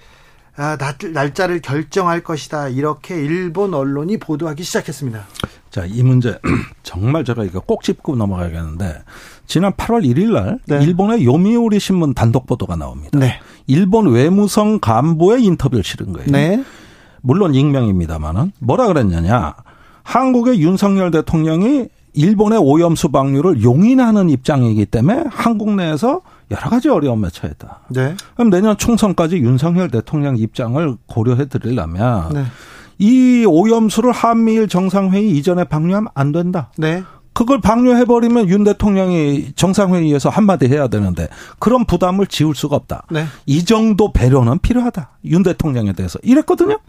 아, 0.55 0.77
날짜를 1.13 1.61
결정할 1.61 2.23
것이다. 2.23 2.69
이렇게 2.69 3.15
일본 3.15 3.73
언론이 3.73 4.17
보도하기 4.17 4.63
시작했습니다. 4.63 5.25
자, 5.69 5.85
이 5.85 6.01
문제 6.03 6.39
정말 6.81 7.25
제가 7.25 7.43
이거 7.43 7.59
꼭 7.59 7.83
짚고 7.83 8.15
넘어가야겠는데 8.15 9.03
지난 9.47 9.73
8월 9.73 10.05
1일 10.05 10.31
날 10.31 10.59
네. 10.65 10.81
일본의 10.81 11.25
요미우리 11.25 11.77
신문 11.77 12.13
단독 12.13 12.47
보도가 12.47 12.77
나옵니다. 12.77 13.19
네. 13.19 13.41
일본 13.67 14.07
외무성 14.07 14.79
간부의 14.79 15.43
인터뷰를 15.43 15.83
실은 15.83 16.13
거예요. 16.13 16.31
네. 16.31 16.63
물론 17.21 17.53
익명입니다만은 17.53 18.53
뭐라 18.59 18.87
그랬냐냐. 18.87 19.55
한국의 20.03 20.61
윤석열 20.61 21.11
대통령이 21.11 21.89
일본의 22.17 22.57
오염 22.59 22.95
수 22.95 23.09
방류를 23.09 23.61
용인하는 23.61 24.29
입장이기 24.29 24.87
때문에 24.87 25.25
한국 25.29 25.75
내에서 25.75 26.21
여러 26.49 26.69
가지 26.69 26.89
어려움에 26.89 27.29
처했다. 27.29 27.81
네. 27.89 28.15
그럼 28.33 28.49
내년 28.49 28.75
총선까지 28.75 29.37
윤석열 29.37 29.89
대통령 29.89 30.35
입장을 30.35 30.97
고려해 31.05 31.45
드리려면 31.45 32.33
네. 32.33 32.43
이 32.97 33.45
오염수를 33.47 34.11
한미일 34.11 34.67
정상회의 34.67 35.29
이전에 35.29 35.65
방류하면 35.65 36.09
안 36.15 36.31
된다. 36.31 36.71
네. 36.77 37.03
그걸 37.33 37.61
방류해 37.61 38.05
버리면 38.05 38.49
윤 38.49 38.63
대통령이 38.63 39.51
정상회의에서 39.55 40.29
한마디 40.29 40.67
해야 40.67 40.87
되는데 40.87 41.27
그런 41.59 41.85
부담을 41.85 42.25
지울 42.25 42.55
수가 42.55 42.75
없다. 42.75 43.05
네. 43.11 43.25
이 43.45 43.63
정도 43.63 44.11
배려는 44.11 44.57
필요하다. 44.57 45.11
윤 45.25 45.43
대통령에 45.43 45.93
대해서 45.93 46.17
이랬거든요. 46.23 46.79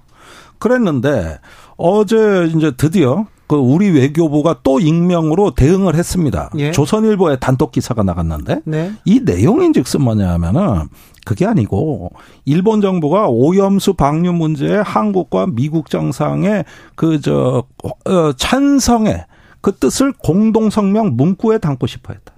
그랬는데 0.58 1.38
어제 1.76 2.50
이제 2.56 2.70
드디어 2.70 3.26
그 3.48 3.56
우리 3.56 3.90
외교부가 3.90 4.60
또 4.62 4.78
익명으로 4.78 5.52
대응을 5.52 5.94
했습니다. 5.94 6.50
예. 6.58 6.70
조선일보에 6.70 7.38
단독 7.38 7.72
기사가 7.72 8.02
나갔는데 8.02 8.60
네. 8.64 8.92
이 9.06 9.20
내용인즉슨 9.24 10.02
뭐냐면은 10.02 10.88
그게 11.24 11.46
아니고 11.46 12.12
일본 12.44 12.80
정부가 12.80 13.28
오염수 13.28 13.94
방류 13.94 14.34
문제에 14.34 14.76
한국과 14.76 15.46
미국 15.46 15.88
정상의 15.88 16.64
그저 16.94 17.64
어, 17.82 18.32
찬성의 18.34 19.24
그 19.60 19.74
뜻을 19.74 20.12
공동 20.12 20.70
성명 20.70 21.16
문구에 21.16 21.58
담고 21.58 21.86
싶어 21.86 22.12
했다. 22.12 22.34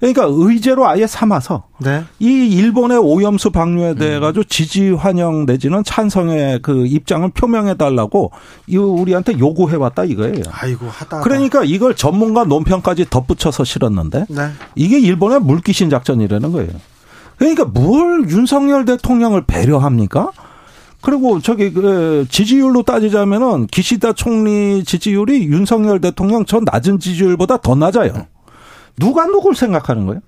그러니까 0.00 0.26
의제로 0.28 0.88
아예 0.88 1.06
삼아서 1.06 1.64
네. 1.78 2.02
이 2.18 2.48
일본의 2.48 2.98
오염수 2.98 3.50
방류에 3.50 3.94
대해 3.94 4.16
음. 4.16 4.22
가지고 4.22 4.44
지지 4.44 4.90
환영 4.90 5.44
내지는 5.44 5.84
찬성의 5.84 6.60
그 6.62 6.86
입장을 6.86 7.28
표명해 7.30 7.76
달라고 7.76 8.32
이 8.66 8.78
우리한테 8.78 9.38
요구해 9.38 9.76
왔다 9.76 10.04
이거예요. 10.04 10.42
아이고 10.50 10.86
하다. 10.88 11.20
그러니까 11.20 11.64
이걸 11.64 11.94
전문가 11.94 12.44
논평까지 12.44 13.10
덧붙여서 13.10 13.64
실었는데 13.64 14.24
네. 14.30 14.48
이게 14.74 14.98
일본의 14.98 15.40
물귀신 15.40 15.90
작전이라는 15.90 16.50
거예요. 16.50 16.70
그러니까 17.36 17.66
뭘 17.66 18.28
윤석열 18.30 18.86
대통령을 18.86 19.44
배려합니까? 19.46 20.30
그리고 21.02 21.40
저기 21.40 21.72
그 21.72 22.26
지지율로 22.28 22.82
따지자면은 22.82 23.66
기시다 23.66 24.12
총리 24.12 24.84
지지율이 24.84 25.44
윤석열 25.44 26.00
대통령 26.00 26.44
전 26.44 26.64
낮은 26.64 26.98
지지율보다 26.98 27.58
더 27.58 27.74
낮아요. 27.74 28.26
누가 29.00 29.26
누굴 29.26 29.56
생각하는 29.56 30.06
거예요? 30.06 30.20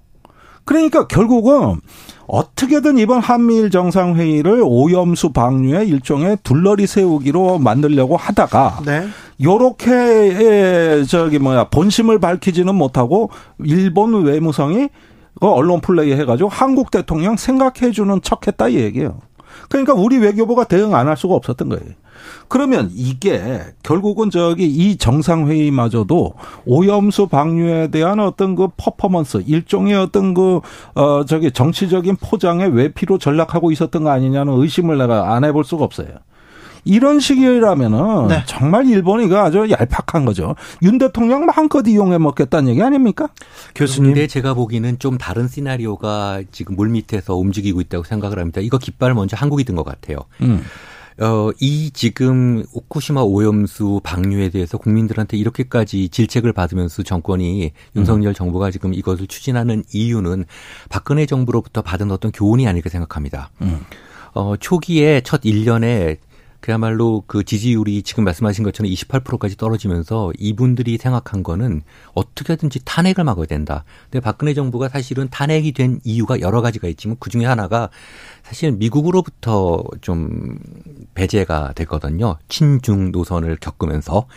그러니까 0.64 1.06
결국은 1.06 1.80
어떻게든 2.26 2.96
이번 2.98 3.20
한미일 3.20 3.70
정상회의를 3.70 4.62
오염수 4.64 5.32
방류의 5.32 5.88
일종의 5.88 6.38
둘러리 6.42 6.86
세우기로 6.86 7.58
만들려고 7.58 8.16
하다가 8.16 8.80
네. 8.84 9.08
요렇게 9.42 11.04
저기 11.08 11.38
뭐야 11.38 11.64
본심을 11.64 12.18
밝히지는 12.20 12.74
못하고 12.74 13.30
일본 13.58 14.22
외무성이 14.24 14.88
그 15.40 15.48
언론 15.48 15.80
플레이 15.80 16.12
해가지고 16.12 16.48
한국 16.48 16.90
대통령 16.90 17.36
생각해주는 17.36 18.20
척했다 18.22 18.68
이 18.68 18.76
얘기예요. 18.76 19.18
그러니까 19.68 19.94
우리 19.94 20.18
외교부가 20.18 20.64
대응 20.64 20.94
안 20.94 21.08
할 21.08 21.16
수가 21.16 21.34
없었던 21.34 21.68
거예요. 21.70 21.84
그러면 22.48 22.90
이게 22.94 23.60
결국은 23.82 24.30
저기 24.30 24.66
이 24.66 24.96
정상회의마저도 24.96 26.34
오염수 26.66 27.28
방류에 27.28 27.88
대한 27.88 28.20
어떤 28.20 28.54
그 28.54 28.68
퍼포먼스 28.76 29.42
일종의 29.46 29.94
어떤 29.96 30.34
그 30.34 30.60
어 30.94 31.24
저기 31.24 31.50
정치적인 31.50 32.16
포장의 32.16 32.70
외피로 32.74 33.18
전락하고 33.18 33.70
있었던 33.72 34.04
거 34.04 34.10
아니냐는 34.10 34.54
의심을 34.54 34.98
내가 34.98 35.34
안 35.34 35.44
해볼 35.44 35.64
수가 35.64 35.84
없어요. 35.84 36.08
이런 36.84 37.20
식이라면은 37.20 38.26
네. 38.28 38.42
정말 38.46 38.86
일본이 38.88 39.28
가 39.28 39.44
아주 39.44 39.68
얄팍한 39.70 40.24
거죠. 40.24 40.56
윤 40.82 40.98
대통령 40.98 41.46
마음껏 41.46 41.86
이용해 41.86 42.18
먹겠다는 42.18 42.70
얘기 42.70 42.82
아닙니까? 42.82 43.28
교수님. 43.76 44.14
근데 44.14 44.26
제가 44.26 44.54
보기에는 44.54 44.98
좀 44.98 45.16
다른 45.16 45.46
시나리오가 45.46 46.42
지금 46.50 46.74
물밑에서 46.74 47.36
움직이고 47.36 47.80
있다고 47.80 48.02
생각을 48.04 48.38
합니다. 48.40 48.60
이거 48.60 48.78
깃발 48.78 49.14
먼저 49.14 49.36
한국이 49.36 49.62
든 49.64 49.76
것 49.76 49.84
같아요. 49.84 50.18
음. 50.40 50.62
어, 51.20 51.50
이 51.60 51.90
지금 51.92 52.64
오쿠시마 52.72 53.20
오염수 53.22 54.00
방류에 54.02 54.48
대해서 54.48 54.78
국민들한테 54.78 55.36
이렇게까지 55.36 56.08
질책을 56.08 56.52
받으면서 56.52 57.02
정권이 57.02 57.72
윤석열 57.96 58.34
정부가 58.34 58.70
지금 58.70 58.94
이것을 58.94 59.26
추진하는 59.26 59.84
이유는 59.92 60.44
박근혜 60.88 61.26
정부로부터 61.26 61.82
받은 61.82 62.10
어떤 62.10 62.32
교훈이 62.32 62.66
아닐까 62.66 62.88
생각합니다. 62.88 63.50
음. 63.60 63.80
어, 64.34 64.56
초기에 64.56 65.20
첫 65.22 65.42
1년에 65.42 66.18
그야말로 66.62 67.24
그 67.26 67.42
지지율이 67.42 68.04
지금 68.04 68.22
말씀하신 68.22 68.62
것처럼 68.62 68.90
28%까지 68.92 69.56
떨어지면서 69.56 70.32
이분들이 70.38 70.96
생각한 70.96 71.42
거는 71.42 71.82
어떻게든지 72.14 72.82
탄핵을 72.84 73.24
막아야 73.24 73.46
된다. 73.46 73.84
근데 74.04 74.20
박근혜 74.20 74.54
정부가 74.54 74.88
사실은 74.88 75.28
탄핵이 75.28 75.72
된 75.72 75.98
이유가 76.04 76.40
여러 76.40 76.62
가지가 76.62 76.86
있지만 76.86 77.16
그 77.18 77.30
중에 77.30 77.46
하나가 77.46 77.90
사실 78.44 78.70
미국으로부터 78.70 79.82
좀 80.02 80.56
배제가 81.14 81.72
됐거든요. 81.74 82.36
친중 82.48 83.10
노선을 83.10 83.56
겪으면서. 83.56 84.28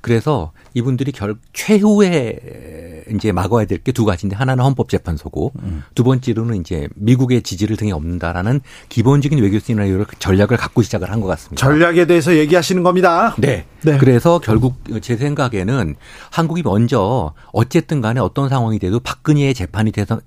그래서 0.00 0.52
이분들이 0.74 1.10
결 1.10 1.34
최후에 1.52 3.01
이제 3.14 3.32
막아야 3.32 3.64
될 3.66 3.78
게 3.82 3.92
두 3.92 4.04
가지인데 4.04 4.36
하나는 4.36 4.64
헌법재판소고 4.64 5.52
음. 5.62 5.82
두 5.94 6.04
번째로는 6.04 6.60
이제 6.60 6.88
미국의 6.94 7.42
지지를 7.42 7.76
등에 7.76 7.92
없는다라는 7.92 8.60
기본적인 8.88 9.38
외교 9.42 9.58
시나리오를 9.58 10.06
전략을 10.18 10.56
갖고 10.56 10.82
시작을 10.82 11.10
한 11.10 11.20
것 11.20 11.26
같습니다. 11.28 11.56
전략에 11.66 12.06
대해서 12.06 12.34
얘기하시는 12.36 12.82
겁니다. 12.82 13.34
네. 13.38 13.64
네. 13.82 13.98
그래서 13.98 14.38
결국 14.38 14.76
제 15.00 15.16
생각에는 15.16 15.94
한국이 16.30 16.62
먼저 16.62 17.32
어쨌든 17.52 18.00
간에 18.00 18.20
어떤 18.20 18.48
상황이 18.48 18.78
돼도 18.78 19.00
박근혜의 19.00 19.54
재판이 19.54 19.92
돼서 19.92 20.20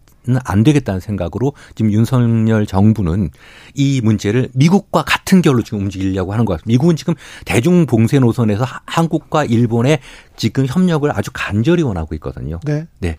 안 0.43 0.63
되겠다는 0.63 0.99
생각으로 0.99 1.53
지금 1.75 1.91
윤석열 1.91 2.65
정부는 2.65 3.29
이 3.73 4.01
문제를 4.01 4.49
미국과 4.53 5.03
같은 5.03 5.41
결로 5.41 5.63
지금 5.63 5.79
움직이려고 5.79 6.33
하는 6.33 6.45
것 6.45 6.53
같습니다. 6.53 6.67
미국은 6.67 6.95
지금 6.95 7.13
대중 7.45 7.85
봉쇄 7.85 8.19
노선에서 8.19 8.65
한국과 8.85 9.45
일본의 9.45 9.99
지금 10.35 10.65
협력을 10.65 11.09
아주 11.15 11.31
간절히 11.33 11.83
원하고 11.83 12.15
있거든요. 12.15 12.59
네. 12.65 12.87
네. 12.99 13.17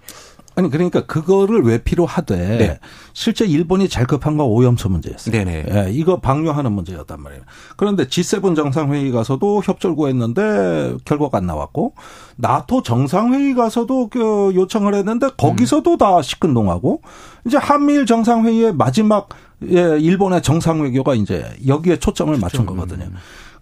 아니 0.57 0.71
그러니까 0.71 1.05
그거를 1.05 1.63
왜 1.63 1.77
필요하되 1.83 2.37
네. 2.37 2.81
실제 3.13 3.45
일본이 3.45 3.91
잘 3.91 4.07
급한 4.07 4.39
건 4.39 4.47
오염수 4.47 4.89
문제였어요. 4.89 5.31
네네. 5.31 5.67
예, 5.71 5.93
이거 5.93 6.19
방류하는 6.19 6.73
문제였단 6.73 7.21
말이에요. 7.21 7.43
그런데 7.77 8.07
G7 8.07 8.57
정상회의 8.57 9.13
가서도 9.13 9.63
협조를 9.63 9.95
구했는데 9.97 10.97
결과가 11.05 11.39
안 11.39 11.47
나왔고 11.47 11.93
나토 12.37 12.83
정상회의 12.83 13.55
가서도 13.55 14.09
그 14.09 14.53
요청을 14.55 14.95
했는데 14.95 15.29
거기서도 15.37 15.93
음. 15.93 15.99
다 15.99 16.23
시큰둥하고 16.23 17.03
이제 17.47 17.59
한미일 17.59 18.07
정상회의의 18.07 18.75
마지막 18.75 19.29
예, 19.63 19.99
일본의 20.01 20.43
정상외교가 20.43 21.15
이제 21.15 21.55
여기에 21.67 21.99
초점을 21.99 22.35
맞춘 22.39 22.65
거거든요. 22.65 23.11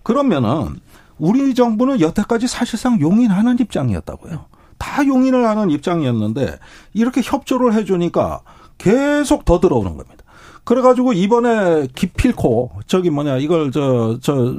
그러면은 0.05 0.79
우리 1.19 1.55
정부는 1.55 2.01
여태까지 2.01 2.47
사실상 2.47 3.01
용인하는 3.01 3.59
입장이었다고요. 3.59 4.45
다 4.85 5.07
용인을 5.07 5.49
하는 5.49 5.71
입장이었는데 5.71 6.59
이렇게 6.93 7.23
협조를 7.25 7.73
해주니까 7.73 8.43
계속 8.77 9.47
더 9.47 9.59
들어오는 9.59 9.97
겁니다. 9.97 10.24
그래가지고 10.65 11.13
이번에 11.13 11.89
기필코 11.95 12.71
저기 12.87 13.11
뭐냐 13.11 13.37
이걸 13.37 13.71
저저 13.71 14.55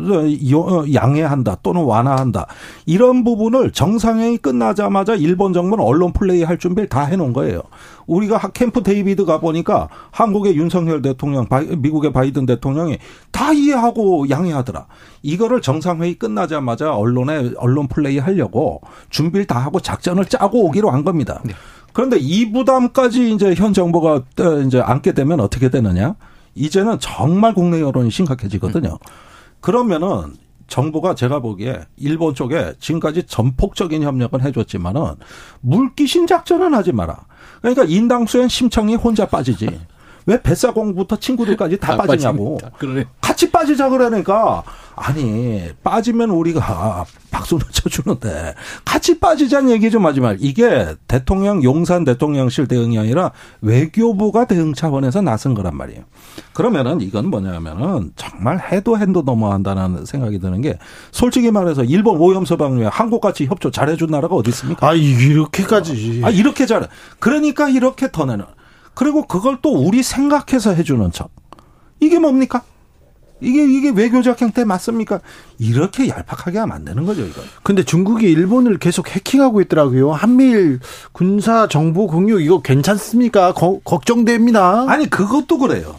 양해한다 0.93 1.57
또는 1.63 1.83
완화한다 1.83 2.45
이런 2.85 3.23
부분을 3.23 3.71
정상회의 3.71 4.37
끝나자마자 4.37 5.15
일본 5.15 5.51
정부는 5.53 5.83
언론 5.83 6.13
플레이 6.13 6.43
할 6.43 6.59
준비를 6.59 6.89
다 6.89 7.05
해놓은 7.05 7.33
거예요. 7.33 7.61
우리가 8.07 8.51
캠프 8.53 8.83
데이비드 8.83 9.25
가 9.25 9.39
보니까 9.39 9.89
한국의 10.11 10.55
윤석열 10.55 11.01
대통령, 11.01 11.47
미국의 11.77 12.13
바이든 12.13 12.45
대통령이 12.45 12.99
다 13.31 13.51
이해하고 13.51 14.29
양해하더라. 14.29 14.85
이거를 15.23 15.61
정상회의 15.61 16.13
끝나자마자 16.15 16.93
언론에 16.95 17.51
언론 17.57 17.87
플레이 17.87 18.19
하려고 18.19 18.81
준비를 19.09 19.47
다 19.47 19.57
하고 19.57 19.79
작전을 19.79 20.25
짜고 20.25 20.65
오기로 20.65 20.91
한 20.91 21.03
겁니다. 21.03 21.41
네. 21.43 21.53
그런데 21.95 22.17
이 22.19 22.51
부담까지 22.51 23.31
이제 23.31 23.53
현 23.55 23.71
정부가 23.71 24.23
이제 24.67 24.81
안게 24.81 25.13
되면 25.13 25.39
어떻게 25.39 25.69
되느냐? 25.69 26.15
이제는 26.53 26.99
정말 26.99 27.53
국내 27.53 27.79
여론이 27.79 28.11
심각해지거든요. 28.11 28.99
그러면은 29.61 30.35
정부가 30.67 31.15
제가 31.15 31.39
보기에 31.39 31.85
일본 31.95 32.35
쪽에 32.35 32.73
지금까지 32.81 33.23
전폭적인 33.23 34.03
협력은 34.03 34.41
해줬지만은 34.41 35.13
물귀신 35.61 36.27
작전은 36.27 36.73
하지 36.73 36.91
마라. 36.91 37.27
그러니까 37.61 37.85
인당 37.85 38.25
수엔 38.25 38.49
심청이 38.49 38.95
혼자 38.95 39.25
빠지지. 39.25 39.65
왜 40.27 40.41
뱃사공부터 40.41 41.17
친구들까지 41.17 41.77
다 41.77 41.95
빠지냐고. 41.97 42.57
같이 43.21 43.51
빠지자 43.51 43.89
그러니까 43.89 44.63
아니 44.95 45.69
빠지면 45.83 46.29
우리가 46.31 47.05
박수를 47.29 47.65
쳐주는데 47.71 48.55
같이 48.85 49.19
빠지자는 49.19 49.69
얘기 49.69 49.91
좀 49.91 50.05
하지 50.05 50.21
말. 50.21 50.37
이게 50.39 50.95
대통령 51.07 51.63
용산 51.63 52.03
대통령실 52.05 52.67
대응이 52.67 52.97
아니라 52.97 53.31
외교부가 53.61 54.45
대응 54.45 54.73
차원에서 54.73 55.21
나선 55.21 55.53
거란 55.53 55.75
말이에요. 55.75 56.03
그러면은 56.53 57.01
이건 57.01 57.27
뭐냐면은 57.29 58.11
정말 58.15 58.59
해도 58.71 58.97
해도 58.97 59.21
넘어간다는 59.21 60.05
생각이 60.05 60.39
드는 60.39 60.61
게 60.61 60.79
솔직히 61.11 61.51
말해서 61.51 61.83
일본 61.83 62.17
오염수 62.17 62.57
방류에 62.57 62.87
한국같이 62.87 63.45
협조 63.45 63.69
잘해준 63.69 64.09
나라가 64.09 64.35
어디 64.35 64.49
있습니까? 64.49 64.87
아 64.89 64.93
이렇게까지. 64.93 66.21
아 66.23 66.29
이렇게 66.29 66.65
잘해. 66.65 66.87
그러니까 67.19 67.69
이렇게 67.69 68.09
더 68.11 68.25
내는. 68.25 68.45
그리고 68.95 69.27
그걸 69.27 69.59
또 69.61 69.73
우리 69.73 70.01
생각해서 70.01 70.73
해주는 70.73 71.11
척. 71.11 71.29
이게 71.99 72.17
뭡니까? 72.17 72.63
이게 73.41 73.65
이게 73.65 73.89
외교적 73.89 74.41
형태 74.41 74.63
맞습니까? 74.63 75.19
이렇게 75.59 76.07
얄팍하게 76.07 76.57
하면 76.59 76.75
안 76.75 76.85
되는 76.85 77.05
거죠, 77.05 77.25
이거. 77.25 77.41
근데 77.63 77.83
중국이 77.83 78.29
일본을 78.31 78.79
계속 78.79 79.09
해킹하고 79.09 79.61
있더라고요. 79.61 80.13
한미일 80.13 80.79
군사 81.11 81.67
정보 81.67 82.07
공유 82.07 82.39
이거 82.39 82.61
괜찮습니까? 82.61 83.53
거, 83.53 83.79
걱정됩니다. 83.83 84.85
아니 84.89 85.09
그것도 85.09 85.59
그래요. 85.59 85.97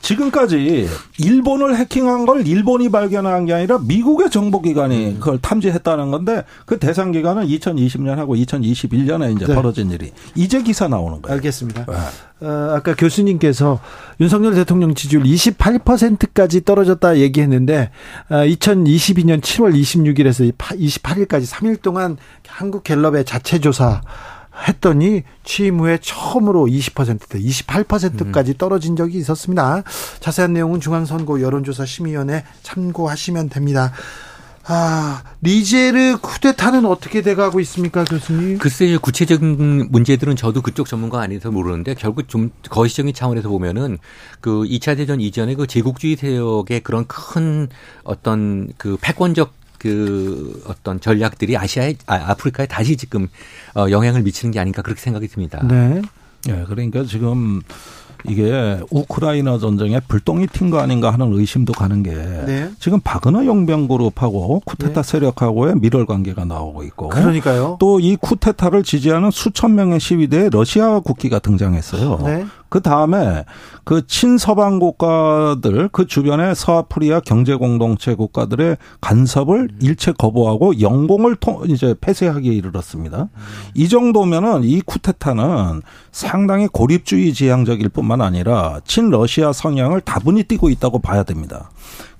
지금까지 0.00 0.88
일본을 1.18 1.76
해킹한 1.76 2.26
걸 2.26 2.46
일본이 2.46 2.90
발견한 2.90 3.46
게 3.46 3.54
아니라 3.54 3.78
미국의 3.78 4.30
정보기관이 4.30 5.06
음. 5.06 5.16
그걸 5.18 5.38
탐지했다는 5.38 6.10
건데 6.10 6.44
그 6.64 6.78
대상 6.78 7.12
기간은 7.12 7.46
2020년하고 7.46 8.40
2021년에 8.46 9.34
이제 9.34 9.46
네. 9.46 9.54
벌어진 9.54 9.90
일이 9.90 10.12
이제 10.34 10.62
기사 10.62 10.88
나오는 10.88 11.20
거예요. 11.22 11.34
알겠습니다. 11.34 11.86
네. 11.86 12.46
어, 12.46 12.74
아까 12.74 12.94
교수님께서 12.94 13.80
윤석열 14.20 14.54
대통령 14.54 14.94
지지율 14.94 15.22
28%까지 15.24 16.64
떨어졌다 16.64 17.18
얘기했는데 17.18 17.90
어, 18.28 18.34
2022년 18.34 19.40
7월 19.40 19.74
26일에서 19.74 20.52
28일까지 20.56 21.50
3일 21.50 21.80
동안 21.80 22.16
한국갤럽의 22.46 23.24
자체 23.24 23.58
조사 23.58 24.02
했더니 24.68 25.22
취임 25.44 25.80
후에 25.80 25.98
처음으로 26.00 26.66
20%대 26.66 27.38
28%까지 27.38 28.52
음. 28.52 28.54
떨어진 28.58 28.96
적이 28.96 29.18
있었습니다. 29.18 29.82
자세한 30.20 30.52
내용은 30.52 30.80
중앙선거 30.80 31.40
여론조사 31.40 31.84
심의위원회 31.84 32.44
참고하시면 32.62 33.48
됩니다. 33.50 33.92
아, 34.68 35.22
리제르 35.42 36.18
쿠데타는 36.20 36.86
어떻게 36.86 37.22
돼가고 37.22 37.60
있습니까, 37.60 38.02
교수님? 38.02 38.58
글쎄요, 38.58 38.98
구체적인 38.98 39.88
문제들은 39.92 40.34
저도 40.34 40.60
그쪽 40.60 40.88
전문가 40.88 41.20
아니어서 41.20 41.52
모르는데 41.52 41.94
결국 41.94 42.28
좀 42.28 42.50
거시적인 42.68 43.14
차원에서 43.14 43.48
보면은 43.48 43.98
그 44.40 44.64
2차 44.64 44.96
대전 44.96 45.20
이전에 45.20 45.54
그 45.54 45.68
제국주의 45.68 46.16
세력의 46.16 46.80
그런 46.80 47.06
큰 47.06 47.68
어떤 48.02 48.72
그 48.76 48.98
패권적 49.00 49.54
그 49.86 50.62
어떤 50.66 51.00
전략들이 51.00 51.56
아시아에 51.56 51.94
아, 52.06 52.14
아프리카에 52.30 52.66
다시 52.66 52.96
지금 52.96 53.28
어, 53.74 53.86
영향을 53.90 54.22
미치는 54.22 54.52
게 54.52 54.58
아닌가 54.60 54.82
그렇게 54.82 55.00
생각이 55.00 55.28
듭니다. 55.28 55.64
네. 55.66 56.02
예, 56.48 56.64
그러니까 56.68 57.04
지금 57.04 57.60
이게 58.28 58.80
우크라이나 58.90 59.58
전쟁에 59.58 60.00
불똥이 60.08 60.46
튄 60.48 60.70
거 60.70 60.78
아닌가 60.78 61.12
하는 61.12 61.32
의심도 61.32 61.72
가는 61.72 62.02
게 62.02 62.12
네. 62.12 62.70
지금 62.80 63.00
바그너 63.00 63.44
용병 63.44 63.88
그룹하고 63.88 64.60
쿠데타 64.64 65.02
네. 65.02 65.08
세력하고의 65.10 65.76
밀월 65.76 66.06
관계가 66.06 66.44
나오고 66.44 66.82
있고 66.84 67.08
그러니까요. 67.08 67.76
또 67.78 68.00
이 68.00 68.16
쿠데타를 68.16 68.82
지지하는 68.82 69.30
수천 69.30 69.74
명의 69.74 70.00
시위대에 70.00 70.48
러시아 70.50 71.00
국기가 71.00 71.38
등장했어요. 71.38 72.20
네. 72.24 72.46
그 72.68 72.80
다음에 72.82 73.44
그 73.84 74.06
친서방 74.06 74.78
국가들 74.78 75.88
그 75.92 76.06
주변의 76.06 76.54
서아프리아 76.54 77.20
경제 77.20 77.54
공동체 77.54 78.14
국가들의 78.14 78.76
간섭을 79.00 79.68
일체 79.80 80.12
거부하고 80.12 80.80
영공을 80.80 81.36
통 81.36 81.62
이제 81.66 81.94
폐쇄하기에 82.00 82.52
이르렀습니다. 82.52 83.22
음. 83.22 83.28
이 83.74 83.88
정도면은 83.88 84.64
이 84.64 84.80
쿠데타는 84.80 85.82
상당히 86.10 86.66
고립주의 86.66 87.32
지향적일 87.32 87.88
뿐만 87.88 88.20
아니라 88.20 88.80
친러시아 88.84 89.52
성향을 89.52 90.00
다분히 90.00 90.42
띠고 90.44 90.70
있다고 90.70 90.98
봐야 90.98 91.22
됩니다. 91.22 91.70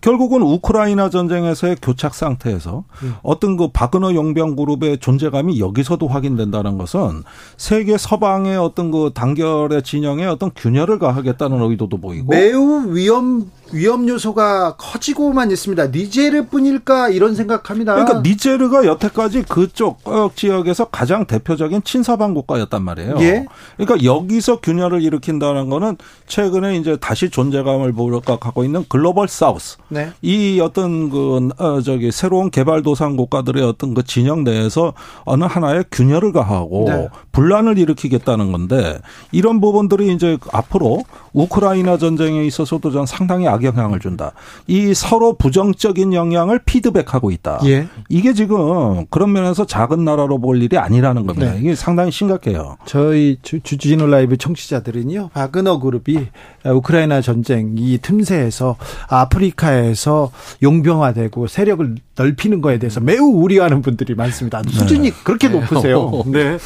결국은 0.07 0.41
우크라이나 0.41 1.11
전쟁에서의 1.11 1.79
교착 1.83 2.15
상태에서 2.15 2.85
음. 3.03 3.17
어떤 3.25 3.57
그 3.57 3.71
바그너 3.73 4.15
용병 4.15 4.55
그룹의 4.55 4.99
존재감이 4.99 5.59
여기서도 5.59 6.07
확인된다는 6.07 6.79
것은 6.79 7.25
세계 7.57 7.99
서방의 7.99 8.57
어떤 8.57 8.93
그 8.93 9.11
단결의 9.13 9.83
진영에 9.83 10.25
어떤 10.27 10.53
균열을 10.55 11.01
가하겠다는 11.01 11.61
의도도 11.61 11.99
보이고 11.99 12.29
매우 12.29 12.95
위험 12.95 13.51
위험 13.73 14.09
요소가 14.09 14.77
커지고만 14.77 15.51
있습니다. 15.51 15.89
니제르뿐일까 15.89 17.09
이런 17.09 17.35
생각합니다. 17.35 17.95
그러니까 17.95 18.21
니제르가 18.21 18.87
여태까지 18.87 19.43
그쪽 19.43 19.99
지역에서 20.37 20.85
가장 20.85 21.27
대표적인 21.27 21.83
친서방 21.83 22.33
국가였단 22.35 22.81
말이에요. 22.83 23.17
예? 23.21 23.47
그러니까 23.77 24.05
여기서 24.05 24.61
균열을 24.61 25.03
일으킨다는 25.03 25.69
거는 25.69 25.97
최근에 26.29 26.77
이제 26.77 26.97
다시 26.97 27.29
존재감을 27.29 27.93
부각하고 27.93 28.63
있는 28.63 28.85
글로벌 28.89 29.27
사우스. 29.27 29.79
네. 29.89 29.96
이 30.23 30.61
어떤 30.61 31.11
그 31.11 31.49
어, 31.59 31.81
저기 31.81 32.11
새로운 32.13 32.51
개발도상 32.51 33.17
국가들의 33.17 33.63
어떤 33.63 33.95
그 33.95 34.03
진영 34.03 34.45
내에서 34.45 34.93
어느 35.25 35.45
하나의 35.45 35.85
균열을 35.91 36.33
가하고 36.33 36.85
네. 36.89 37.09
분란을 37.33 37.79
일으키겠다는 37.79 38.53
건데 38.53 38.99
이런 39.33 39.61
부분들이 39.61 40.13
이제 40.13 40.39
앞으로 40.53 41.05
우크라이나 41.33 41.99
전쟁에 41.99 42.45
있어서도 42.47 42.91
전 42.91 43.05
상당히 43.07 43.47
악영향을 43.47 44.01
준다. 44.01 44.33
이 44.67 44.95
서로 44.95 45.37
부정적인 45.37 46.15
영향을 46.15 46.61
피드백하고 46.65 47.31
있다. 47.31 47.61
예. 47.67 47.87
이게 48.09 48.33
지금 48.33 49.07
그런 49.11 49.33
면에서 49.33 49.67
작은 49.67 50.05
나라로 50.05 50.39
볼 50.39 50.63
일이 50.63 50.79
아니라는 50.79 51.27
겁니다. 51.27 51.53
네. 51.53 51.59
이게 51.61 51.75
상당히 51.75 52.11
심각해요. 52.11 52.77
저희 52.87 53.39
주, 53.43 53.61
주진우 53.61 54.07
라이브 54.07 54.37
청취자들은요. 54.37 55.31
바그너 55.35 55.79
그룹이 55.79 56.27
우크라이나 56.65 57.21
전쟁 57.21 57.75
이 57.77 57.99
틈새에서 57.99 58.77
아프리카에 59.09 59.86
서 59.95 60.31
용병화되고 60.63 61.47
세력을 61.47 61.95
넓히는 62.17 62.61
거에 62.61 62.79
대해서 62.79 63.01
매우 63.01 63.25
우려하는 63.25 63.83
분들이 63.83 64.15
많습니다. 64.15 64.63
수준이 64.69 65.11
네. 65.11 65.17
그렇게 65.25 65.49
높으세요. 65.49 66.23
네. 66.27 66.59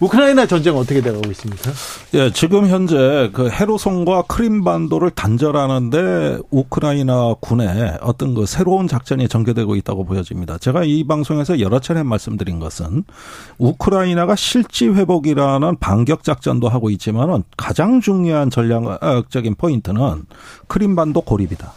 우크라이나 0.00 0.46
전쟁 0.46 0.76
어떻게 0.76 1.02
돼가고 1.02 1.30
있습니까? 1.32 1.70
예, 2.14 2.32
지금 2.32 2.66
현재 2.66 3.30
그 3.34 3.50
헤르손과 3.50 4.22
크림반도를 4.22 5.10
단절하는데 5.10 6.38
우크라이나 6.50 7.34
군의 7.40 7.98
어떤 8.00 8.34
그 8.34 8.46
새로운 8.46 8.88
작전이 8.88 9.28
전개되고 9.28 9.76
있다고 9.76 10.04
보여집니다. 10.04 10.56
제가 10.56 10.84
이 10.84 11.04
방송에서 11.04 11.60
여러 11.60 11.80
차례 11.80 12.02
말씀드린 12.02 12.58
것은 12.60 13.04
우크라이나가 13.58 14.36
실지 14.36 14.88
회복이라는 14.88 15.76
반격 15.78 16.24
작전도 16.24 16.68
하고 16.68 16.88
있지만은 16.90 17.42
가장 17.58 18.00
중요한 18.00 18.48
전략적인 18.48 19.56
포인트는 19.56 20.24
크림반도 20.66 21.20
고립이다. 21.20 21.72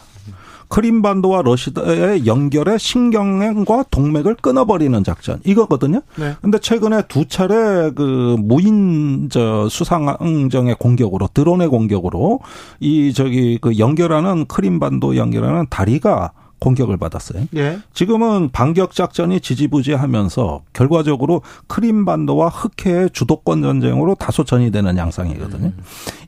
크림반도와 0.68 1.42
러시아의 1.42 2.26
연결의 2.26 2.78
신경과 2.78 3.84
동맥을 3.90 4.36
끊어버리는 4.36 5.02
작전 5.04 5.40
이거거든요. 5.44 6.00
네. 6.16 6.34
근데 6.42 6.58
최근에 6.58 7.02
두 7.08 7.26
차례 7.26 7.90
그 7.90 8.36
무인 8.38 9.28
저 9.30 9.68
수상정의 9.68 10.76
공격으로 10.78 11.28
드론의 11.32 11.68
공격으로 11.68 12.40
이 12.80 13.12
저기 13.12 13.58
그 13.60 13.78
연결하는 13.78 14.46
크림반도 14.46 15.16
연결하는 15.16 15.66
다리가 15.70 16.32
공격을 16.64 16.96
받았어요. 16.96 17.46
예. 17.56 17.78
지금은 17.92 18.48
반격 18.50 18.94
작전이 18.94 19.40
지지부지하면서 19.40 20.62
결과적으로 20.72 21.42
크림반도와 21.66 22.48
흑해의 22.48 23.10
주도권 23.12 23.60
전쟁으로 23.60 24.14
다소 24.14 24.44
전이되는 24.44 24.96
양상이거든요. 24.96 25.66
음. 25.66 25.78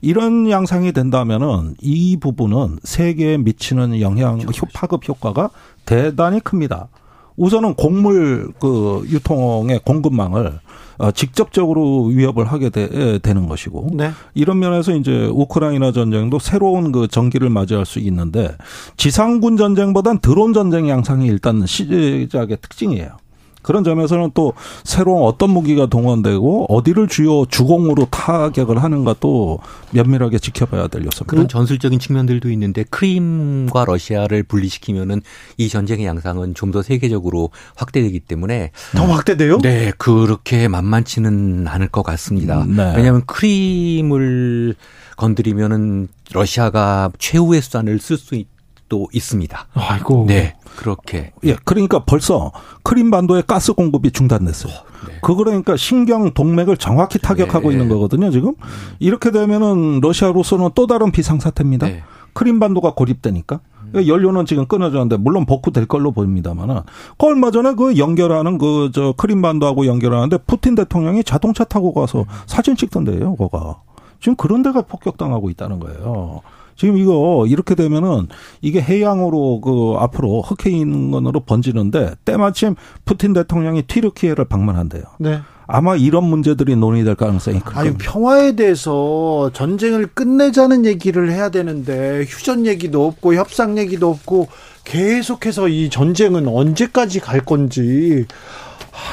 이런 0.02 0.50
양상이 0.50 0.92
된다면은 0.92 1.74
이 1.80 2.18
부분은 2.20 2.80
세계에 2.82 3.38
미치는 3.38 4.00
영향, 4.02 4.38
그렇죠. 4.38 4.66
파급 4.74 5.08
효과가 5.08 5.48
대단히 5.86 6.40
큽니다. 6.40 6.88
우선은 7.36 7.74
곡물 7.74 8.52
그 8.60 9.04
유통의 9.08 9.80
공급망을 9.84 10.60
어, 10.98 11.10
직접적으로 11.10 12.04
위협을 12.04 12.46
하게 12.46 12.70
되, 12.70 13.20
는 13.34 13.48
것이고 13.48 13.90
네. 13.92 14.12
이런 14.34 14.58
면에서 14.58 14.94
이제 14.96 15.26
우크라이나 15.26 15.92
전쟁도 15.92 16.38
새로운 16.38 16.90
그 16.90 17.06
전기를 17.06 17.50
맞이할 17.50 17.84
수 17.84 17.98
있는데 17.98 18.56
지상군 18.96 19.56
전쟁보단 19.58 20.20
드론 20.20 20.54
전쟁 20.54 20.88
양상이 20.88 21.26
일단 21.26 21.66
시작의 21.66 22.58
특징이에요. 22.62 23.18
그런 23.66 23.82
점에서는 23.82 24.30
또 24.32 24.52
새로운 24.84 25.24
어떤 25.24 25.50
무기가 25.50 25.86
동원되고 25.86 26.66
어디를 26.72 27.08
주요 27.08 27.44
주공으로 27.46 28.06
타격을 28.12 28.80
하는가 28.80 29.16
또 29.18 29.58
면밀하게 29.90 30.38
지켜봐야 30.38 30.86
될 30.86 31.00
요소입니다. 31.04 31.24
그런 31.26 31.48
전술적인 31.48 31.98
측면들도 31.98 32.48
있는데 32.52 32.84
크림과 32.84 33.84
러시아를 33.86 34.44
분리시키면은 34.44 35.20
이 35.56 35.68
전쟁의 35.68 36.06
양상은 36.06 36.54
좀 36.54 36.66
더 36.76 36.82
세계적으로 36.82 37.50
확대되기 37.76 38.20
때문에 38.20 38.72
더 38.96 39.04
확대돼요? 39.04 39.58
네, 39.58 39.92
그렇게 39.98 40.66
만만치는 40.66 41.68
않을 41.68 41.88
것 41.88 42.02
같습니다. 42.02 42.62
음, 42.62 42.76
네. 42.76 42.92
왜냐하면 42.96 43.22
크림을 43.24 44.74
건드리면은 45.16 46.08
러시아가 46.32 47.10
최후의 47.18 47.62
수단을 47.62 47.98
쓸 48.00 48.16
수 48.16 48.34
있. 48.34 48.48
또 48.88 49.08
있습니다. 49.12 49.66
아이고. 49.74 50.24
네. 50.28 50.54
그렇게. 50.76 51.32
예. 51.44 51.56
그러니까 51.64 52.04
벌써 52.04 52.52
크림반도의 52.82 53.44
가스 53.46 53.72
공급이 53.72 54.10
중단됐어요. 54.10 54.72
네. 55.08 55.14
그 55.22 55.34
그러니까 55.34 55.76
신경 55.76 56.32
동맥을 56.32 56.76
정확히 56.76 57.18
타격하고 57.18 57.68
네. 57.68 57.74
있는 57.74 57.88
거거든요, 57.88 58.30
지금. 58.30 58.54
이렇게 58.98 59.30
되면은 59.30 60.00
러시아로서는 60.00 60.70
또 60.74 60.86
다른 60.86 61.10
비상 61.12 61.40
사태입니다. 61.40 61.86
네. 61.88 62.02
크림반도가 62.34 62.92
고립되니까. 62.94 63.60
그러니까 63.90 64.12
연료는 64.12 64.46
지금 64.46 64.66
끊어졌는데 64.66 65.16
물론 65.16 65.46
복구될 65.46 65.86
걸로 65.86 66.10
보입니다만은 66.10 66.80
그 67.18 67.26
얼마 67.26 67.50
전에 67.52 67.74
그 67.74 67.96
연결하는 67.98 68.58
그 68.58 68.90
저 68.92 69.12
크림반도하고 69.16 69.86
연결하는데 69.86 70.38
푸틴 70.46 70.74
대통령이 70.74 71.22
자동차 71.24 71.64
타고 71.64 71.94
가서 71.94 72.24
사진 72.46 72.76
찍던데요, 72.76 73.36
거가. 73.36 73.80
지금 74.20 74.34
그런 74.36 74.62
데가 74.62 74.82
폭격당하고 74.82 75.50
있다는 75.50 75.78
거예요. 75.78 76.40
지금 76.76 76.98
이거 76.98 77.46
이렇게 77.48 77.74
되면은 77.74 78.28
이게 78.60 78.80
해양으로 78.80 79.60
그 79.60 79.94
앞으로 79.98 80.42
흑해인건으로 80.42 81.40
번지는데 81.40 82.14
때마침 82.24 82.74
푸틴 83.04 83.32
대통령이 83.32 83.82
튀르키예를 83.82 84.44
방문한대요. 84.44 85.02
네. 85.18 85.40
아마 85.68 85.96
이런 85.96 86.24
문제들이 86.24 86.76
논의될 86.76 87.16
가능성이 87.16 87.58
크다. 87.60 87.80
아니 87.80 87.94
평화에 87.94 88.52
대해서 88.52 89.50
전쟁을 89.52 90.06
끝내자는 90.14 90.84
얘기를 90.86 91.32
해야 91.32 91.48
되는데 91.48 92.24
휴전 92.28 92.66
얘기도 92.66 93.04
없고 93.06 93.34
협상 93.34 93.76
얘기도 93.76 94.08
없고 94.08 94.46
계속해서 94.84 95.68
이 95.68 95.90
전쟁은 95.90 96.46
언제까지 96.46 97.18
갈 97.18 97.40
건지 97.40 98.26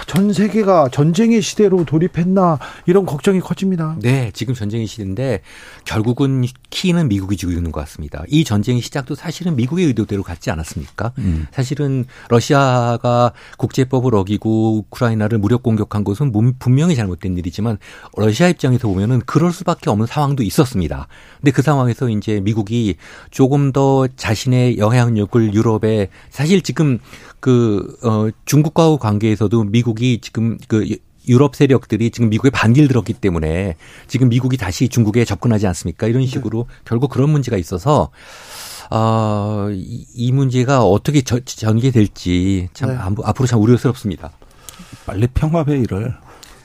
전 0.07 0.33
세계가 0.33 0.89
전쟁의 0.89 1.41
시대로 1.41 1.83
돌입했나 1.85 2.59
이런 2.85 3.05
걱정이 3.05 3.39
커집니다. 3.39 3.95
네, 4.01 4.31
지금 4.33 4.53
전쟁의 4.53 4.87
시대인데 4.87 5.41
결국은 5.85 6.45
키는 6.69 7.07
미국이 7.07 7.37
지고 7.37 7.51
있는 7.51 7.71
것 7.71 7.79
같습니다. 7.81 8.23
이 8.27 8.43
전쟁의 8.43 8.81
시작도 8.81 9.15
사실은 9.15 9.55
미국의 9.55 9.85
의도대로 9.87 10.23
갔지 10.23 10.51
않았습니까? 10.51 11.13
음. 11.19 11.47
사실은 11.51 12.05
러시아가 12.29 13.33
국제법을 13.57 14.15
어기고 14.15 14.77
우크라이나를 14.77 15.37
무력 15.37 15.63
공격한 15.63 16.03
것은 16.03 16.31
분명히 16.59 16.95
잘못된 16.95 17.37
일이지만 17.37 17.77
러시아 18.17 18.47
입장에서 18.47 18.87
보면은 18.87 19.21
그럴 19.25 19.51
수밖에 19.51 19.89
없는 19.89 20.07
상황도 20.07 20.43
있었습니다. 20.43 21.07
근데 21.39 21.51
그 21.51 21.61
상황에서 21.61 22.09
이제 22.09 22.39
미국이 22.39 22.95
조금 23.31 23.71
더 23.71 24.07
자신의 24.15 24.77
영향력을 24.77 25.53
유럽에 25.53 26.09
사실 26.29 26.61
지금 26.61 26.99
그, 27.43 27.97
어, 28.03 28.29
중국과의 28.45 28.99
관계에서도 28.99 29.65
미국이 29.73 30.19
지금 30.21 30.59
그 30.67 30.87
유럽 31.27 31.55
세력들이 31.55 32.11
지금 32.11 32.29
미국에 32.29 32.51
반기를 32.51 32.87
들었기 32.87 33.13
때문에 33.13 33.75
지금 34.07 34.29
미국이 34.29 34.55
다시 34.55 34.87
중국에 34.87 35.25
접근하지 35.25 35.65
않습니까? 35.67 36.07
이런 36.07 36.25
식으로 36.27 36.67
네. 36.69 36.75
결국 36.85 37.09
그런 37.09 37.31
문제가 37.31 37.57
있어서 37.57 38.11
어, 38.91 39.69
이, 39.71 40.05
이 40.13 40.31
문제가 40.31 40.83
어떻게 40.83 41.21
전개될지 41.21 42.69
참 42.73 42.89
네. 42.89 42.97
앞으로 42.97 43.47
참 43.47 43.61
우려스럽습니다. 43.61 44.31
빨리 45.05 45.27
평화 45.33 45.63
회의를 45.63 46.13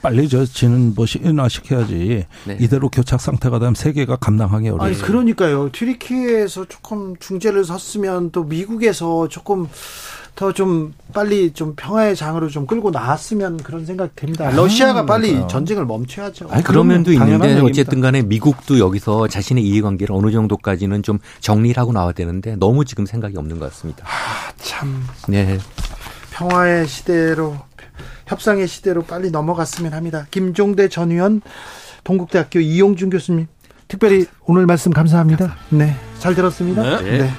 빨리 0.01 0.29
저 0.29 0.45
지는 0.45 0.93
것이 0.93 1.19
인화시켜야지 1.23 2.25
네. 2.45 2.57
이대로 2.59 2.89
교착 2.89 3.19
상태가 3.19 3.59
되면 3.59 3.73
세계가 3.73 4.17
감당하기 4.17 4.69
어려워요. 4.69 4.87
아니 4.87 5.01
그러니까요. 5.01 5.71
튀르키에서 5.71 6.65
조금 6.65 7.15
중재를 7.17 7.65
섰으면 7.65 8.31
또 8.31 8.43
미국에서 8.43 9.27
조금 9.29 9.67
더 10.35 10.51
좀 10.51 10.93
빨리 11.13 11.51
좀 11.51 11.75
평화의 11.75 12.15
장으로 12.15 12.49
좀 12.49 12.65
끌고 12.65 12.91
나왔으면 12.91 13.57
그런 13.57 13.85
생각 13.85 14.15
됩니다. 14.15 14.47
아, 14.47 14.51
러시아가 14.51 15.05
빨리 15.05 15.27
그러니까요. 15.27 15.47
전쟁을 15.47 15.85
멈춰야죠. 15.85 16.47
아니, 16.49 16.63
그런 16.63 16.87
면도 16.87 17.11
있는데 17.13 17.59
어쨌든 17.59 17.99
간에 18.01 18.21
미국도 18.21 18.79
여기서 18.79 19.27
자신의 19.27 19.63
이해관계를 19.65 20.15
어느 20.15 20.31
정도까지는 20.31 21.03
좀 21.03 21.19
정리를 21.39 21.79
하고 21.79 21.91
나와야 21.93 22.13
되는데 22.13 22.55
너무 22.55 22.85
지금 22.85 23.05
생각이 23.05 23.37
없는 23.37 23.59
것 23.59 23.69
같습니다. 23.71 24.05
아, 24.05 24.51
참. 24.57 25.03
네. 25.27 25.57
평화의 26.31 26.87
시대로 26.87 27.57
협상의 28.27 28.67
시대로 28.67 29.01
빨리 29.03 29.31
넘어갔으면 29.31 29.93
합니다. 29.93 30.27
김종대 30.31 30.87
전 30.87 31.11
의원, 31.11 31.41
동국대학교 32.03 32.59
이용준 32.59 33.09
교수님, 33.09 33.47
특별히 33.87 34.25
오늘 34.45 34.65
말씀 34.67 34.91
감사합니다. 34.93 35.55
네, 35.69 35.95
잘 36.19 36.35
들었습니다. 36.35 37.01
네. 37.01 37.17
네. 37.19 37.29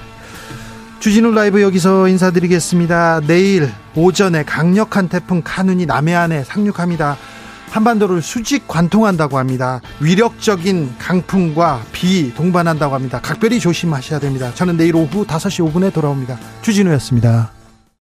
주진우 1.00 1.32
라이브 1.32 1.62
여기서 1.62 2.08
인사드리겠습니다. 2.08 3.22
내일 3.26 3.72
오전에 3.96 4.44
강력한 4.44 5.08
태풍 5.08 5.40
카눈이 5.42 5.86
남해안에 5.86 6.44
상륙합니다. 6.44 7.16
한반도를 7.70 8.20
수직 8.20 8.68
관통한다고 8.68 9.38
합니다. 9.38 9.80
위력적인 10.00 10.96
강풍과 10.98 11.84
비 11.92 12.34
동반한다고 12.34 12.94
합니다. 12.94 13.18
각별히 13.22 13.60
조심하셔야 13.60 14.20
됩니다. 14.20 14.52
저는 14.54 14.76
내일 14.76 14.94
오후 14.94 15.24
5시 15.24 15.72
5분에 15.72 15.90
돌아옵니다. 15.90 16.38
주진우였습니다. 16.60 17.59